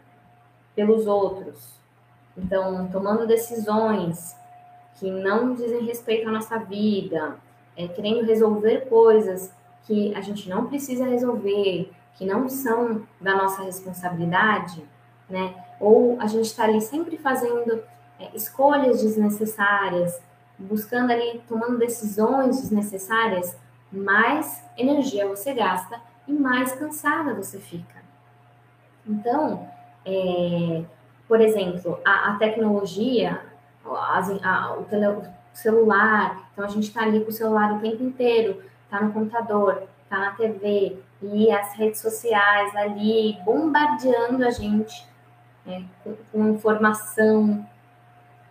pelos 0.74 1.06
outros, 1.06 1.80
então 2.36 2.88
tomando 2.88 3.26
decisões 3.26 4.36
que 4.98 5.10
não 5.10 5.54
dizem 5.54 5.84
respeito 5.84 6.28
à 6.28 6.32
nossa 6.32 6.58
vida, 6.58 7.38
é, 7.76 7.88
querendo 7.88 8.24
resolver 8.24 8.88
coisas 8.88 9.52
que 9.84 10.14
a 10.14 10.20
gente 10.20 10.48
não 10.48 10.66
precisa 10.66 11.06
resolver, 11.06 11.90
que 12.14 12.26
não 12.26 12.48
são 12.48 13.06
da 13.20 13.34
nossa 13.34 13.62
responsabilidade, 13.62 14.84
né? 15.30 15.54
Ou 15.78 16.20
a 16.20 16.26
gente 16.26 16.46
está 16.46 16.64
ali 16.64 16.80
sempre 16.80 17.16
fazendo 17.16 17.82
é, 18.18 18.28
escolhas 18.34 19.00
desnecessárias, 19.00 20.20
buscando 20.58 21.10
ali, 21.10 21.40
tomando 21.48 21.78
decisões 21.78 22.60
desnecessárias, 22.60 23.56
mais 23.90 24.62
energia 24.76 25.26
você 25.26 25.54
gasta 25.54 26.00
e 26.28 26.32
mais 26.32 26.72
cansada 26.72 27.34
você 27.34 27.58
fica. 27.58 28.00
Então, 29.06 29.66
é, 30.04 30.84
por 31.26 31.40
exemplo, 31.40 31.98
a, 32.04 32.32
a 32.32 32.36
tecnologia, 32.36 33.40
as, 34.12 34.30
a, 34.44 34.74
o, 34.78 34.84
tele, 34.84 35.06
o, 35.06 35.22
celular, 35.52 36.48
então 36.52 36.64
a 36.64 36.68
gente 36.68 36.88
está 36.88 37.02
ali 37.02 37.20
com 37.20 37.30
o 37.30 37.32
celular 37.32 37.72
o 37.72 37.80
tempo 37.80 38.02
inteiro, 38.02 38.62
está 38.84 39.02
no 39.02 39.12
computador, 39.12 39.82
está 40.04 40.18
na 40.18 40.32
TV, 40.32 40.96
e 41.22 41.50
as 41.50 41.74
redes 41.74 42.00
sociais 42.00 42.74
ali 42.76 43.36
bombardeando 43.44 44.44
a 44.44 44.50
gente 44.50 45.09
né, 45.70 45.84
com, 46.02 46.16
com 46.32 46.48
informação. 46.48 47.66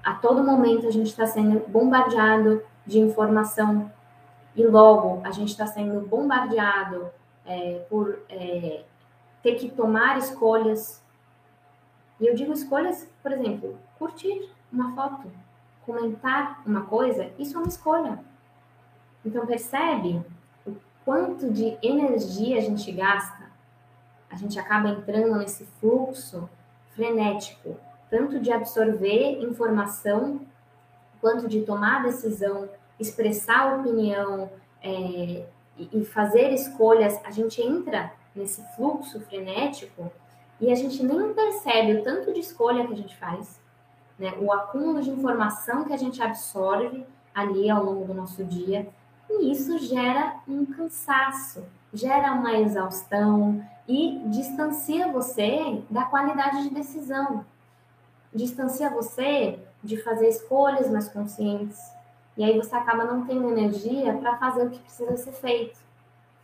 A 0.04 0.14
todo 0.14 0.44
momento 0.44 0.88
a 0.88 0.92
gente 0.92 1.08
está 1.08 1.28
sendo 1.28 1.68
bombardeado 1.68 2.64
de 2.86 3.00
informação 3.00 3.92
e 4.56 4.66
logo 4.66 5.22
a 5.26 5.32
gente 5.32 5.50
está 5.50 5.68
sendo 5.68 6.08
bombardeado 6.08 7.12
é, 7.46 7.86
por 7.90 8.20
é, 8.30 8.84
ter 9.44 9.56
que 9.56 9.70
tomar 9.70 10.18
escolhas. 10.18 11.04
E 12.20 12.28
eu 12.28 12.36
digo 12.36 12.54
escolhas, 12.54 13.08
por 13.22 13.32
exemplo, 13.32 13.78
curtir 13.98 14.50
uma 14.72 14.94
foto, 14.96 15.32
comentar 15.86 16.62
uma 16.66 16.82
coisa, 16.86 17.32
isso 17.38 17.56
é 17.56 17.60
uma 17.60 17.68
escolha. 17.68 18.20
Então 19.26 19.46
percebe 19.46 20.22
o 20.66 20.76
quanto 21.04 21.52
de 21.52 21.78
energia 21.82 22.58
a 22.58 22.62
gente 22.62 22.92
gasta. 22.92 23.50
A 24.30 24.36
gente 24.36 24.60
acaba 24.60 24.90
entrando 24.90 25.38
nesse 25.38 25.66
fluxo 25.80 26.50
frenético, 26.96 27.78
tanto 28.10 28.40
de 28.40 28.52
absorver 28.52 29.42
informação, 29.42 30.42
quanto 31.22 31.48
de 31.48 31.62
tomar 31.62 32.04
decisão, 32.04 32.70
expressar 33.00 33.80
opinião 33.80 34.50
é, 34.82 35.46
e 35.78 36.06
fazer 36.06 36.52
escolhas. 36.52 37.20
A 37.24 37.32
gente 37.32 37.62
entra 37.62 38.12
nesse 38.36 38.64
fluxo 38.76 39.20
frenético 39.22 40.12
e 40.60 40.72
a 40.72 40.76
gente 40.76 41.04
nem 41.04 41.34
percebe 41.34 41.94
o 41.94 42.04
tanto 42.04 42.34
de 42.34 42.40
escolha 42.40 42.86
que 42.86 42.94
a 42.94 42.98
gente 42.98 43.16
faz, 43.18 43.62
né? 44.18 44.34
o 44.40 44.52
acúmulo 44.52 45.02
de 45.02 45.10
informação 45.10 45.86
que 45.86 45.94
a 45.94 45.98
gente 45.98 46.22
absorve 46.22 47.06
ali 47.34 47.70
ao 47.70 47.84
longo 47.84 48.06
do 48.06 48.14
nosso 48.14 48.44
dia, 48.44 48.88
e 49.30 49.52
isso 49.52 49.78
gera 49.78 50.42
um 50.48 50.66
cansaço, 50.66 51.64
gera 51.94 52.34
uma 52.34 52.54
exaustão 52.58 53.64
e 53.88 54.22
distancia 54.26 55.12
você 55.12 55.82
da 55.90 56.06
qualidade 56.06 56.64
de 56.64 56.74
decisão, 56.74 57.46
distancia 58.34 58.90
você 58.90 59.60
de 59.84 59.98
fazer 59.98 60.28
escolhas 60.28 60.90
mais 60.90 61.10
conscientes, 61.10 61.80
e 62.38 62.44
aí 62.44 62.56
você 62.56 62.76
acaba 62.76 63.04
não 63.04 63.26
tendo 63.26 63.50
energia 63.50 64.14
para 64.14 64.38
fazer 64.38 64.66
o 64.66 64.70
que 64.70 64.80
precisa 64.80 65.18
ser 65.18 65.34
feito. 65.34 65.80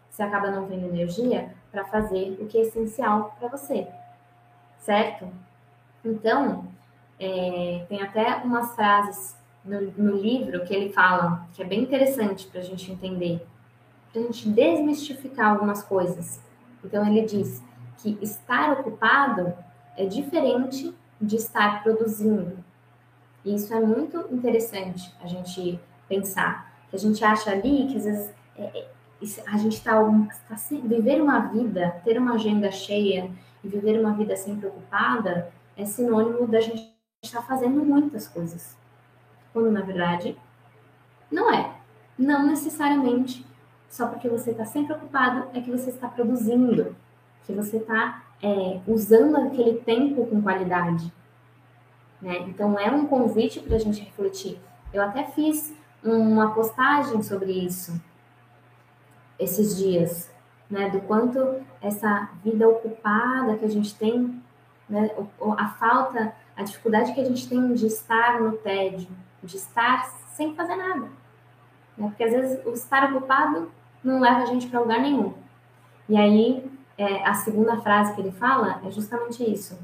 Você 0.10 0.24
acaba 0.24 0.50
não 0.50 0.68
tendo 0.68 0.88
energia 0.88 1.54
para 1.72 1.86
fazer 1.86 2.38
o 2.40 2.48
que 2.48 2.58
é 2.58 2.62
essencial 2.62 3.36
para 3.40 3.50
você, 3.50 3.88
certo? 4.80 5.28
Então, 6.04 6.66
é, 7.20 7.86
tem 7.88 8.02
até 8.02 8.38
umas 8.38 8.74
frases 8.76 9.38
no, 9.64 9.82
no, 9.92 10.16
livro 10.16 10.64
que 10.66 10.74
ele 10.74 10.92
fala 10.92 11.48
que 11.54 11.62
é 11.62 11.66
bem 11.66 11.82
interessante 11.82 12.48
para 12.48 12.60
a 12.60 12.64
gente 12.64 12.92
entender, 12.92 13.46
para 14.16 14.22
a 14.22 14.26
gente 14.28 14.48
desmistificar 14.48 15.52
algumas 15.52 15.84
coisas. 15.84 16.40
Então, 16.82 17.06
ele 17.06 17.26
diz 17.26 17.62
que 17.98 18.18
estar 18.22 18.72
ocupado 18.72 19.54
é 19.98 20.06
diferente 20.06 20.96
de 21.20 21.36
estar 21.36 21.84
produzindo. 21.84 22.64
E 23.44 23.54
isso 23.54 23.74
é 23.74 23.80
muito 23.82 24.26
interessante 24.32 25.14
a 25.22 25.28
gente 25.28 25.78
pensar. 26.08 26.74
Que 26.90 26.96
a 26.96 27.00
gente 27.00 27.24
acha 27.26 27.52
ali 27.52 27.88
que 27.88 27.98
às 27.98 28.06
vezes 28.06 28.34
é, 28.58 28.64
é 28.64 28.96
a 29.48 29.58
gente 29.58 29.78
está 29.78 29.96
tá, 30.48 30.56
viver 30.84 31.22
uma 31.22 31.40
vida, 31.48 32.02
ter 32.06 32.18
uma 32.18 32.36
agenda 32.36 32.72
cheia 32.72 33.30
e 33.64 33.68
viver 33.68 34.00
uma 34.00 34.14
vida 34.14 34.36
sempre 34.38 34.68
ocupada 34.68 35.52
é 35.76 35.84
sinônimo 35.84 36.48
da 36.48 36.62
gente 36.62 36.94
estar 37.22 37.42
fazendo 37.42 37.84
muitas 37.84 38.28
coisas. 38.28 38.78
Quando 39.52 39.72
na 39.72 39.82
verdade 39.82 40.38
não 41.30 41.52
é. 41.52 41.76
Não 42.18 42.46
necessariamente 42.46 43.46
só 43.90 44.08
porque 44.08 44.28
você 44.28 44.52
está 44.52 44.66
sempre 44.66 44.94
ocupado 44.94 45.48
é 45.54 45.62
que 45.62 45.72
você 45.72 45.90
está 45.90 46.08
produzindo, 46.08 46.96
que 47.46 47.54
você 47.54 47.78
está 47.78 48.24
é, 48.42 48.80
usando 48.88 49.38
aquele 49.38 49.80
tempo 49.80 50.26
com 50.28 50.42
qualidade. 50.42 51.12
Né? 52.22 52.40
Então 52.48 52.80
é 52.80 52.90
um 52.92 53.06
convite 53.08 53.60
para 53.60 53.76
a 53.76 53.80
gente 53.80 54.02
refletir. 54.02 54.60
Eu 54.94 55.02
até 55.02 55.24
fiz 55.26 55.74
uma 56.04 56.52
postagem 56.52 57.22
sobre 57.22 57.52
isso 57.52 58.00
esses 59.38 59.78
dias, 59.78 60.32
né? 60.70 60.90
Do 60.90 61.02
quanto 61.02 61.62
essa 61.82 62.30
vida 62.44 62.68
ocupada 62.68 63.58
que 63.58 63.66
a 63.66 63.70
gente 63.70 63.94
tem, 63.96 64.42
né? 64.88 65.10
A 65.58 65.68
falta, 65.70 66.34
a 66.56 66.64
dificuldade 66.64 67.14
que 67.14 67.20
a 67.20 67.26
gente 67.26 67.50
tem 67.50 67.74
de 67.74 67.88
estar 67.88 68.40
no 68.40 68.54
tédio, 68.54 69.10
de 69.44 69.58
estar 69.58 70.06
sem 70.36 70.56
fazer 70.56 70.76
nada. 70.76 71.10
Né? 71.98 72.08
Porque 72.08 72.24
às 72.24 72.32
vezes 72.32 72.66
o 72.66 72.72
estar 72.72 73.12
ocupado 73.12 73.72
não 74.04 74.20
leva 74.20 74.40
a 74.40 74.46
gente 74.46 74.68
para 74.68 74.80
lugar 74.80 75.00
nenhum. 75.00 75.34
E 76.08 76.18
aí, 76.18 76.72
é, 76.98 77.28
a 77.28 77.34
segunda 77.34 77.78
frase 77.82 78.14
que 78.14 78.22
ele 78.22 78.32
fala 78.32 78.82
é 78.86 78.92
justamente 78.92 79.44
isso: 79.44 79.78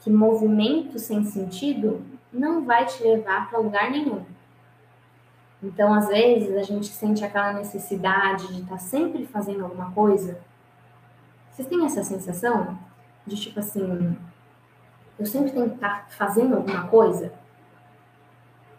que 0.00 0.10
movimento 0.10 0.98
sem 0.98 1.24
sentido 1.24 2.02
não 2.32 2.64
vai 2.64 2.84
te 2.84 3.02
levar 3.02 3.48
para 3.48 3.58
lugar 3.58 3.90
nenhum. 3.90 4.24
Então, 5.62 5.92
às 5.92 6.06
vezes, 6.08 6.56
a 6.56 6.62
gente 6.62 6.86
sente 6.86 7.24
aquela 7.24 7.52
necessidade 7.52 8.46
de 8.48 8.62
estar 8.62 8.76
tá 8.76 8.78
sempre 8.78 9.26
fazendo 9.26 9.64
alguma 9.64 9.90
coisa. 9.90 10.40
Vocês 11.50 11.66
têm 11.66 11.84
essa 11.84 12.04
sensação 12.04 12.78
de 13.26 13.36
tipo 13.36 13.58
assim, 13.58 14.16
eu 15.18 15.26
sempre 15.26 15.50
tenho 15.50 15.70
que 15.70 15.74
estar 15.74 16.04
tá 16.04 16.06
fazendo 16.10 16.54
alguma 16.54 16.86
coisa? 16.86 17.32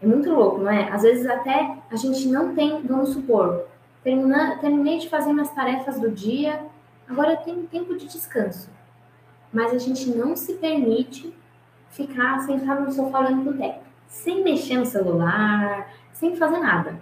É 0.01 0.07
muito 0.07 0.29
louco, 0.29 0.59
não 0.59 0.71
é? 0.71 0.89
Às 0.91 1.03
vezes 1.03 1.25
até 1.27 1.77
a 1.91 1.95
gente 1.95 2.27
não 2.27 2.55
tem, 2.55 2.81
vamos 2.83 3.09
supor, 3.09 3.65
terminei 4.03 4.99
de 4.99 5.09
fazer 5.09 5.33
minhas 5.33 5.49
tarefas 5.49 5.99
do 5.99 6.09
dia, 6.09 6.65
agora 7.07 7.33
eu 7.33 7.37
tenho 7.37 7.67
tempo 7.67 7.97
de 7.97 8.07
descanso. 8.07 8.69
Mas 9.51 9.73
a 9.73 9.77
gente 9.77 10.09
não 10.09 10.35
se 10.35 10.53
permite 10.53 11.33
ficar 11.89 12.39
sentado 12.39 12.83
no 12.83 12.91
sofá 12.91 13.19
olhando 13.19 13.43
pro 13.43 13.57
teto, 13.57 13.83
sem 14.07 14.43
mexer 14.43 14.77
no 14.77 14.85
celular, 14.85 15.91
sem 16.13 16.35
fazer 16.35 16.59
nada. 16.59 17.01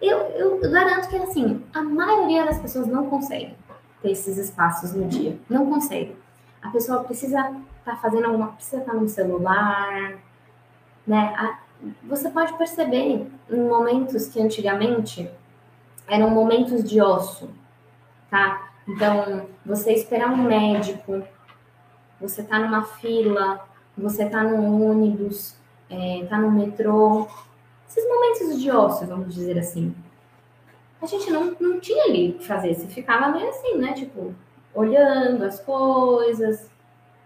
Eu, 0.00 0.18
eu, 0.30 0.70
garanto 0.70 1.08
que, 1.10 1.16
assim, 1.16 1.62
a 1.74 1.82
maioria 1.82 2.46
das 2.46 2.58
pessoas 2.58 2.86
não 2.86 3.10
consegue 3.10 3.54
ter 4.00 4.12
esses 4.12 4.38
espaços 4.38 4.94
no 4.94 5.06
dia. 5.06 5.38
Não 5.48 5.66
consegue. 5.66 6.16
A 6.62 6.70
pessoa 6.70 7.04
precisa 7.04 7.38
estar 7.38 7.60
tá 7.84 7.96
fazendo 7.96 8.24
alguma 8.24 8.52
precisa 8.52 8.78
estar 8.78 8.92
tá 8.92 8.98
no 8.98 9.08
celular, 9.08 10.14
né? 11.10 11.34
A, 11.36 11.58
você 12.04 12.30
pode 12.30 12.56
perceber 12.56 13.26
em 13.50 13.60
momentos 13.68 14.28
que 14.28 14.40
antigamente 14.40 15.28
eram 16.06 16.30
momentos 16.30 16.88
de 16.88 17.02
osso, 17.02 17.50
tá? 18.30 18.70
Então, 18.86 19.48
você 19.66 19.92
esperar 19.92 20.30
um 20.30 20.36
médico, 20.36 21.22
você 22.20 22.44
tá 22.44 22.60
numa 22.60 22.84
fila, 22.84 23.66
você 23.98 24.24
tá 24.28 24.44
no 24.44 24.88
ônibus, 24.88 25.56
é, 25.88 26.24
tá 26.30 26.38
no 26.38 26.52
metrô, 26.52 27.26
esses 27.88 28.08
momentos 28.08 28.62
de 28.62 28.70
ócio, 28.70 29.08
vamos 29.08 29.34
dizer 29.34 29.58
assim. 29.58 29.92
A 31.02 31.06
gente 31.06 31.28
não, 31.28 31.56
não 31.58 31.80
tinha 31.80 32.04
ali 32.04 32.30
o 32.30 32.38
que 32.38 32.46
fazer, 32.46 32.74
você 32.74 32.86
ficava 32.86 33.32
meio 33.32 33.48
assim, 33.48 33.78
né? 33.78 33.94
Tipo, 33.94 34.32
olhando 34.72 35.44
as 35.44 35.58
coisas, 35.58 36.70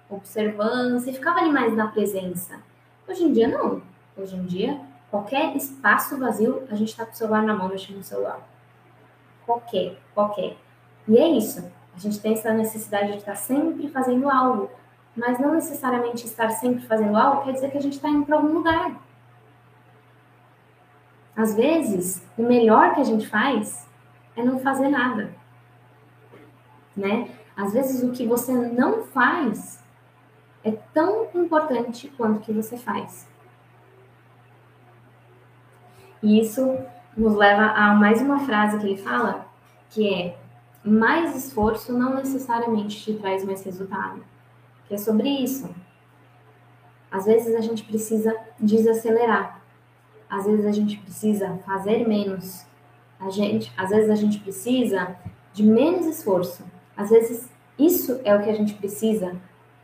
observando, 0.08 0.98
você 0.98 1.12
ficava 1.12 1.40
ali 1.40 1.52
mais 1.52 1.76
na 1.76 1.88
presença. 1.88 2.63
Hoje 3.06 3.24
em 3.24 3.32
dia, 3.32 3.48
não. 3.48 3.82
Hoje 4.16 4.34
em 4.34 4.44
dia, 4.44 4.80
qualquer 5.10 5.54
espaço 5.56 6.18
vazio, 6.18 6.62
a 6.70 6.74
gente 6.74 6.88
está 6.88 7.04
com 7.04 7.12
o 7.12 7.14
celular 7.14 7.42
na 7.42 7.54
mão, 7.54 7.68
mexendo 7.68 7.98
no 7.98 8.04
celular. 8.04 8.40
Qualquer, 9.44 9.98
qualquer. 10.14 10.56
E 11.06 11.18
é 11.18 11.28
isso. 11.28 11.70
A 11.94 11.98
gente 11.98 12.18
tem 12.18 12.32
essa 12.32 12.52
necessidade 12.52 13.12
de 13.12 13.18
estar 13.18 13.36
sempre 13.36 13.88
fazendo 13.88 14.30
algo. 14.30 14.70
Mas 15.14 15.38
não 15.38 15.54
necessariamente 15.54 16.24
estar 16.24 16.48
sempre 16.50 16.86
fazendo 16.86 17.16
algo 17.16 17.44
quer 17.44 17.52
dizer 17.52 17.70
que 17.70 17.78
a 17.78 17.82
gente 17.82 17.94
está 17.96 18.08
indo 18.08 18.24
para 18.24 18.36
algum 18.36 18.52
lugar. 18.54 19.00
Às 21.36 21.54
vezes, 21.54 22.26
o 22.38 22.42
melhor 22.42 22.94
que 22.94 23.00
a 23.00 23.04
gente 23.04 23.28
faz 23.28 23.86
é 24.34 24.42
não 24.42 24.58
fazer 24.58 24.88
nada. 24.88 25.34
Né? 26.96 27.28
Às 27.56 27.72
vezes, 27.72 28.02
o 28.02 28.12
que 28.12 28.26
você 28.26 28.52
não 28.52 29.04
faz 29.04 29.83
é 30.64 30.72
tão 30.94 31.28
importante 31.34 32.12
quanto 32.16 32.38
o 32.38 32.40
que 32.40 32.52
você 32.52 32.76
faz. 32.76 33.28
E 36.22 36.40
isso 36.40 36.78
nos 37.14 37.34
leva 37.34 37.66
a 37.66 37.94
mais 37.94 38.22
uma 38.22 38.40
frase 38.40 38.78
que 38.78 38.86
ele 38.86 38.96
fala, 38.96 39.46
que 39.90 40.12
é 40.12 40.38
mais 40.82 41.36
esforço 41.36 41.92
não 41.92 42.14
necessariamente 42.14 43.00
te 43.00 43.14
traz 43.14 43.44
mais 43.44 43.62
resultado. 43.62 44.24
Que 44.88 44.94
é 44.94 44.98
sobre 44.98 45.28
isso. 45.28 45.72
Às 47.10 47.26
vezes 47.26 47.54
a 47.54 47.60
gente 47.60 47.84
precisa 47.84 48.34
desacelerar. 48.58 49.60
Às 50.28 50.46
vezes 50.46 50.66
a 50.66 50.72
gente 50.72 50.96
precisa 50.98 51.58
fazer 51.64 52.08
menos. 52.08 52.66
A 53.20 53.30
gente, 53.30 53.72
às 53.76 53.90
vezes 53.90 54.10
a 54.10 54.14
gente 54.14 54.40
precisa 54.40 55.14
de 55.52 55.62
menos 55.62 56.06
esforço. 56.06 56.64
Às 56.96 57.10
vezes 57.10 57.48
isso 57.78 58.20
é 58.24 58.34
o 58.34 58.42
que 58.42 58.50
a 58.50 58.54
gente 58.54 58.74
precisa 58.74 59.36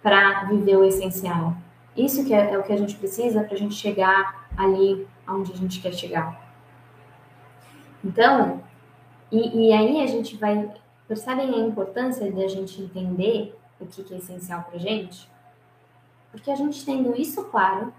para 0.03 0.45
viver 0.45 0.77
o 0.77 0.85
essencial. 0.85 1.55
Isso 1.97 2.25
que 2.25 2.33
é, 2.33 2.53
é 2.53 2.59
o 2.59 2.63
que 2.63 2.73
a 2.73 2.77
gente 2.77 2.97
precisa 2.97 3.43
para 3.43 3.55
a 3.55 3.59
gente 3.59 3.75
chegar 3.75 4.49
ali 4.57 5.07
onde 5.29 5.53
a 5.53 5.57
gente 5.57 5.81
quer 5.81 5.93
chegar. 5.93 6.51
Então, 8.05 8.63
e, 9.31 9.69
e 9.69 9.73
aí 9.73 10.03
a 10.03 10.07
gente 10.07 10.37
vai. 10.37 10.73
Percebem 11.07 11.55
a 11.55 11.59
importância 11.59 12.31
de 12.31 12.43
a 12.43 12.49
gente 12.49 12.81
entender 12.81 13.59
o 13.81 13.87
que, 13.87 14.03
que 14.05 14.15
é 14.15 14.19
essencial 14.19 14.63
para 14.63 14.79
gente? 14.79 15.29
Porque 16.31 16.51
a 16.51 16.55
gente 16.55 16.85
tendo 16.85 17.21
isso 17.21 17.45
claro, 17.45 17.93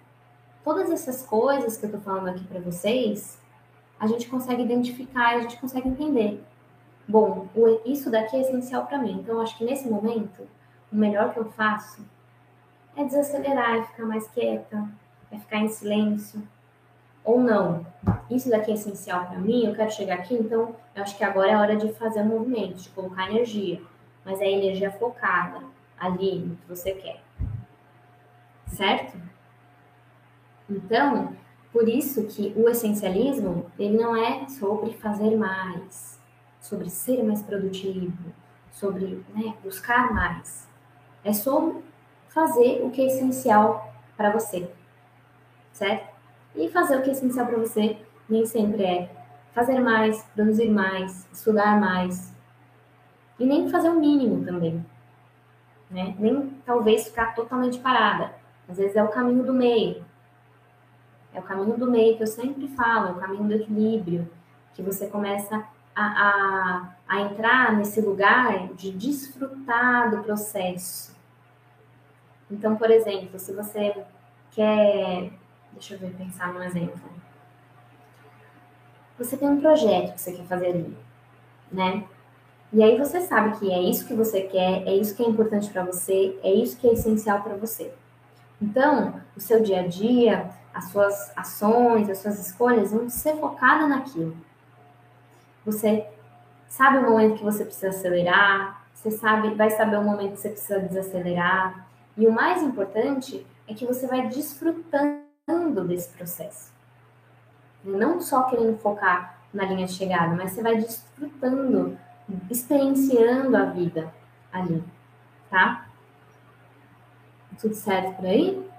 todas 0.63 0.89
essas 0.89 1.25
coisas 1.25 1.75
que 1.75 1.85
eu 1.85 1.87
estou 1.87 2.01
falando 2.01 2.29
aqui 2.29 2.43
para 2.45 2.61
vocês, 2.61 3.37
a 3.99 4.07
gente 4.07 4.29
consegue 4.29 4.63
identificar, 4.63 5.35
a 5.35 5.41
gente 5.41 5.57
consegue 5.59 5.89
entender. 5.89 6.41
Bom, 7.07 7.47
isso 7.85 8.09
daqui 8.09 8.37
é 8.37 8.41
essencial 8.41 8.85
para 8.85 8.97
mim. 8.97 9.19
Então, 9.19 9.41
acho 9.41 9.57
que 9.57 9.65
nesse 9.65 9.89
momento, 9.89 10.47
o 10.91 10.95
melhor 10.95 11.33
que 11.33 11.39
eu 11.39 11.45
faço 11.51 12.05
é 12.95 13.03
desacelerar, 13.03 13.77
é 13.77 13.83
ficar 13.83 14.05
mais 14.05 14.27
quieta, 14.27 14.87
é 15.31 15.37
ficar 15.37 15.57
em 15.57 15.69
silêncio. 15.69 16.41
Ou 17.23 17.39
não, 17.39 17.85
isso 18.29 18.49
daqui 18.49 18.71
é 18.71 18.73
essencial 18.73 19.27
para 19.27 19.37
mim, 19.37 19.65
eu 19.65 19.75
quero 19.75 19.91
chegar 19.91 20.15
aqui, 20.15 20.33
então 20.33 20.75
eu 20.95 21.03
acho 21.03 21.17
que 21.17 21.23
agora 21.23 21.51
é 21.51 21.57
hora 21.57 21.75
de 21.75 21.93
fazer 21.93 22.23
movimento, 22.23 22.81
de 22.81 22.89
colocar 22.89 23.29
energia. 23.29 23.81
Mas 24.25 24.41
é 24.41 24.49
energia 24.51 24.91
focada 24.91 25.61
ali 25.97 26.39
no 26.39 26.55
que 26.55 26.67
você 26.67 26.93
quer. 26.93 27.21
Certo? 28.67 29.17
Então, 30.69 31.35
por 31.71 31.87
isso 31.87 32.25
que 32.25 32.53
o 32.55 32.67
essencialismo, 32.69 33.71
ele 33.77 33.97
não 33.97 34.15
é 34.15 34.47
sobre 34.47 34.93
fazer 34.93 35.35
mais, 35.35 36.19
sobre 36.59 36.89
ser 36.89 37.23
mais 37.23 37.41
produtivo, 37.41 38.33
sobre 38.71 39.23
né, 39.33 39.55
buscar 39.63 40.13
mais. 40.13 40.70
É 41.23 41.33
sobre 41.33 41.83
fazer 42.29 42.81
o 42.83 42.89
que 42.89 43.01
é 43.01 43.07
essencial 43.07 43.93
para 44.15 44.31
você, 44.31 44.69
certo? 45.71 46.09
E 46.55 46.69
fazer 46.69 46.97
o 46.97 47.01
que 47.01 47.09
é 47.09 47.13
essencial 47.13 47.45
para 47.47 47.57
você 47.57 47.97
nem 48.29 48.45
sempre 48.45 48.83
é 48.83 49.09
fazer 49.53 49.79
mais, 49.79 50.23
produzir 50.35 50.69
mais, 50.69 51.27
estudar 51.31 51.79
mais. 51.79 52.33
E 53.37 53.45
nem 53.45 53.69
fazer 53.69 53.89
o 53.89 53.99
mínimo 53.99 54.45
também. 54.45 54.85
Né? 55.89 56.15
Nem 56.17 56.49
talvez 56.65 57.05
ficar 57.05 57.35
totalmente 57.35 57.79
parada. 57.79 58.33
Às 58.69 58.77
vezes 58.77 58.95
é 58.95 59.03
o 59.03 59.09
caminho 59.09 59.43
do 59.43 59.53
meio. 59.53 60.05
É 61.33 61.39
o 61.39 61.43
caminho 61.43 61.77
do 61.77 61.89
meio 61.89 62.15
que 62.15 62.23
eu 62.23 62.27
sempre 62.27 62.67
falo, 62.69 63.07
é 63.07 63.11
o 63.11 63.15
caminho 63.15 63.43
do 63.43 63.53
equilíbrio, 63.53 64.29
que 64.73 64.81
você 64.81 65.07
começa 65.07 65.65
a, 65.95 66.03
a, 66.03 66.95
a 67.07 67.21
entrar 67.21 67.73
nesse 67.73 68.01
lugar 68.01 68.69
de 68.73 68.91
desfrutar 68.91 70.09
do 70.11 70.23
processo. 70.23 71.15
Então, 72.49 72.75
por 72.75 72.89
exemplo, 72.91 73.39
se 73.39 73.53
você 73.53 74.03
quer 74.51 75.31
Deixa 75.73 75.93
eu 75.93 75.99
ver, 75.99 76.13
pensar 76.13 76.53
num 76.53 76.63
exemplo. 76.63 76.99
Você 79.17 79.37
tem 79.37 79.49
um 79.49 79.61
projeto 79.61 80.13
que 80.13 80.21
você 80.21 80.33
quer 80.33 80.45
fazer 80.45 80.67
ali, 80.67 80.97
né? 81.71 82.05
E 82.73 82.81
aí 82.81 82.97
você 82.97 83.21
sabe 83.21 83.57
que 83.59 83.71
é 83.71 83.79
isso 83.79 84.07
que 84.07 84.13
você 84.13 84.41
quer, 84.41 84.87
é 84.87 84.95
isso 84.95 85.15
que 85.15 85.23
é 85.23 85.27
importante 85.27 85.69
para 85.69 85.83
você, 85.83 86.39
é 86.41 86.53
isso 86.53 86.77
que 86.77 86.87
é 86.87 86.93
essencial 86.93 87.41
para 87.41 87.55
você. 87.55 87.93
Então, 88.61 89.19
o 89.35 89.39
seu 89.39 89.61
dia 89.61 89.81
a 89.81 89.87
dia, 89.87 90.49
as 90.73 90.85
suas 90.85 91.35
ações, 91.37 92.09
as 92.09 92.19
suas 92.19 92.39
escolhas 92.39 92.91
vão 92.91 93.09
ser 93.09 93.35
focadas 93.37 93.89
naquilo. 93.89 94.35
Você 95.65 96.07
sabe 96.67 96.97
o 96.97 97.09
momento 97.09 97.37
que 97.37 97.43
você 97.43 97.63
precisa 97.63 97.89
acelerar, 97.89 98.85
você 98.93 99.11
sabe, 99.11 99.53
vai 99.55 99.69
saber 99.71 99.97
o 99.97 100.03
momento 100.03 100.33
que 100.33 100.41
você 100.41 100.49
precisa 100.49 100.79
desacelerar. 100.79 101.87
E 102.17 102.27
o 102.27 102.31
mais 102.31 102.61
importante 102.61 103.45
é 103.67 103.73
que 103.73 103.85
você 103.85 104.07
vai 104.07 104.27
desfrutando 104.27 105.83
desse 105.87 106.09
processo. 106.09 106.71
Não 107.83 108.21
só 108.21 108.43
querendo 108.43 108.77
focar 108.77 109.39
na 109.53 109.65
linha 109.65 109.87
de 109.87 109.93
chegada, 109.93 110.35
mas 110.35 110.51
você 110.51 110.61
vai 110.61 110.77
desfrutando, 110.77 111.97
experienciando 112.49 113.57
a 113.57 113.65
vida 113.65 114.13
ali, 114.51 114.83
tá? 115.49 115.87
Tudo 117.59 117.73
certo 117.73 118.15
por 118.15 118.25
aí? 118.25 118.70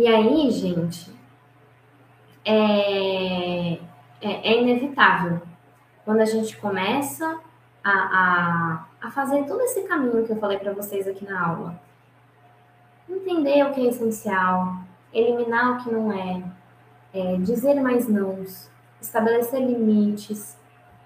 E 0.00 0.06
aí, 0.06 0.50
gente, 0.50 1.14
é, 2.42 3.72
é, 3.72 3.80
é 4.22 4.62
inevitável. 4.62 5.42
Quando 6.06 6.20
a 6.20 6.24
gente 6.24 6.56
começa 6.56 7.38
a, 7.84 7.90
a, 7.92 8.86
a 9.02 9.10
fazer 9.10 9.44
todo 9.44 9.60
esse 9.60 9.82
caminho 9.82 10.24
que 10.24 10.32
eu 10.32 10.38
falei 10.38 10.56
para 10.56 10.72
vocês 10.72 11.06
aqui 11.06 11.26
na 11.26 11.46
aula, 11.46 11.78
entender 13.06 13.62
o 13.66 13.74
que 13.74 13.86
é 13.86 13.90
essencial, 13.90 14.74
eliminar 15.12 15.74
o 15.74 15.84
que 15.84 15.92
não 15.92 16.10
é, 16.10 16.44
é 17.12 17.36
dizer 17.36 17.74
mais 17.74 18.08
nãos, 18.08 18.70
estabelecer 19.02 19.60
limites, 19.60 20.56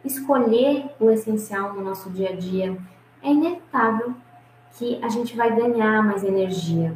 escolher 0.04 0.88
o 1.00 1.10
essencial 1.10 1.72
no 1.72 1.82
nosso 1.82 2.10
dia 2.10 2.28
a 2.28 2.36
dia, 2.36 2.78
é 3.20 3.32
inevitável 3.32 4.14
que 4.78 5.02
a 5.02 5.08
gente 5.08 5.36
vai 5.36 5.52
ganhar 5.52 6.00
mais 6.04 6.22
energia, 6.22 6.94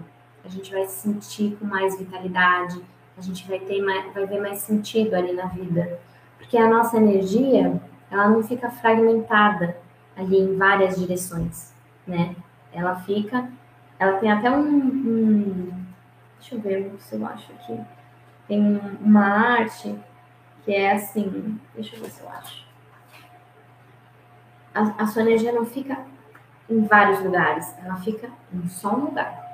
a 0.49 0.51
gente 0.51 0.73
vai 0.73 0.87
se 0.87 1.03
sentir 1.03 1.57
com 1.57 1.67
mais 1.67 1.99
vitalidade, 1.99 2.83
a 3.17 3.21
gente 3.21 3.47
vai 3.47 3.59
ter 3.59 3.83
mais, 3.83 4.13
vai 4.15 4.27
ver 4.27 4.41
mais 4.41 4.59
sentido 4.61 5.15
ali 5.15 5.33
na 5.35 5.47
vida, 5.47 6.01
porque 6.39 6.57
a 6.57 6.67
nossa 6.67 6.97
energia 6.97 7.81
ela 8.11 8.31
não 8.31 8.43
fica 8.43 8.71
fragmentada 8.71 9.77
ali 10.17 10.39
em 10.39 10.57
várias 10.57 10.99
direções, 10.99 11.75
né? 12.07 12.35
Ela 12.73 12.97
fica, 12.97 13.51
ela 13.99 14.19
tem 14.19 14.33
até 14.33 14.51
um, 14.51 14.67
um 14.67 15.85
deixa 16.39 16.55
eu 16.55 16.61
ver 16.61 16.95
se 16.99 17.15
eu 17.15 17.27
acho 17.27 17.53
aqui, 17.53 17.79
tem 18.47 18.81
uma 19.03 19.27
arte 19.27 19.95
que 20.65 20.73
é 20.73 20.93
assim, 20.93 21.61
deixa 21.75 21.95
eu 21.95 22.01
ver 22.01 22.11
se 22.11 22.23
eu 22.23 22.29
acho. 22.31 22.67
A, 24.75 25.03
a 25.03 25.07
sua 25.07 25.23
energia 25.23 25.53
não 25.53 25.67
fica 25.67 25.99
em 26.71 26.87
vários 26.87 27.23
lugares, 27.23 27.75
ela 27.85 27.97
fica 27.97 28.31
em 28.51 28.67
só 28.69 28.95
um 28.95 29.07
lugar, 29.07 29.48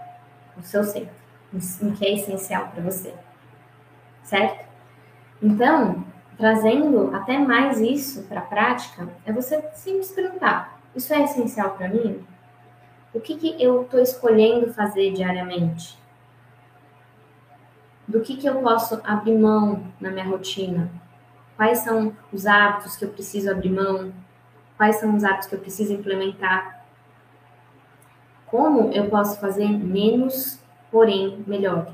no 0.56 0.62
seu 0.62 0.84
centro, 0.84 1.14
em 1.52 1.92
que 1.92 2.06
é 2.06 2.14
essencial 2.14 2.68
para 2.68 2.82
você, 2.82 3.14
certo? 4.22 4.64
Então, 5.42 6.04
trazendo 6.36 7.14
até 7.14 7.38
mais 7.38 7.80
isso 7.80 8.22
para 8.24 8.40
a 8.40 8.44
prática, 8.44 9.08
é 9.24 9.32
você 9.32 9.62
sempre 9.74 10.04
se 10.04 10.14
perguntar: 10.14 10.80
isso 10.94 11.12
é 11.12 11.22
essencial 11.22 11.70
para 11.70 11.88
mim? 11.88 12.24
O 13.12 13.20
que, 13.20 13.36
que 13.36 13.62
eu 13.62 13.82
estou 13.82 14.00
escolhendo 14.00 14.72
fazer 14.72 15.12
diariamente? 15.12 15.98
Do 18.06 18.20
que, 18.20 18.36
que 18.36 18.46
eu 18.46 18.56
posso 18.56 19.00
abrir 19.04 19.38
mão 19.38 19.86
na 20.00 20.10
minha 20.10 20.26
rotina? 20.26 20.90
Quais 21.56 21.78
são 21.78 22.14
os 22.32 22.46
hábitos 22.46 22.96
que 22.96 23.04
eu 23.04 23.10
preciso 23.10 23.50
abrir 23.50 23.70
mão? 23.70 24.12
Quais 24.76 24.96
são 24.96 25.14
os 25.14 25.22
hábitos 25.22 25.48
que 25.48 25.54
eu 25.54 25.60
preciso 25.60 25.92
implementar? 25.92 26.83
Como 28.54 28.92
eu 28.92 29.10
posso 29.10 29.40
fazer 29.40 29.68
menos, 29.68 30.60
porém 30.88 31.42
melhor? 31.44 31.92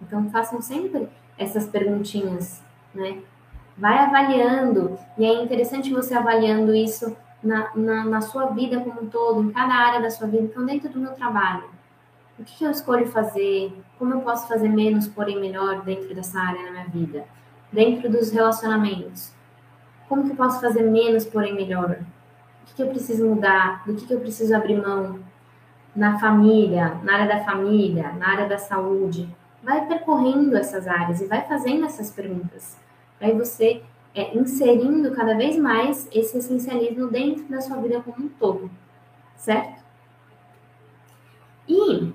Então, 0.00 0.30
façam 0.30 0.62
sempre 0.62 1.06
essas 1.36 1.66
perguntinhas 1.66 2.62
né? 2.94 3.20
Vai 3.76 3.98
avaliando, 3.98 4.98
e 5.18 5.26
é 5.26 5.42
interessante 5.42 5.92
você 5.92 6.14
avaliando 6.14 6.74
isso 6.74 7.14
na, 7.44 7.70
na, 7.76 8.04
na, 8.06 8.20
sua 8.22 8.46
vida 8.46 8.80
como 8.80 9.02
um 9.02 9.06
todo, 9.10 9.42
em 9.42 9.50
cada 9.50 9.74
área 9.74 10.00
da 10.00 10.10
sua 10.10 10.26
vida. 10.26 10.44
Então, 10.44 10.64
dentro 10.64 10.88
do 10.88 10.98
meu 10.98 11.12
trabalho, 11.12 11.64
o 12.38 12.42
que, 12.42 12.56
que 12.56 12.64
eu 12.64 12.70
escolho 12.70 13.06
fazer? 13.06 13.70
Como 13.98 14.14
eu 14.14 14.22
posso 14.22 14.48
fazer 14.48 14.70
menos, 14.70 15.06
porém 15.06 15.38
melhor, 15.38 15.82
dentro 15.82 16.14
dessa 16.14 16.40
área 16.40 16.62
na 16.62 16.70
minha 16.70 16.86
vida? 16.86 17.26
Dentro 17.70 18.08
dos 18.08 18.30
relacionamentos, 18.30 19.30
como 20.08 20.24
que 20.24 20.30
eu 20.30 20.36
posso 20.36 20.58
fazer 20.58 20.84
menos, 20.84 21.26
porém 21.26 21.54
melhor? 21.54 21.98
O 22.70 22.74
que, 22.74 22.82
eu 22.82 22.88
preciso 22.88 23.26
mudar? 23.26 23.84
Do 23.84 23.94
que, 23.94 24.12
eu 24.12 24.20
preciso 24.20 24.54
abrir 24.54 24.80
mão? 24.80 25.20
Na 25.94 26.18
família, 26.18 27.00
na 27.02 27.14
área 27.14 27.36
da 27.36 27.44
família, 27.44 28.12
na 28.12 28.28
área 28.28 28.48
da 28.48 28.58
saúde. 28.58 29.28
Vai 29.62 29.86
percorrendo 29.86 30.56
essas 30.56 30.86
áreas 30.86 31.20
e 31.20 31.26
vai 31.26 31.46
fazendo 31.46 31.84
essas 31.84 32.10
perguntas 32.10 32.76
para 33.18 33.32
você 33.32 33.82
é, 34.14 34.36
inserindo 34.36 35.10
cada 35.12 35.34
vez 35.36 35.56
mais 35.56 36.08
esse 36.12 36.38
essencialismo 36.38 37.08
dentro 37.08 37.44
da 37.44 37.60
sua 37.60 37.76
vida 37.78 38.00
como 38.00 38.26
um 38.26 38.28
todo, 38.28 38.70
certo? 39.36 39.82
E 41.68 42.12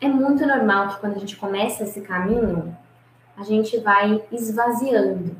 é 0.00 0.08
muito 0.08 0.46
normal 0.46 0.88
que 0.88 1.00
quando 1.00 1.16
a 1.16 1.18
gente 1.18 1.36
começa 1.36 1.84
esse 1.84 2.00
caminho, 2.00 2.76
a 3.36 3.42
gente 3.42 3.78
vai 3.78 4.22
esvaziando. 4.32 5.36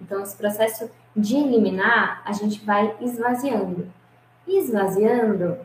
Então, 0.00 0.22
esse 0.22 0.36
processo 0.36 0.90
de 1.16 1.36
eliminar, 1.36 2.22
a 2.24 2.32
gente 2.32 2.64
vai 2.64 2.94
esvaziando. 3.00 3.90
Esvaziando 4.46 5.58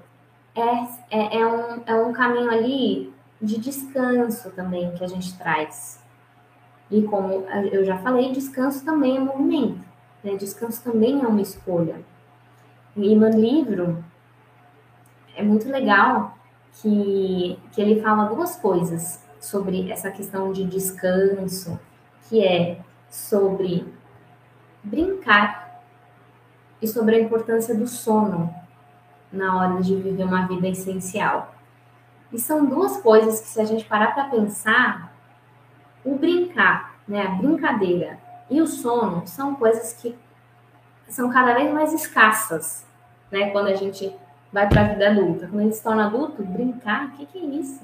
é, 0.55 1.19
é, 1.19 1.39
é, 1.39 1.45
um, 1.45 1.83
é 1.85 1.95
um 1.95 2.13
caminho 2.13 2.49
ali 2.49 3.13
de 3.41 3.59
descanso 3.59 4.51
também 4.51 4.93
que 4.93 5.03
a 5.03 5.07
gente 5.07 5.37
traz. 5.37 6.01
E 6.89 7.01
como 7.03 7.45
eu 7.71 7.83
já 7.83 7.97
falei, 7.97 8.31
descanso 8.31 8.85
também 8.85 9.17
é 9.17 9.19
movimento. 9.19 9.79
Né? 10.23 10.35
Descanso 10.35 10.83
também 10.83 11.21
é 11.21 11.27
uma 11.27 11.41
escolha. 11.41 12.01
E 12.95 13.15
no 13.15 13.29
livro 13.29 14.03
é 15.35 15.43
muito 15.43 15.67
legal 15.69 16.37
que, 16.73 17.57
que 17.73 17.81
ele 17.81 18.01
fala 18.01 18.25
duas 18.25 18.55
coisas 18.55 19.23
sobre 19.39 19.91
essa 19.91 20.11
questão 20.11 20.51
de 20.51 20.63
descanso, 20.65 21.79
que 22.27 22.45
é 22.45 22.79
sobre 23.09 23.85
brincar 24.83 25.81
e 26.81 26.87
sobre 26.87 27.15
a 27.15 27.21
importância 27.21 27.75
do 27.75 27.87
sono 27.87 28.53
na 29.31 29.57
hora 29.57 29.81
de 29.81 29.95
viver 29.95 30.23
uma 30.23 30.47
vida 30.47 30.67
essencial. 30.67 31.53
E 32.31 32.39
são 32.39 32.65
duas 32.65 32.97
coisas 33.01 33.41
que, 33.41 33.47
se 33.47 33.61
a 33.61 33.65
gente 33.65 33.85
parar 33.85 34.13
para 34.13 34.25
pensar, 34.25 35.13
o 36.03 36.15
brincar, 36.15 36.95
né, 37.07 37.25
a 37.25 37.29
brincadeira 37.29 38.17
e 38.49 38.61
o 38.61 38.67
sono 38.67 39.25
são 39.27 39.55
coisas 39.55 39.93
que 39.93 40.17
são 41.07 41.29
cada 41.29 41.53
vez 41.53 41.71
mais 41.73 41.93
escassas, 41.93 42.85
né, 43.29 43.49
quando 43.51 43.67
a 43.67 43.75
gente 43.75 44.13
vai 44.51 44.67
para 44.67 44.81
a 44.81 44.87
vida 44.87 45.09
adulta. 45.09 45.47
Quando 45.47 45.59
a 45.59 45.63
gente 45.63 45.75
se 45.75 45.83
torna 45.83 46.07
adulto, 46.07 46.43
brincar, 46.43 47.07
o 47.07 47.11
que, 47.11 47.25
que 47.25 47.37
é 47.37 47.45
isso? 47.45 47.81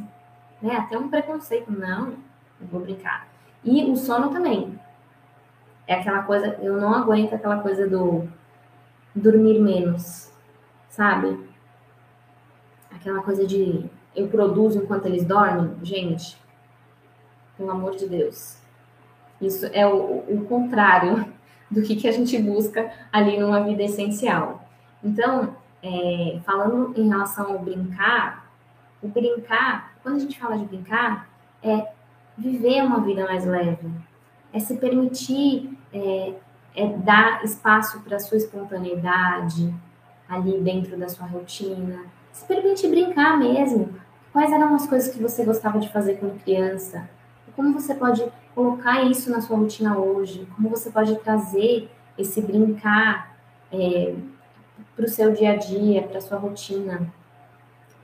Né, 0.61 0.75
até 0.75 0.97
um 0.97 1.09
preconceito, 1.09 1.71
não, 1.71 2.15
não 2.59 2.67
vou 2.71 2.81
brincar. 2.81 3.27
E 3.63 3.89
o 3.89 3.95
sono 3.95 4.29
também. 4.29 4.79
É 5.87 5.95
aquela 5.95 6.23
coisa, 6.23 6.57
eu 6.61 6.79
não 6.79 6.93
aguento 6.93 7.33
aquela 7.33 7.59
coisa 7.59 7.87
do 7.87 8.27
dormir 9.15 9.59
menos, 9.59 10.31
sabe? 10.89 11.47
Aquela 12.91 13.21
coisa 13.21 13.47
de 13.47 13.89
eu 14.15 14.27
produzo 14.27 14.79
enquanto 14.79 15.05
eles 15.05 15.23
dormem, 15.23 15.75
gente, 15.83 16.37
pelo 17.55 17.71
amor 17.71 17.95
de 17.95 18.07
Deus. 18.07 18.61
Isso 19.39 19.67
é 19.67 19.85
o, 19.85 20.25
o 20.27 20.45
contrário 20.49 21.25
do 21.69 21.81
que, 21.81 21.95
que 21.95 22.07
a 22.07 22.11
gente 22.11 22.37
busca 22.41 22.91
ali 23.11 23.39
numa 23.39 23.63
vida 23.63 23.83
essencial. 23.83 24.67
Então, 25.03 25.55
é, 25.83 26.39
falando 26.43 26.93
em 26.99 27.07
relação 27.07 27.51
ao 27.51 27.59
brincar, 27.59 28.51
o 29.01 29.07
brincar, 29.07 29.93
quando 30.01 30.15
a 30.15 30.19
gente 30.19 30.39
fala 30.39 30.57
de 30.57 30.65
brincar, 30.65 31.29
é 31.61 31.91
viver 32.37 32.83
uma 32.83 32.99
vida 33.01 33.25
mais 33.25 33.45
leve, 33.45 33.89
é 34.57 34.59
se 34.59 34.75
permitir, 34.75 35.77
é, 35.93 36.33
é 36.75 36.87
dar 36.97 37.43
espaço 37.43 38.01
para 38.01 38.17
a 38.17 38.19
sua 38.19 38.37
espontaneidade 38.37 39.73
ali 40.27 40.59
dentro 40.59 40.97
da 40.97 41.07
sua 41.07 41.27
rotina, 41.27 42.01
se 42.33 42.45
permitir 42.45 42.89
brincar 42.89 43.37
mesmo. 43.37 43.95
Quais 44.33 44.51
eram 44.51 44.75
as 44.75 44.87
coisas 44.87 45.13
que 45.13 45.21
você 45.21 45.45
gostava 45.45 45.79
de 45.79 45.89
fazer 45.89 46.15
quando 46.15 46.43
criança? 46.43 47.07
Como 47.55 47.73
você 47.73 47.95
pode 47.95 48.25
colocar 48.53 49.03
isso 49.03 49.31
na 49.31 49.41
sua 49.41 49.57
rotina 49.57 49.97
hoje? 49.97 50.47
Como 50.55 50.69
você 50.69 50.89
pode 50.91 51.15
trazer 51.19 51.89
esse 52.17 52.41
brincar 52.41 53.35
é, 53.71 54.15
para 54.95 55.05
o 55.05 55.09
seu 55.09 55.33
dia 55.33 55.53
a 55.53 55.55
dia, 55.55 56.03
para 56.03 56.19
sua 56.19 56.37
rotina? 56.37 57.11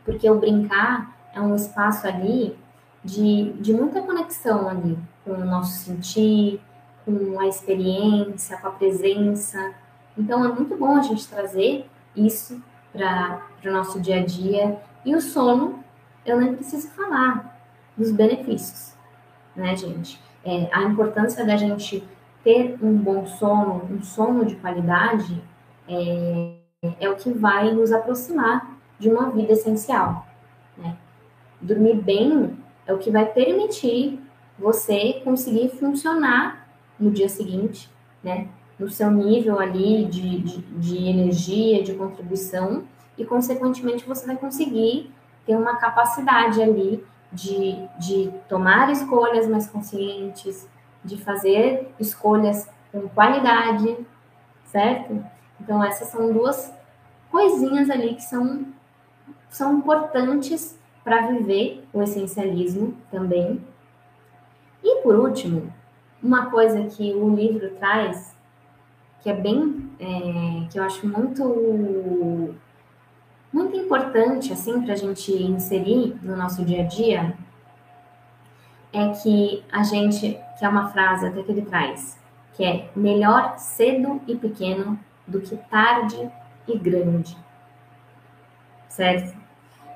Porque 0.05 0.29
o 0.29 0.39
brincar 0.39 1.15
é 1.33 1.41
um 1.41 1.55
espaço 1.55 2.07
ali 2.07 2.55
de, 3.03 3.53
de 3.53 3.73
muita 3.73 4.01
conexão 4.01 4.69
ali 4.69 4.97
com 5.23 5.31
o 5.31 5.45
nosso 5.45 5.85
sentir, 5.85 6.61
com 7.05 7.39
a 7.39 7.47
experiência, 7.47 8.57
com 8.57 8.67
a 8.67 8.71
presença. 8.71 9.73
Então 10.17 10.43
é 10.45 10.49
muito 10.49 10.75
bom 10.77 10.95
a 10.95 11.01
gente 11.01 11.27
trazer 11.27 11.89
isso 12.15 12.61
para 12.91 13.41
o 13.65 13.71
nosso 13.71 13.99
dia 13.99 14.21
a 14.21 14.25
dia. 14.25 14.79
E 15.05 15.15
o 15.15 15.21
sono, 15.21 15.83
eu 16.25 16.39
nem 16.39 16.55
preciso 16.55 16.89
falar 16.89 17.59
dos 17.97 18.11
benefícios 18.11 18.93
né, 19.55 19.75
gente? 19.75 20.19
É, 20.43 20.69
a 20.71 20.83
importância 20.83 21.45
da 21.45 21.55
gente 21.55 22.03
ter 22.43 22.77
um 22.81 22.97
bom 22.97 23.25
sono, 23.25 23.87
um 23.89 24.01
sono 24.01 24.45
de 24.45 24.55
qualidade, 24.55 25.41
é, 25.87 26.55
é 26.99 27.09
o 27.09 27.15
que 27.15 27.31
vai 27.31 27.71
nos 27.71 27.91
aproximar 27.91 28.77
de 28.99 29.09
uma 29.09 29.29
vida 29.29 29.53
essencial. 29.53 30.25
Né? 30.77 30.97
Dormir 31.61 32.01
bem 32.01 32.57
é 32.85 32.93
o 32.93 32.97
que 32.97 33.09
vai 33.09 33.25
permitir 33.25 34.19
você 34.57 35.21
conseguir 35.23 35.69
funcionar 35.69 36.67
no 36.99 37.11
dia 37.11 37.29
seguinte, 37.29 37.89
né? 38.23 38.47
No 38.79 38.89
seu 38.89 39.09
nível 39.11 39.59
ali 39.59 40.05
de, 40.05 40.39
de, 40.39 40.61
de 40.61 41.07
energia, 41.07 41.83
de 41.83 41.93
contribuição, 41.93 42.83
e 43.17 43.23
consequentemente 43.23 44.05
você 44.05 44.25
vai 44.25 44.35
conseguir 44.35 45.11
ter 45.45 45.55
uma 45.55 45.75
capacidade 45.77 46.61
ali 46.61 47.03
de, 47.31 47.75
de 47.99 48.31
tomar 48.47 48.91
escolhas 48.91 49.47
mais 49.47 49.67
conscientes, 49.67 50.67
de 51.03 51.17
fazer 51.17 51.93
escolhas 51.99 52.69
com 52.91 53.07
qualidade, 53.09 53.97
certo? 54.65 55.23
Então, 55.59 55.83
essas 55.83 56.07
são 56.09 56.31
duas 56.31 56.73
coisinhas 57.31 57.89
ali 57.89 58.15
que 58.15 58.23
são, 58.23 58.65
são 59.49 59.77
importantes 59.77 60.77
para 61.03 61.27
viver 61.27 61.85
o 61.91 62.01
essencialismo 62.01 62.95
também. 63.11 63.61
E 64.83 65.01
por 65.01 65.15
último, 65.15 65.73
uma 66.21 66.49
coisa 66.49 66.83
que 66.83 67.13
o 67.13 67.33
livro 67.33 67.69
traz, 67.79 68.35
que 69.21 69.29
é 69.29 69.33
bem, 69.33 69.89
é, 69.99 70.67
que 70.69 70.77
eu 70.77 70.83
acho 70.83 71.07
muito 71.07 72.55
muito 73.51 73.77
importante 73.77 74.51
assim 74.51 74.81
para 74.81 74.93
a 74.93 74.97
gente 74.97 75.31
inserir 75.31 76.17
no 76.23 76.35
nosso 76.35 76.65
dia 76.65 76.81
a 76.81 76.87
dia 76.87 77.37
é 78.91 79.09
que 79.09 79.63
a 79.71 79.83
gente, 79.83 80.39
que 80.57 80.65
é 80.65 80.69
uma 80.69 80.89
frase 80.89 81.27
até 81.27 81.41
que 81.41 81.51
ele 81.51 81.63
traz, 81.63 82.19
que 82.53 82.63
é 82.63 82.89
melhor 82.95 83.57
cedo 83.57 84.21
e 84.27 84.35
pequeno 84.35 84.99
do 85.27 85.41
que 85.41 85.57
tarde 85.57 86.31
e 86.67 86.77
grande. 86.77 87.35
Certo? 88.87 89.35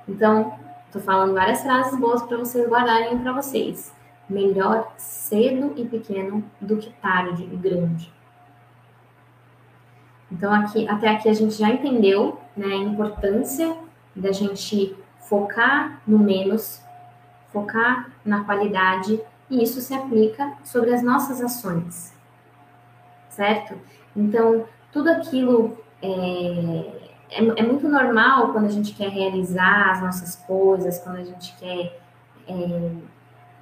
Então, 0.08 0.58
tô 0.92 1.00
falando 1.00 1.34
várias 1.34 1.62
frases 1.62 2.00
boas 2.00 2.24
para 2.24 2.38
vocês 2.38 2.68
guardarem 2.68 3.20
para 3.20 3.34
vocês. 3.34 3.94
Melhor 4.30 4.94
cedo 4.98 5.74
e 5.78 5.86
pequeno 5.86 6.44
do 6.60 6.78
que 6.78 6.92
tarde 6.94 7.44
e 7.44 7.56
grande. 7.56 8.12
Então, 10.32 10.54
aqui, 10.54 10.88
até 10.88 11.10
aqui 11.10 11.30
a 11.30 11.34
gente 11.34 11.54
já 11.54 11.70
entendeu 11.70 12.40
né, 12.56 12.68
a 12.68 12.76
importância 12.76 13.78
da 14.16 14.32
gente 14.32 14.96
focar 15.20 16.02
no 16.06 16.20
menos, 16.20 16.82
focar 17.52 18.12
na 18.26 18.44
qualidade, 18.44 19.22
e 19.50 19.64
isso 19.64 19.80
se 19.80 19.94
aplica 19.94 20.54
sobre 20.64 20.94
as 20.94 21.02
nossas 21.02 21.42
ações, 21.42 22.14
certo? 23.30 23.80
Então, 24.16 24.66
tudo 24.92 25.10
aquilo 25.10 25.78
é, 26.02 26.98
é, 27.30 27.40
é, 27.40 27.64
muito 27.64 27.88
normal 27.88 28.52
quando 28.52 28.66
a 28.66 28.72
gente 28.72 28.94
quer 28.94 29.10
realizar 29.10 29.92
as 29.92 30.02
nossas 30.02 30.36
coisas, 30.36 31.00
quando 31.00 31.18
a 31.18 31.24
gente 31.24 31.56
quer 31.58 32.02
é, 32.48 32.92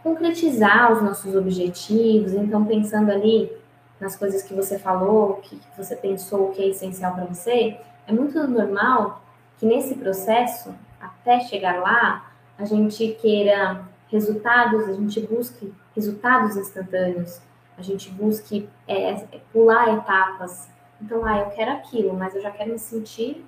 concretizar 0.05 0.93
os 0.93 1.01
nossos 1.01 1.35
objetivos. 1.35 2.31
Então, 2.33 2.63
pensando 2.63 3.11
ali 3.11 3.51
nas 3.99 4.15
coisas 4.15 4.43
que 4.43 4.53
você 4.53 4.77
falou, 4.77 5.37
que, 5.37 5.59
você 5.75 5.95
pensou 5.95 6.51
que 6.51 6.61
é 6.61 6.67
essencial 6.67 7.15
para 7.15 7.25
você, 7.25 7.79
é 8.05 8.13
muito 8.13 8.37
normal 8.47 9.23
que 9.57 9.65
nesse 9.65 9.95
processo, 9.95 10.75
até 11.01 11.39
chegar 11.39 11.81
lá, 11.81 12.31
a 12.55 12.65
gente 12.65 13.17
queira 13.19 13.81
resultados, 14.07 14.87
a 14.87 14.93
gente 14.93 15.19
busque 15.21 15.73
resultados 15.95 16.55
instantâneos, 16.55 17.41
a 17.75 17.81
gente 17.81 18.11
busque 18.11 18.69
é, 18.87 19.09
é, 19.09 19.41
pular 19.51 19.91
etapas. 19.97 20.69
Então, 21.01 21.25
ah, 21.25 21.39
eu 21.39 21.49
quero 21.49 21.71
aquilo, 21.71 22.13
mas 22.13 22.35
eu 22.35 22.43
já 22.43 22.51
quero 22.51 22.73
me 22.73 22.77
sentir 22.77 23.43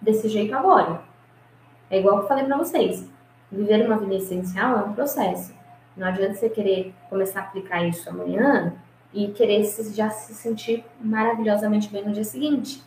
desse 0.00 0.28
jeito 0.28 0.56
agora. 0.56 1.02
É 1.88 2.00
igual 2.00 2.18
que 2.18 2.24
eu 2.24 2.28
falei 2.28 2.44
para 2.46 2.56
vocês. 2.56 3.08
Viver 3.52 3.86
uma 3.86 3.96
vida 3.96 4.16
essencial 4.16 4.76
é 4.76 4.82
um 4.82 4.92
processo. 4.92 5.59
Não 6.00 6.06
adianta 6.06 6.32
você 6.32 6.48
querer 6.48 6.94
começar 7.10 7.40
a 7.40 7.42
aplicar 7.42 7.86
isso 7.86 8.08
amanhã 8.08 8.72
e 9.12 9.28
querer 9.32 9.62
já 9.92 10.08
se 10.08 10.32
sentir 10.32 10.82
maravilhosamente 10.98 11.90
bem 11.90 12.02
no 12.02 12.10
dia 12.10 12.24
seguinte. 12.24 12.82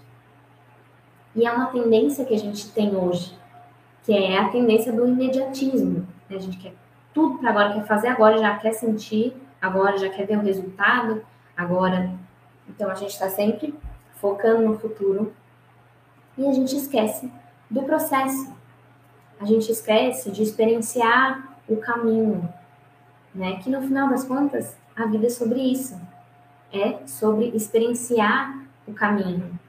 E 1.36 1.46
é 1.46 1.52
uma 1.52 1.68
tendência 1.68 2.26
que 2.26 2.34
a 2.34 2.40
gente 2.40 2.72
tem 2.72 2.96
hoje, 2.96 3.38
que 4.02 4.12
é 4.12 4.40
a 4.40 4.50
tendência 4.50 4.92
do 4.92 5.08
imediatismo. 5.08 6.08
Né? 6.28 6.38
A 6.38 6.40
gente 6.40 6.58
quer 6.58 6.74
tudo 7.14 7.38
para 7.38 7.52
agora, 7.52 7.74
quer 7.76 7.86
fazer 7.86 8.08
agora, 8.08 8.40
já 8.40 8.58
quer 8.58 8.74
sentir 8.74 9.36
agora, 9.62 9.96
já 10.00 10.10
quer 10.10 10.26
ver 10.26 10.40
o 10.40 10.42
resultado 10.42 11.24
agora. 11.56 12.10
Então 12.68 12.90
a 12.90 12.96
gente 12.96 13.12
está 13.12 13.30
sempre 13.30 13.76
focando 14.16 14.64
no 14.64 14.80
futuro 14.80 15.32
e 16.36 16.48
a 16.48 16.52
gente 16.52 16.76
esquece 16.76 17.32
do 17.70 17.84
processo. 17.84 18.52
A 19.40 19.46
gente 19.46 19.72
esquece 19.72 20.32
de 20.32 20.42
experienciar 20.42 21.60
o 21.70 21.78
caminho, 21.78 22.52
né? 23.34 23.58
Que 23.58 23.70
no 23.70 23.82
final 23.82 24.10
das 24.10 24.24
contas, 24.24 24.76
a 24.96 25.06
vida 25.06 25.28
é 25.28 25.30
sobre 25.30 25.60
isso. 25.60 26.00
É 26.72 27.06
sobre 27.06 27.50
experienciar 27.56 28.66
o 28.88 28.94
caminho. 28.94 29.60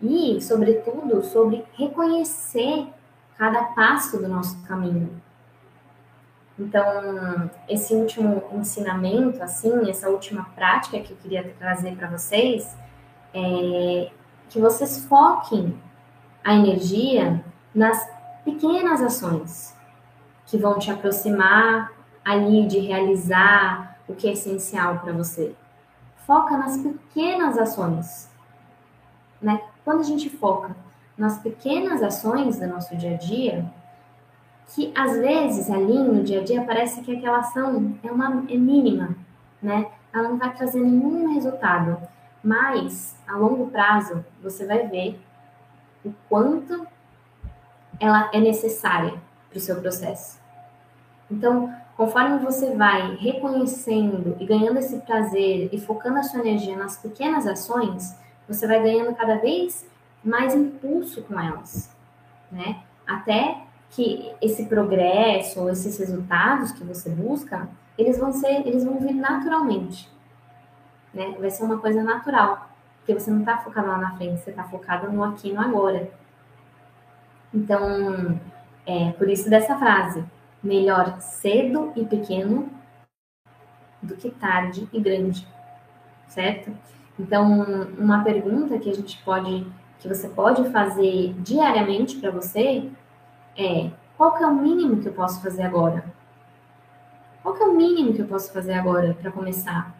E, 0.00 0.40
sobretudo, 0.40 1.22
sobre 1.24 1.64
reconhecer 1.74 2.88
cada 3.36 3.64
passo 3.64 4.18
do 4.18 4.28
nosso 4.28 4.62
caminho. 4.64 5.20
Então, 6.58 7.50
esse 7.68 7.94
último 7.94 8.42
ensinamento, 8.52 9.42
assim, 9.42 9.90
essa 9.90 10.08
última 10.08 10.44
prática 10.54 10.98
que 11.00 11.12
eu 11.12 11.16
queria 11.18 11.54
trazer 11.58 11.94
para 11.96 12.08
vocês, 12.08 12.74
é 13.34 14.10
que 14.48 14.58
vocês 14.58 15.04
foquem 15.04 15.78
a 16.42 16.54
energia 16.54 17.44
nas 17.74 18.08
pequenas 18.44 19.02
ações 19.02 19.76
que 20.46 20.56
vão 20.56 20.78
te 20.78 20.90
aproximar 20.90 21.92
ali 22.26 22.66
de 22.66 22.80
realizar 22.80 23.96
o 24.08 24.14
que 24.14 24.26
é 24.26 24.32
essencial 24.32 24.98
para 24.98 25.12
você. 25.12 25.54
Foca 26.26 26.58
nas 26.58 26.76
pequenas 26.76 27.56
ações, 27.56 28.28
né? 29.40 29.60
Quando 29.84 30.00
a 30.00 30.02
gente 30.02 30.28
foca 30.28 30.74
nas 31.16 31.38
pequenas 31.38 32.02
ações 32.02 32.58
do 32.58 32.66
nosso 32.66 32.96
dia 32.96 33.14
a 33.14 33.16
dia, 33.16 33.72
que 34.74 34.92
às 34.96 35.16
vezes 35.16 35.70
ali 35.70 35.96
no 36.00 36.24
dia 36.24 36.40
a 36.40 36.44
dia 36.44 36.64
parece 36.64 37.00
que 37.02 37.16
aquela 37.16 37.38
ação 37.38 37.96
é 38.02 38.10
uma 38.10 38.44
é 38.50 38.56
mínima, 38.56 39.16
né? 39.62 39.86
Ela 40.12 40.28
não 40.28 40.36
vai 40.36 40.52
trazer 40.52 40.80
nenhum 40.80 41.32
resultado, 41.32 41.96
mas 42.42 43.16
a 43.28 43.36
longo 43.36 43.68
prazo 43.68 44.24
você 44.42 44.66
vai 44.66 44.88
ver 44.88 45.20
o 46.04 46.12
quanto 46.28 46.84
ela 48.00 48.28
é 48.32 48.40
necessária 48.40 49.14
para 49.48 49.58
o 49.58 49.60
seu 49.60 49.80
processo. 49.80 50.40
Então, 51.30 51.72
conforme 51.96 52.38
você 52.38 52.74
vai 52.74 53.14
reconhecendo 53.16 54.36
e 54.38 54.44
ganhando 54.44 54.78
esse 54.78 54.98
prazer 54.98 55.70
e 55.72 55.80
focando 55.80 56.18
a 56.18 56.22
sua 56.22 56.40
energia 56.40 56.76
nas 56.76 56.96
pequenas 56.96 57.46
ações, 57.46 58.14
você 58.46 58.66
vai 58.66 58.82
ganhando 58.82 59.14
cada 59.14 59.36
vez 59.36 59.86
mais 60.22 60.54
impulso 60.54 61.22
com 61.22 61.40
elas, 61.40 61.90
né? 62.52 62.82
Até 63.06 63.62
que 63.90 64.32
esse 64.42 64.66
progresso 64.66 65.68
esses 65.70 65.98
resultados 65.98 66.72
que 66.72 66.84
você 66.84 67.08
busca, 67.08 67.68
eles 67.96 68.18
vão 68.18 68.32
ser, 68.32 68.66
eles 68.66 68.84
vão 68.84 68.98
vir 68.98 69.14
naturalmente, 69.14 70.10
né? 71.14 71.34
Vai 71.38 71.50
ser 71.50 71.64
uma 71.64 71.78
coisa 71.78 72.02
natural, 72.02 72.68
porque 72.98 73.14
você 73.14 73.30
não 73.30 73.40
está 73.40 73.56
focado 73.58 73.88
lá 73.88 73.96
na 73.96 74.16
frente, 74.16 74.42
você 74.42 74.50
está 74.50 74.64
focado 74.64 75.10
no 75.10 75.24
aqui 75.24 75.48
e 75.48 75.52
no 75.52 75.60
agora. 75.60 76.10
Então, 77.54 78.38
é 78.84 79.12
por 79.12 79.28
isso 79.28 79.48
dessa 79.48 79.78
frase: 79.78 80.22
melhor 80.62 81.20
cedo 81.20 81.92
e 81.96 82.04
pequeno 82.04 82.68
do 84.02 84.16
que 84.16 84.30
tarde 84.30 84.88
e 84.92 85.00
grande, 85.00 85.46
certo? 86.28 86.70
Então, 87.18 87.64
uma 87.98 88.22
pergunta 88.22 88.78
que 88.78 88.90
a 88.90 88.94
gente 88.94 89.22
pode, 89.24 89.66
que 89.98 90.08
você 90.08 90.28
pode 90.28 90.70
fazer 90.70 91.34
diariamente 91.38 92.16
para 92.16 92.30
você 92.30 92.90
é: 93.56 93.90
qual 94.16 94.36
que 94.36 94.42
é 94.42 94.46
o 94.46 94.54
mínimo 94.54 95.00
que 95.00 95.08
eu 95.08 95.12
posso 95.12 95.42
fazer 95.42 95.62
agora? 95.62 96.04
Qual 97.42 97.54
que 97.54 97.62
é 97.62 97.66
o 97.66 97.74
mínimo 97.74 98.12
que 98.12 98.20
eu 98.20 98.26
posso 98.26 98.52
fazer 98.52 98.74
agora 98.74 99.14
para 99.14 99.30
começar? 99.30 99.94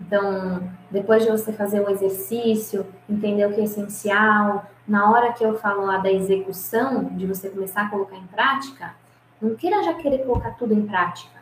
Então, 0.00 0.68
depois 0.90 1.22
de 1.24 1.30
você 1.30 1.52
fazer 1.52 1.80
o 1.80 1.88
exercício, 1.88 2.86
entender 3.08 3.46
o 3.46 3.54
que 3.54 3.60
é 3.60 3.64
essencial, 3.64 4.66
na 4.86 5.10
hora 5.10 5.32
que 5.32 5.44
eu 5.44 5.58
falo 5.58 5.86
lá 5.86 5.98
da 5.98 6.10
execução, 6.10 7.04
de 7.16 7.26
você 7.26 7.48
começar 7.48 7.82
a 7.82 7.88
colocar 7.88 8.16
em 8.16 8.26
prática, 8.26 8.94
não 9.40 9.54
queira 9.54 9.82
já 9.82 9.94
querer 9.94 10.24
colocar 10.24 10.52
tudo 10.52 10.74
em 10.74 10.86
prática. 10.86 11.40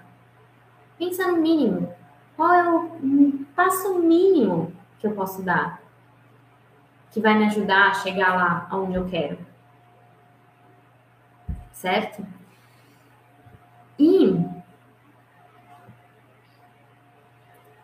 Pensa 0.99 1.27
no 1.27 1.39
mínimo. 1.39 1.95
Qual 2.37 2.53
é 2.53 2.69
o 2.69 3.47
passo 3.55 3.99
mínimo 3.99 4.73
que 4.99 5.07
eu 5.07 5.13
posso 5.13 5.43
dar 5.43 5.81
que 7.11 7.21
vai 7.21 7.37
me 7.37 7.47
ajudar 7.47 7.91
a 7.91 7.95
chegar 7.95 8.35
lá 8.35 8.67
aonde 8.71 8.97
eu 8.97 9.07
quero? 9.07 9.39
Certo? 11.73 12.25
E 13.99 14.33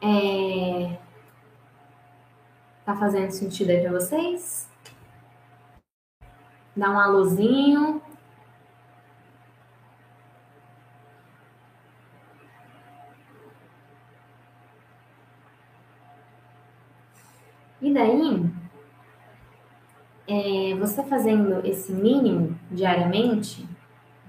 é, 0.01 0.99
tá 2.85 2.95
fazendo 2.95 3.31
sentido 3.31 3.71
aí 3.71 3.81
para 3.83 3.93
vocês? 3.93 4.69
Dá 6.77 6.91
um 6.91 6.99
alôzinho. 6.99 8.03
E 17.81 17.93
daí, 17.93 18.45
é, 20.29 20.75
você 20.75 21.03
fazendo 21.05 21.65
esse 21.67 21.93
mínimo 21.93 22.59
diariamente, 22.71 23.67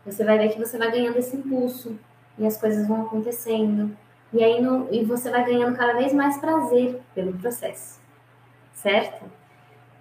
você 0.06 0.24
vai 0.24 0.38
ver 0.38 0.50
que 0.50 0.60
você 0.60 0.78
vai 0.78 0.92
ganhando 0.92 1.18
esse 1.18 1.36
impulso 1.36 1.98
e 2.38 2.46
as 2.46 2.58
coisas 2.58 2.88
vão 2.88 3.04
acontecendo. 3.04 3.98
E 4.32 4.44
aí 4.44 4.62
no, 4.62 4.88
e 4.94 5.04
você 5.04 5.30
vai 5.30 5.44
ganhando 5.46 5.76
cada 5.76 5.94
vez 5.94 6.14
mais 6.14 6.38
prazer 6.38 7.02
pelo 7.16 7.34
processo, 7.34 8.00
certo? 8.74 9.26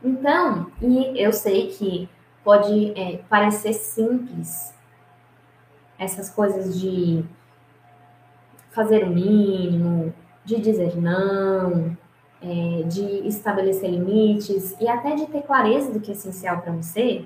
Então, 0.03 0.71
e 0.83 1.21
eu 1.21 1.33
sei 1.33 1.69
que 1.69 2.09
pode 2.47 2.93
é, 2.93 3.17
parecer 3.29 3.73
simples 3.73 4.73
essas 5.99 6.31
coisas 6.31 6.79
de 6.81 7.25
fazer 8.71 9.03
o 9.03 9.11
mínimo, 9.11 10.15
de 10.45 10.61
dizer 10.61 10.97
não, 10.97 11.97
é, 12.41 12.85
de 12.85 13.27
estabelecer 13.27 13.91
limites 13.91 14.77
e 14.81 14.87
até 14.87 15.17
de 15.17 15.27
ter 15.27 15.43
clareza 15.43 15.93
do 15.93 15.99
que 15.99 16.13
é 16.13 16.15
essencial 16.15 16.61
para 16.61 16.71
você, 16.71 17.25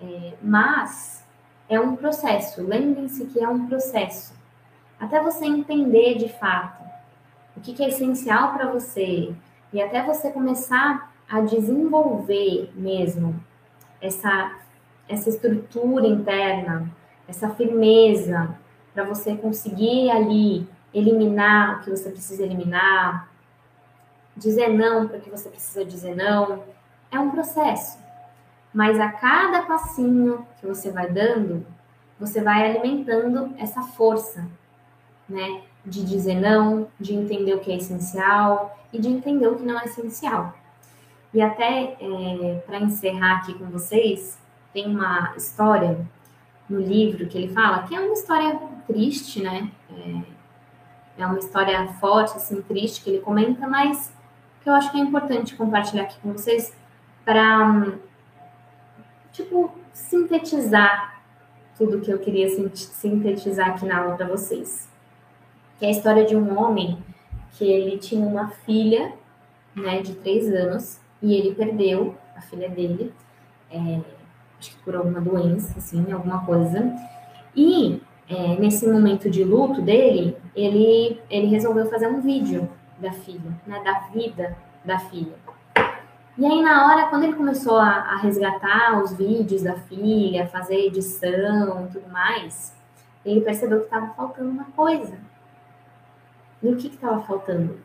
é, 0.00 0.34
mas 0.40 1.26
é 1.68 1.80
um 1.80 1.96
processo. 1.96 2.62
Lembrem-se 2.62 3.26
que 3.26 3.42
é 3.42 3.48
um 3.48 3.66
processo. 3.66 4.32
Até 5.00 5.20
você 5.20 5.44
entender 5.44 6.18
de 6.18 6.28
fato 6.28 6.84
o 7.56 7.60
que, 7.60 7.72
que 7.72 7.82
é 7.82 7.88
essencial 7.88 8.54
para 8.54 8.70
você 8.70 9.34
e 9.72 9.82
até 9.82 10.04
você 10.04 10.30
começar 10.30 11.12
a 11.28 11.40
desenvolver 11.40 12.70
mesmo 12.76 13.34
essa, 14.00 14.56
essa 15.08 15.28
estrutura 15.28 16.06
interna, 16.06 16.90
essa 17.28 17.50
firmeza 17.50 18.56
para 18.94 19.04
você 19.04 19.36
conseguir 19.36 20.10
ali 20.10 20.66
eliminar 20.92 21.76
o 21.76 21.84
que 21.84 21.90
você 21.90 22.10
precisa 22.10 22.42
eliminar, 22.42 23.28
dizer 24.36 24.68
não 24.68 25.06
para 25.06 25.18
o 25.18 25.20
que 25.20 25.30
você 25.30 25.48
precisa 25.48 25.84
dizer 25.84 26.14
não. 26.14 26.62
É 27.10 27.18
um 27.18 27.30
processo. 27.30 27.98
Mas 28.72 28.98
a 29.00 29.10
cada 29.10 29.62
passinho 29.62 30.46
que 30.60 30.66
você 30.66 30.90
vai 30.90 31.10
dando, 31.10 31.66
você 32.18 32.40
vai 32.40 32.70
alimentando 32.70 33.54
essa 33.58 33.82
força, 33.82 34.46
né? 35.28 35.62
De 35.84 36.04
dizer 36.04 36.34
não, 36.34 36.88
de 36.98 37.14
entender 37.14 37.54
o 37.54 37.60
que 37.60 37.72
é 37.72 37.76
essencial 37.76 38.76
e 38.92 38.98
de 38.98 39.08
entender 39.08 39.46
o 39.46 39.56
que 39.56 39.64
não 39.64 39.78
é 39.78 39.84
essencial. 39.84 40.54
E 41.36 41.42
até 41.42 41.98
é, 42.00 42.62
para 42.64 42.80
encerrar 42.80 43.40
aqui 43.40 43.52
com 43.52 43.66
vocês, 43.66 44.38
tem 44.72 44.86
uma 44.86 45.34
história 45.36 46.00
no 46.66 46.80
livro 46.80 47.26
que 47.26 47.36
ele 47.36 47.52
fala 47.52 47.82
que 47.82 47.94
é 47.94 48.00
uma 48.00 48.14
história 48.14 48.58
triste, 48.86 49.42
né? 49.42 49.70
É, 49.90 51.22
é 51.22 51.26
uma 51.26 51.38
história 51.38 51.86
forte, 52.00 52.38
assim, 52.38 52.62
triste 52.62 53.04
que 53.04 53.10
ele 53.10 53.18
comenta, 53.18 53.68
mas 53.68 54.10
que 54.62 54.70
eu 54.70 54.72
acho 54.72 54.90
que 54.90 54.96
é 54.96 55.00
importante 55.00 55.54
compartilhar 55.56 56.04
aqui 56.04 56.18
com 56.20 56.32
vocês 56.32 56.74
para, 57.22 57.92
tipo, 59.30 59.70
sintetizar 59.92 61.20
tudo 61.76 62.00
que 62.00 62.10
eu 62.10 62.18
queria 62.18 62.48
sintetizar 62.48 63.72
aqui 63.72 63.84
na 63.84 63.98
aula 63.98 64.16
para 64.16 64.26
vocês. 64.26 64.90
Que 65.78 65.84
é 65.84 65.88
a 65.88 65.92
história 65.92 66.24
de 66.24 66.34
um 66.34 66.58
homem 66.58 66.96
que 67.50 67.70
ele 67.70 67.98
tinha 67.98 68.26
uma 68.26 68.48
filha, 68.48 69.12
né, 69.74 70.00
de 70.00 70.14
três 70.14 70.48
anos, 70.48 71.04
e 71.22 71.34
ele 71.34 71.54
perdeu 71.54 72.14
a 72.36 72.40
filha 72.40 72.68
dele, 72.68 73.12
é, 73.70 74.00
acho 74.58 74.70
que 74.70 74.82
por 74.84 74.94
alguma 74.94 75.20
doença, 75.20 75.78
assim, 75.78 76.10
alguma 76.12 76.44
coisa. 76.44 76.92
E 77.54 78.02
é, 78.28 78.56
nesse 78.56 78.86
momento 78.86 79.30
de 79.30 79.44
luto 79.44 79.80
dele, 79.80 80.36
ele, 80.54 81.20
ele 81.30 81.46
resolveu 81.46 81.86
fazer 81.86 82.08
um 82.08 82.20
vídeo 82.20 82.68
da 82.98 83.12
filha, 83.12 83.50
né, 83.66 83.82
da 83.82 84.00
vida 84.12 84.56
da 84.84 84.98
filha. 84.98 85.34
E 86.38 86.44
aí, 86.44 86.62
na 86.62 86.86
hora, 86.86 87.08
quando 87.08 87.24
ele 87.24 87.32
começou 87.32 87.78
a, 87.78 87.88
a 87.88 88.16
resgatar 88.16 89.02
os 89.02 89.14
vídeos 89.14 89.62
da 89.62 89.74
filha, 89.74 90.46
fazer 90.46 90.86
edição 90.86 91.86
e 91.86 91.92
tudo 91.92 92.10
mais, 92.10 92.76
ele 93.24 93.40
percebeu 93.40 93.80
que 93.80 93.86
estava 93.86 94.12
faltando 94.12 94.50
uma 94.50 94.66
coisa. 94.76 95.18
E 96.62 96.68
o 96.68 96.76
que 96.76 96.88
estava 96.88 97.22
faltando? 97.22 97.78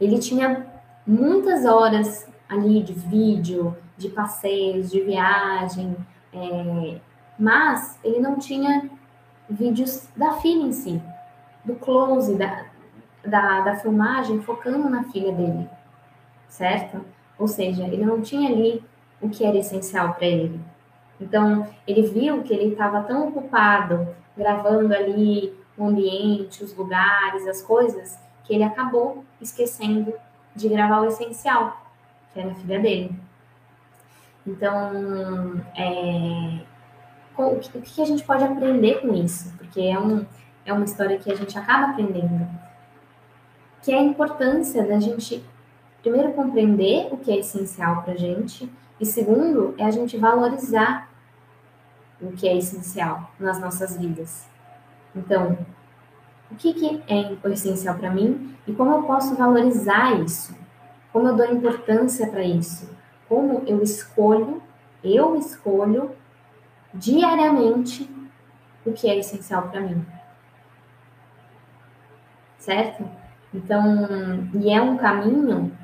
Ele 0.00 0.18
tinha 0.18 0.66
muitas 1.06 1.64
horas 1.64 2.28
ali 2.48 2.82
de 2.82 2.92
vídeo, 2.92 3.76
de 3.96 4.08
passeios, 4.08 4.90
de 4.90 5.00
viagem, 5.00 5.96
é, 6.32 6.98
mas 7.38 7.98
ele 8.02 8.20
não 8.20 8.38
tinha 8.38 8.88
vídeos 9.48 10.08
da 10.16 10.32
filha 10.34 10.62
em 10.62 10.72
si, 10.72 11.02
do 11.64 11.74
close, 11.74 12.36
da, 12.36 12.66
da, 13.24 13.60
da 13.60 13.76
filmagem 13.76 14.40
focando 14.40 14.88
na 14.88 15.04
filha 15.04 15.32
dele, 15.32 15.68
certo? 16.48 17.04
Ou 17.38 17.46
seja, 17.46 17.84
ele 17.84 18.04
não 18.04 18.20
tinha 18.20 18.50
ali 18.50 18.82
o 19.20 19.28
que 19.28 19.44
era 19.44 19.56
essencial 19.56 20.14
para 20.14 20.26
ele. 20.26 20.60
Então, 21.20 21.66
ele 21.86 22.02
viu 22.02 22.42
que 22.42 22.52
ele 22.52 22.72
estava 22.72 23.02
tão 23.02 23.28
ocupado 23.28 24.08
gravando 24.36 24.94
ali 24.94 25.52
o 25.76 25.84
ambiente, 25.84 26.62
os 26.62 26.74
lugares, 26.74 27.46
as 27.46 27.62
coisas, 27.62 28.18
que 28.44 28.54
ele 28.54 28.64
acabou 28.64 29.24
esquecendo 29.40 30.12
de 30.54 30.68
gravar 30.68 31.00
o 31.00 31.06
essencial, 31.06 31.87
que 32.38 32.40
era 32.40 32.54
filha 32.54 32.78
dele. 32.78 33.10
Então, 34.46 35.60
é, 35.76 36.60
o 37.36 37.58
que 37.58 38.00
a 38.00 38.04
gente 38.04 38.22
pode 38.24 38.44
aprender 38.44 39.00
com 39.00 39.12
isso? 39.12 39.52
Porque 39.58 39.80
é, 39.80 39.98
um, 39.98 40.24
é 40.64 40.72
uma 40.72 40.84
história 40.84 41.18
que 41.18 41.30
a 41.30 41.34
gente 41.34 41.58
acaba 41.58 41.90
aprendendo. 41.90 42.48
Que 43.82 43.92
é 43.92 43.98
a 43.98 44.02
importância 44.02 44.86
da 44.86 45.00
gente, 45.00 45.44
primeiro, 46.00 46.32
compreender 46.32 47.08
o 47.12 47.16
que 47.16 47.32
é 47.32 47.38
essencial 47.38 48.02
para 48.02 48.12
a 48.12 48.16
gente, 48.16 48.70
e 49.00 49.06
segundo, 49.06 49.74
é 49.76 49.84
a 49.84 49.90
gente 49.90 50.16
valorizar 50.16 51.08
o 52.20 52.32
que 52.32 52.48
é 52.48 52.56
essencial 52.56 53.30
nas 53.38 53.60
nossas 53.60 53.96
vidas. 53.96 54.48
Então, 55.14 55.58
o 56.50 56.54
que, 56.54 56.72
que 56.72 57.02
é 57.08 57.36
essencial 57.50 57.96
para 57.96 58.10
mim 58.10 58.56
e 58.66 58.72
como 58.72 58.92
eu 58.92 59.02
posso 59.02 59.36
valorizar 59.36 60.20
isso? 60.20 60.57
Como 61.18 61.30
eu 61.30 61.34
dou 61.36 61.50
importância 61.50 62.28
para 62.28 62.44
isso? 62.44 62.88
Como 63.28 63.64
eu 63.66 63.82
escolho, 63.82 64.62
eu 65.02 65.34
escolho 65.34 66.12
diariamente 66.94 68.08
o 68.86 68.92
que 68.92 69.10
é 69.10 69.18
essencial 69.18 69.68
para 69.68 69.80
mim. 69.80 70.06
Certo? 72.56 73.04
Então, 73.52 74.48
e 74.62 74.70
é 74.70 74.80
um 74.80 74.96
caminho 74.96 75.76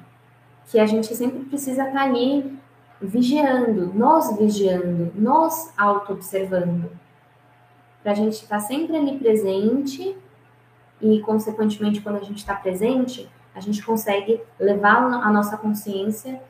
que 0.67 0.79
a 0.79 0.87
gente 0.87 1.13
sempre 1.17 1.41
precisa 1.47 1.83
estar 1.83 1.93
tá 1.93 2.05
ali 2.05 2.57
vigiando, 3.03 3.93
nós 3.93 4.39
vigiando, 4.39 5.11
nós 5.17 5.75
auto-observando. 5.77 6.93
Para 8.05 8.13
a 8.13 8.15
gente 8.15 8.35
estar 8.35 8.59
tá 8.59 8.61
sempre 8.61 8.97
ali 8.97 9.19
presente 9.19 10.17
e, 11.03 11.19
consequentemente, 11.23 12.01
quando 12.01 12.19
a 12.19 12.25
gente 12.25 12.39
está 12.39 12.55
presente, 12.55 13.29
a 13.55 13.61
gente 13.61 13.83
consegue 13.83 14.41
levar 14.59 14.97
a 14.97 15.31
nossa 15.31 15.57
consciência 15.57 16.41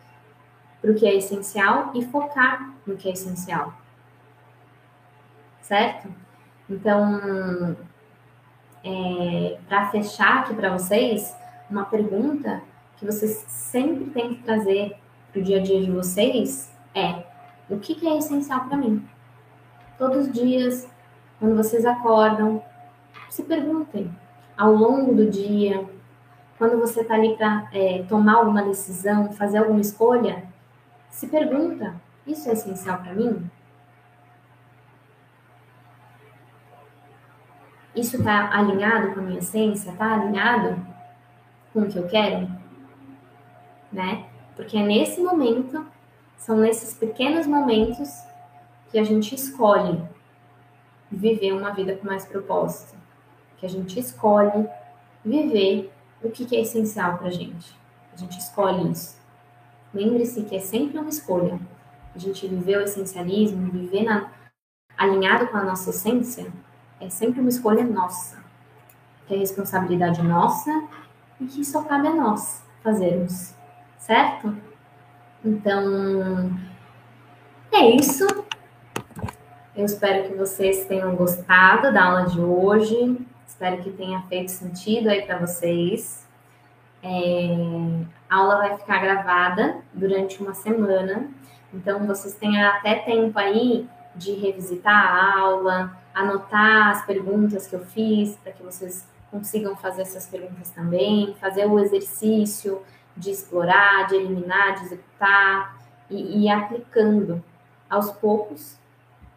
para 0.80 0.90
o 0.90 0.94
que 0.94 1.06
é 1.06 1.14
essencial 1.14 1.92
e 1.94 2.04
focar 2.04 2.72
no 2.86 2.96
que 2.96 3.08
é 3.08 3.12
essencial. 3.12 3.72
Certo? 5.60 6.08
Então, 6.68 7.76
é, 8.82 9.58
para 9.68 9.90
fechar 9.90 10.40
aqui 10.40 10.54
para 10.54 10.72
vocês, 10.72 11.34
uma 11.70 11.84
pergunta 11.84 12.62
que 12.96 13.04
vocês 13.04 13.44
sempre 13.48 14.10
têm 14.10 14.34
que 14.34 14.42
trazer 14.42 14.96
para 15.32 15.40
o 15.40 15.42
dia 15.42 15.58
a 15.58 15.62
dia 15.62 15.82
de 15.82 15.90
vocês 15.90 16.72
é: 16.94 17.24
o 17.68 17.78
que, 17.78 17.94
que 17.94 18.06
é 18.06 18.18
essencial 18.18 18.66
para 18.66 18.76
mim? 18.76 19.06
Todos 19.98 20.26
os 20.26 20.32
dias, 20.32 20.88
quando 21.38 21.56
vocês 21.56 21.84
acordam, 21.84 22.62
se 23.30 23.42
perguntem 23.42 24.14
ao 24.56 24.72
longo 24.72 25.14
do 25.14 25.28
dia, 25.28 25.84
quando 26.58 26.78
você 26.78 27.00
está 27.00 27.14
ali 27.14 27.36
para 27.36 27.68
é, 27.72 28.04
tomar 28.08 28.36
alguma 28.36 28.62
decisão, 28.62 29.32
fazer 29.32 29.58
alguma 29.58 29.80
escolha, 29.80 30.44
se 31.10 31.26
pergunta: 31.26 31.94
isso 32.26 32.48
é 32.48 32.52
essencial 32.52 32.98
para 32.98 33.12
mim? 33.12 33.50
Isso 37.94 38.16
está 38.16 38.50
alinhado 38.52 39.14
com 39.14 39.20
a 39.20 39.22
minha 39.22 39.38
essência? 39.38 39.90
Está 39.90 40.14
alinhado 40.14 40.84
com 41.72 41.80
o 41.82 41.88
que 41.88 41.96
eu 41.96 42.08
quero? 42.08 42.50
Né? 43.92 44.26
Porque 44.56 44.76
é 44.76 44.82
nesse 44.82 45.20
momento, 45.20 45.86
são 46.36 46.56
nesses 46.56 46.94
pequenos 46.94 47.46
momentos 47.46 48.10
que 48.90 48.98
a 48.98 49.04
gente 49.04 49.34
escolhe 49.34 50.02
viver 51.10 51.52
uma 51.52 51.70
vida 51.70 51.94
com 51.96 52.06
mais 52.06 52.24
propósito. 52.24 52.96
Que 53.58 53.66
a 53.66 53.68
gente 53.68 53.98
escolhe 53.98 54.68
viver 55.24 55.92
o 56.24 56.30
que, 56.30 56.56
é 56.56 56.60
essencial 56.60 57.18
para 57.18 57.28
a 57.28 57.30
gente. 57.30 57.76
A 58.12 58.16
gente 58.16 58.38
escolhe 58.38 58.90
isso. 58.90 59.16
Lembre-se 59.92 60.42
que 60.42 60.56
é 60.56 60.60
sempre 60.60 60.98
uma 60.98 61.08
escolha. 61.08 61.58
A 62.14 62.18
gente 62.18 62.46
viver 62.46 62.78
o 62.78 62.82
essencialismo, 62.82 63.70
viver 63.70 64.04
na, 64.04 64.30
alinhado 64.96 65.48
com 65.48 65.56
a 65.56 65.64
nossa 65.64 65.90
essência, 65.90 66.46
é 67.00 67.08
sempre 67.08 67.40
uma 67.40 67.48
escolha 67.48 67.84
nossa. 67.84 68.42
Que 69.26 69.34
é 69.34 69.38
responsabilidade 69.38 70.22
nossa 70.22 70.70
e 71.40 71.46
que 71.46 71.64
só 71.64 71.82
cabe 71.82 72.08
a 72.08 72.14
nós 72.14 72.62
fazermos. 72.82 73.54
Certo? 73.98 74.56
Então, 75.44 76.50
é 77.72 77.90
isso. 77.90 78.26
Eu 79.76 79.84
espero 79.84 80.28
que 80.28 80.36
vocês 80.36 80.86
tenham 80.86 81.16
gostado 81.16 81.92
da 81.92 82.04
aula 82.04 82.26
de 82.26 82.40
hoje. 82.40 83.26
Espero 83.46 83.82
que 83.82 83.90
tenha 83.90 84.22
feito 84.22 84.50
sentido 84.50 85.08
aí 85.08 85.22
para 85.22 85.38
vocês. 85.38 86.26
É, 87.02 87.54
a 88.28 88.36
aula 88.36 88.56
vai 88.58 88.78
ficar 88.78 88.98
gravada 88.98 89.78
durante 89.92 90.42
uma 90.42 90.54
semana, 90.54 91.28
então 91.72 92.06
vocês 92.06 92.34
têm 92.34 92.62
até 92.62 92.94
tempo 92.96 93.38
aí 93.38 93.86
de 94.16 94.32
revisitar 94.32 94.94
a 94.94 95.38
aula, 95.38 95.98
anotar 96.14 96.90
as 96.90 97.04
perguntas 97.04 97.66
que 97.66 97.76
eu 97.76 97.84
fiz, 97.84 98.36
para 98.36 98.52
que 98.52 98.62
vocês 98.62 99.06
consigam 99.30 99.76
fazer 99.76 100.02
essas 100.02 100.26
perguntas 100.26 100.70
também, 100.70 101.36
fazer 101.40 101.66
o 101.66 101.78
exercício 101.78 102.80
de 103.14 103.30
explorar, 103.30 104.06
de 104.06 104.14
eliminar, 104.14 104.76
de 104.76 104.86
executar 104.86 105.76
e, 106.08 106.44
e 106.44 106.48
aplicando 106.48 107.44
aos 107.90 108.10
poucos 108.12 108.78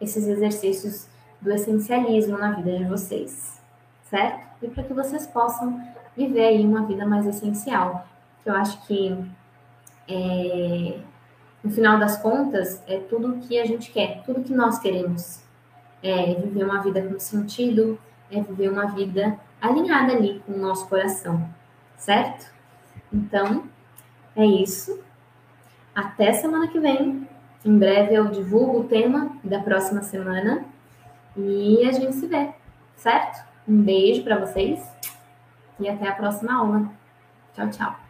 esses 0.00 0.26
exercícios 0.26 1.06
do 1.40 1.52
essencialismo 1.52 2.38
na 2.38 2.52
vida 2.52 2.78
de 2.78 2.84
vocês 2.84 3.57
certo? 4.10 4.46
E 4.62 4.68
para 4.68 4.82
que 4.82 4.92
vocês 4.92 5.26
possam 5.26 5.80
viver 6.16 6.46
aí 6.46 6.64
uma 6.64 6.84
vida 6.84 7.06
mais 7.06 7.26
essencial. 7.26 8.06
Eu 8.44 8.54
acho 8.54 8.84
que, 8.86 9.16
é, 10.08 10.98
no 11.62 11.70
final 11.70 11.98
das 11.98 12.20
contas, 12.20 12.82
é 12.86 12.98
tudo 12.98 13.28
o 13.28 13.40
que 13.40 13.58
a 13.58 13.64
gente 13.64 13.92
quer, 13.92 14.22
tudo 14.24 14.42
que 14.42 14.52
nós 14.52 14.78
queremos. 14.78 15.42
É 16.02 16.34
viver 16.34 16.64
uma 16.64 16.82
vida 16.82 17.02
com 17.02 17.18
sentido, 17.18 17.98
é 18.30 18.40
viver 18.40 18.70
uma 18.70 18.86
vida 18.86 19.38
alinhada 19.60 20.12
ali 20.12 20.42
com 20.46 20.52
o 20.52 20.58
nosso 20.58 20.88
coração, 20.88 21.48
certo? 21.96 22.52
Então, 23.12 23.64
é 24.34 24.44
isso. 24.44 25.00
Até 25.94 26.32
semana 26.32 26.68
que 26.68 26.78
vem. 26.78 27.26
Em 27.64 27.76
breve 27.76 28.14
eu 28.14 28.30
divulgo 28.30 28.80
o 28.80 28.84
tema 28.84 29.36
da 29.42 29.60
próxima 29.60 30.00
semana 30.02 30.64
e 31.36 31.84
a 31.84 31.92
gente 31.92 32.14
se 32.14 32.26
vê, 32.26 32.50
certo? 32.94 33.47
Um 33.68 33.82
beijo 33.82 34.24
para 34.24 34.38
vocês 34.38 34.80
e 35.78 35.88
até 35.88 36.08
a 36.08 36.14
próxima 36.14 36.54
aula. 36.54 36.90
Tchau, 37.54 37.68
tchau. 37.70 38.07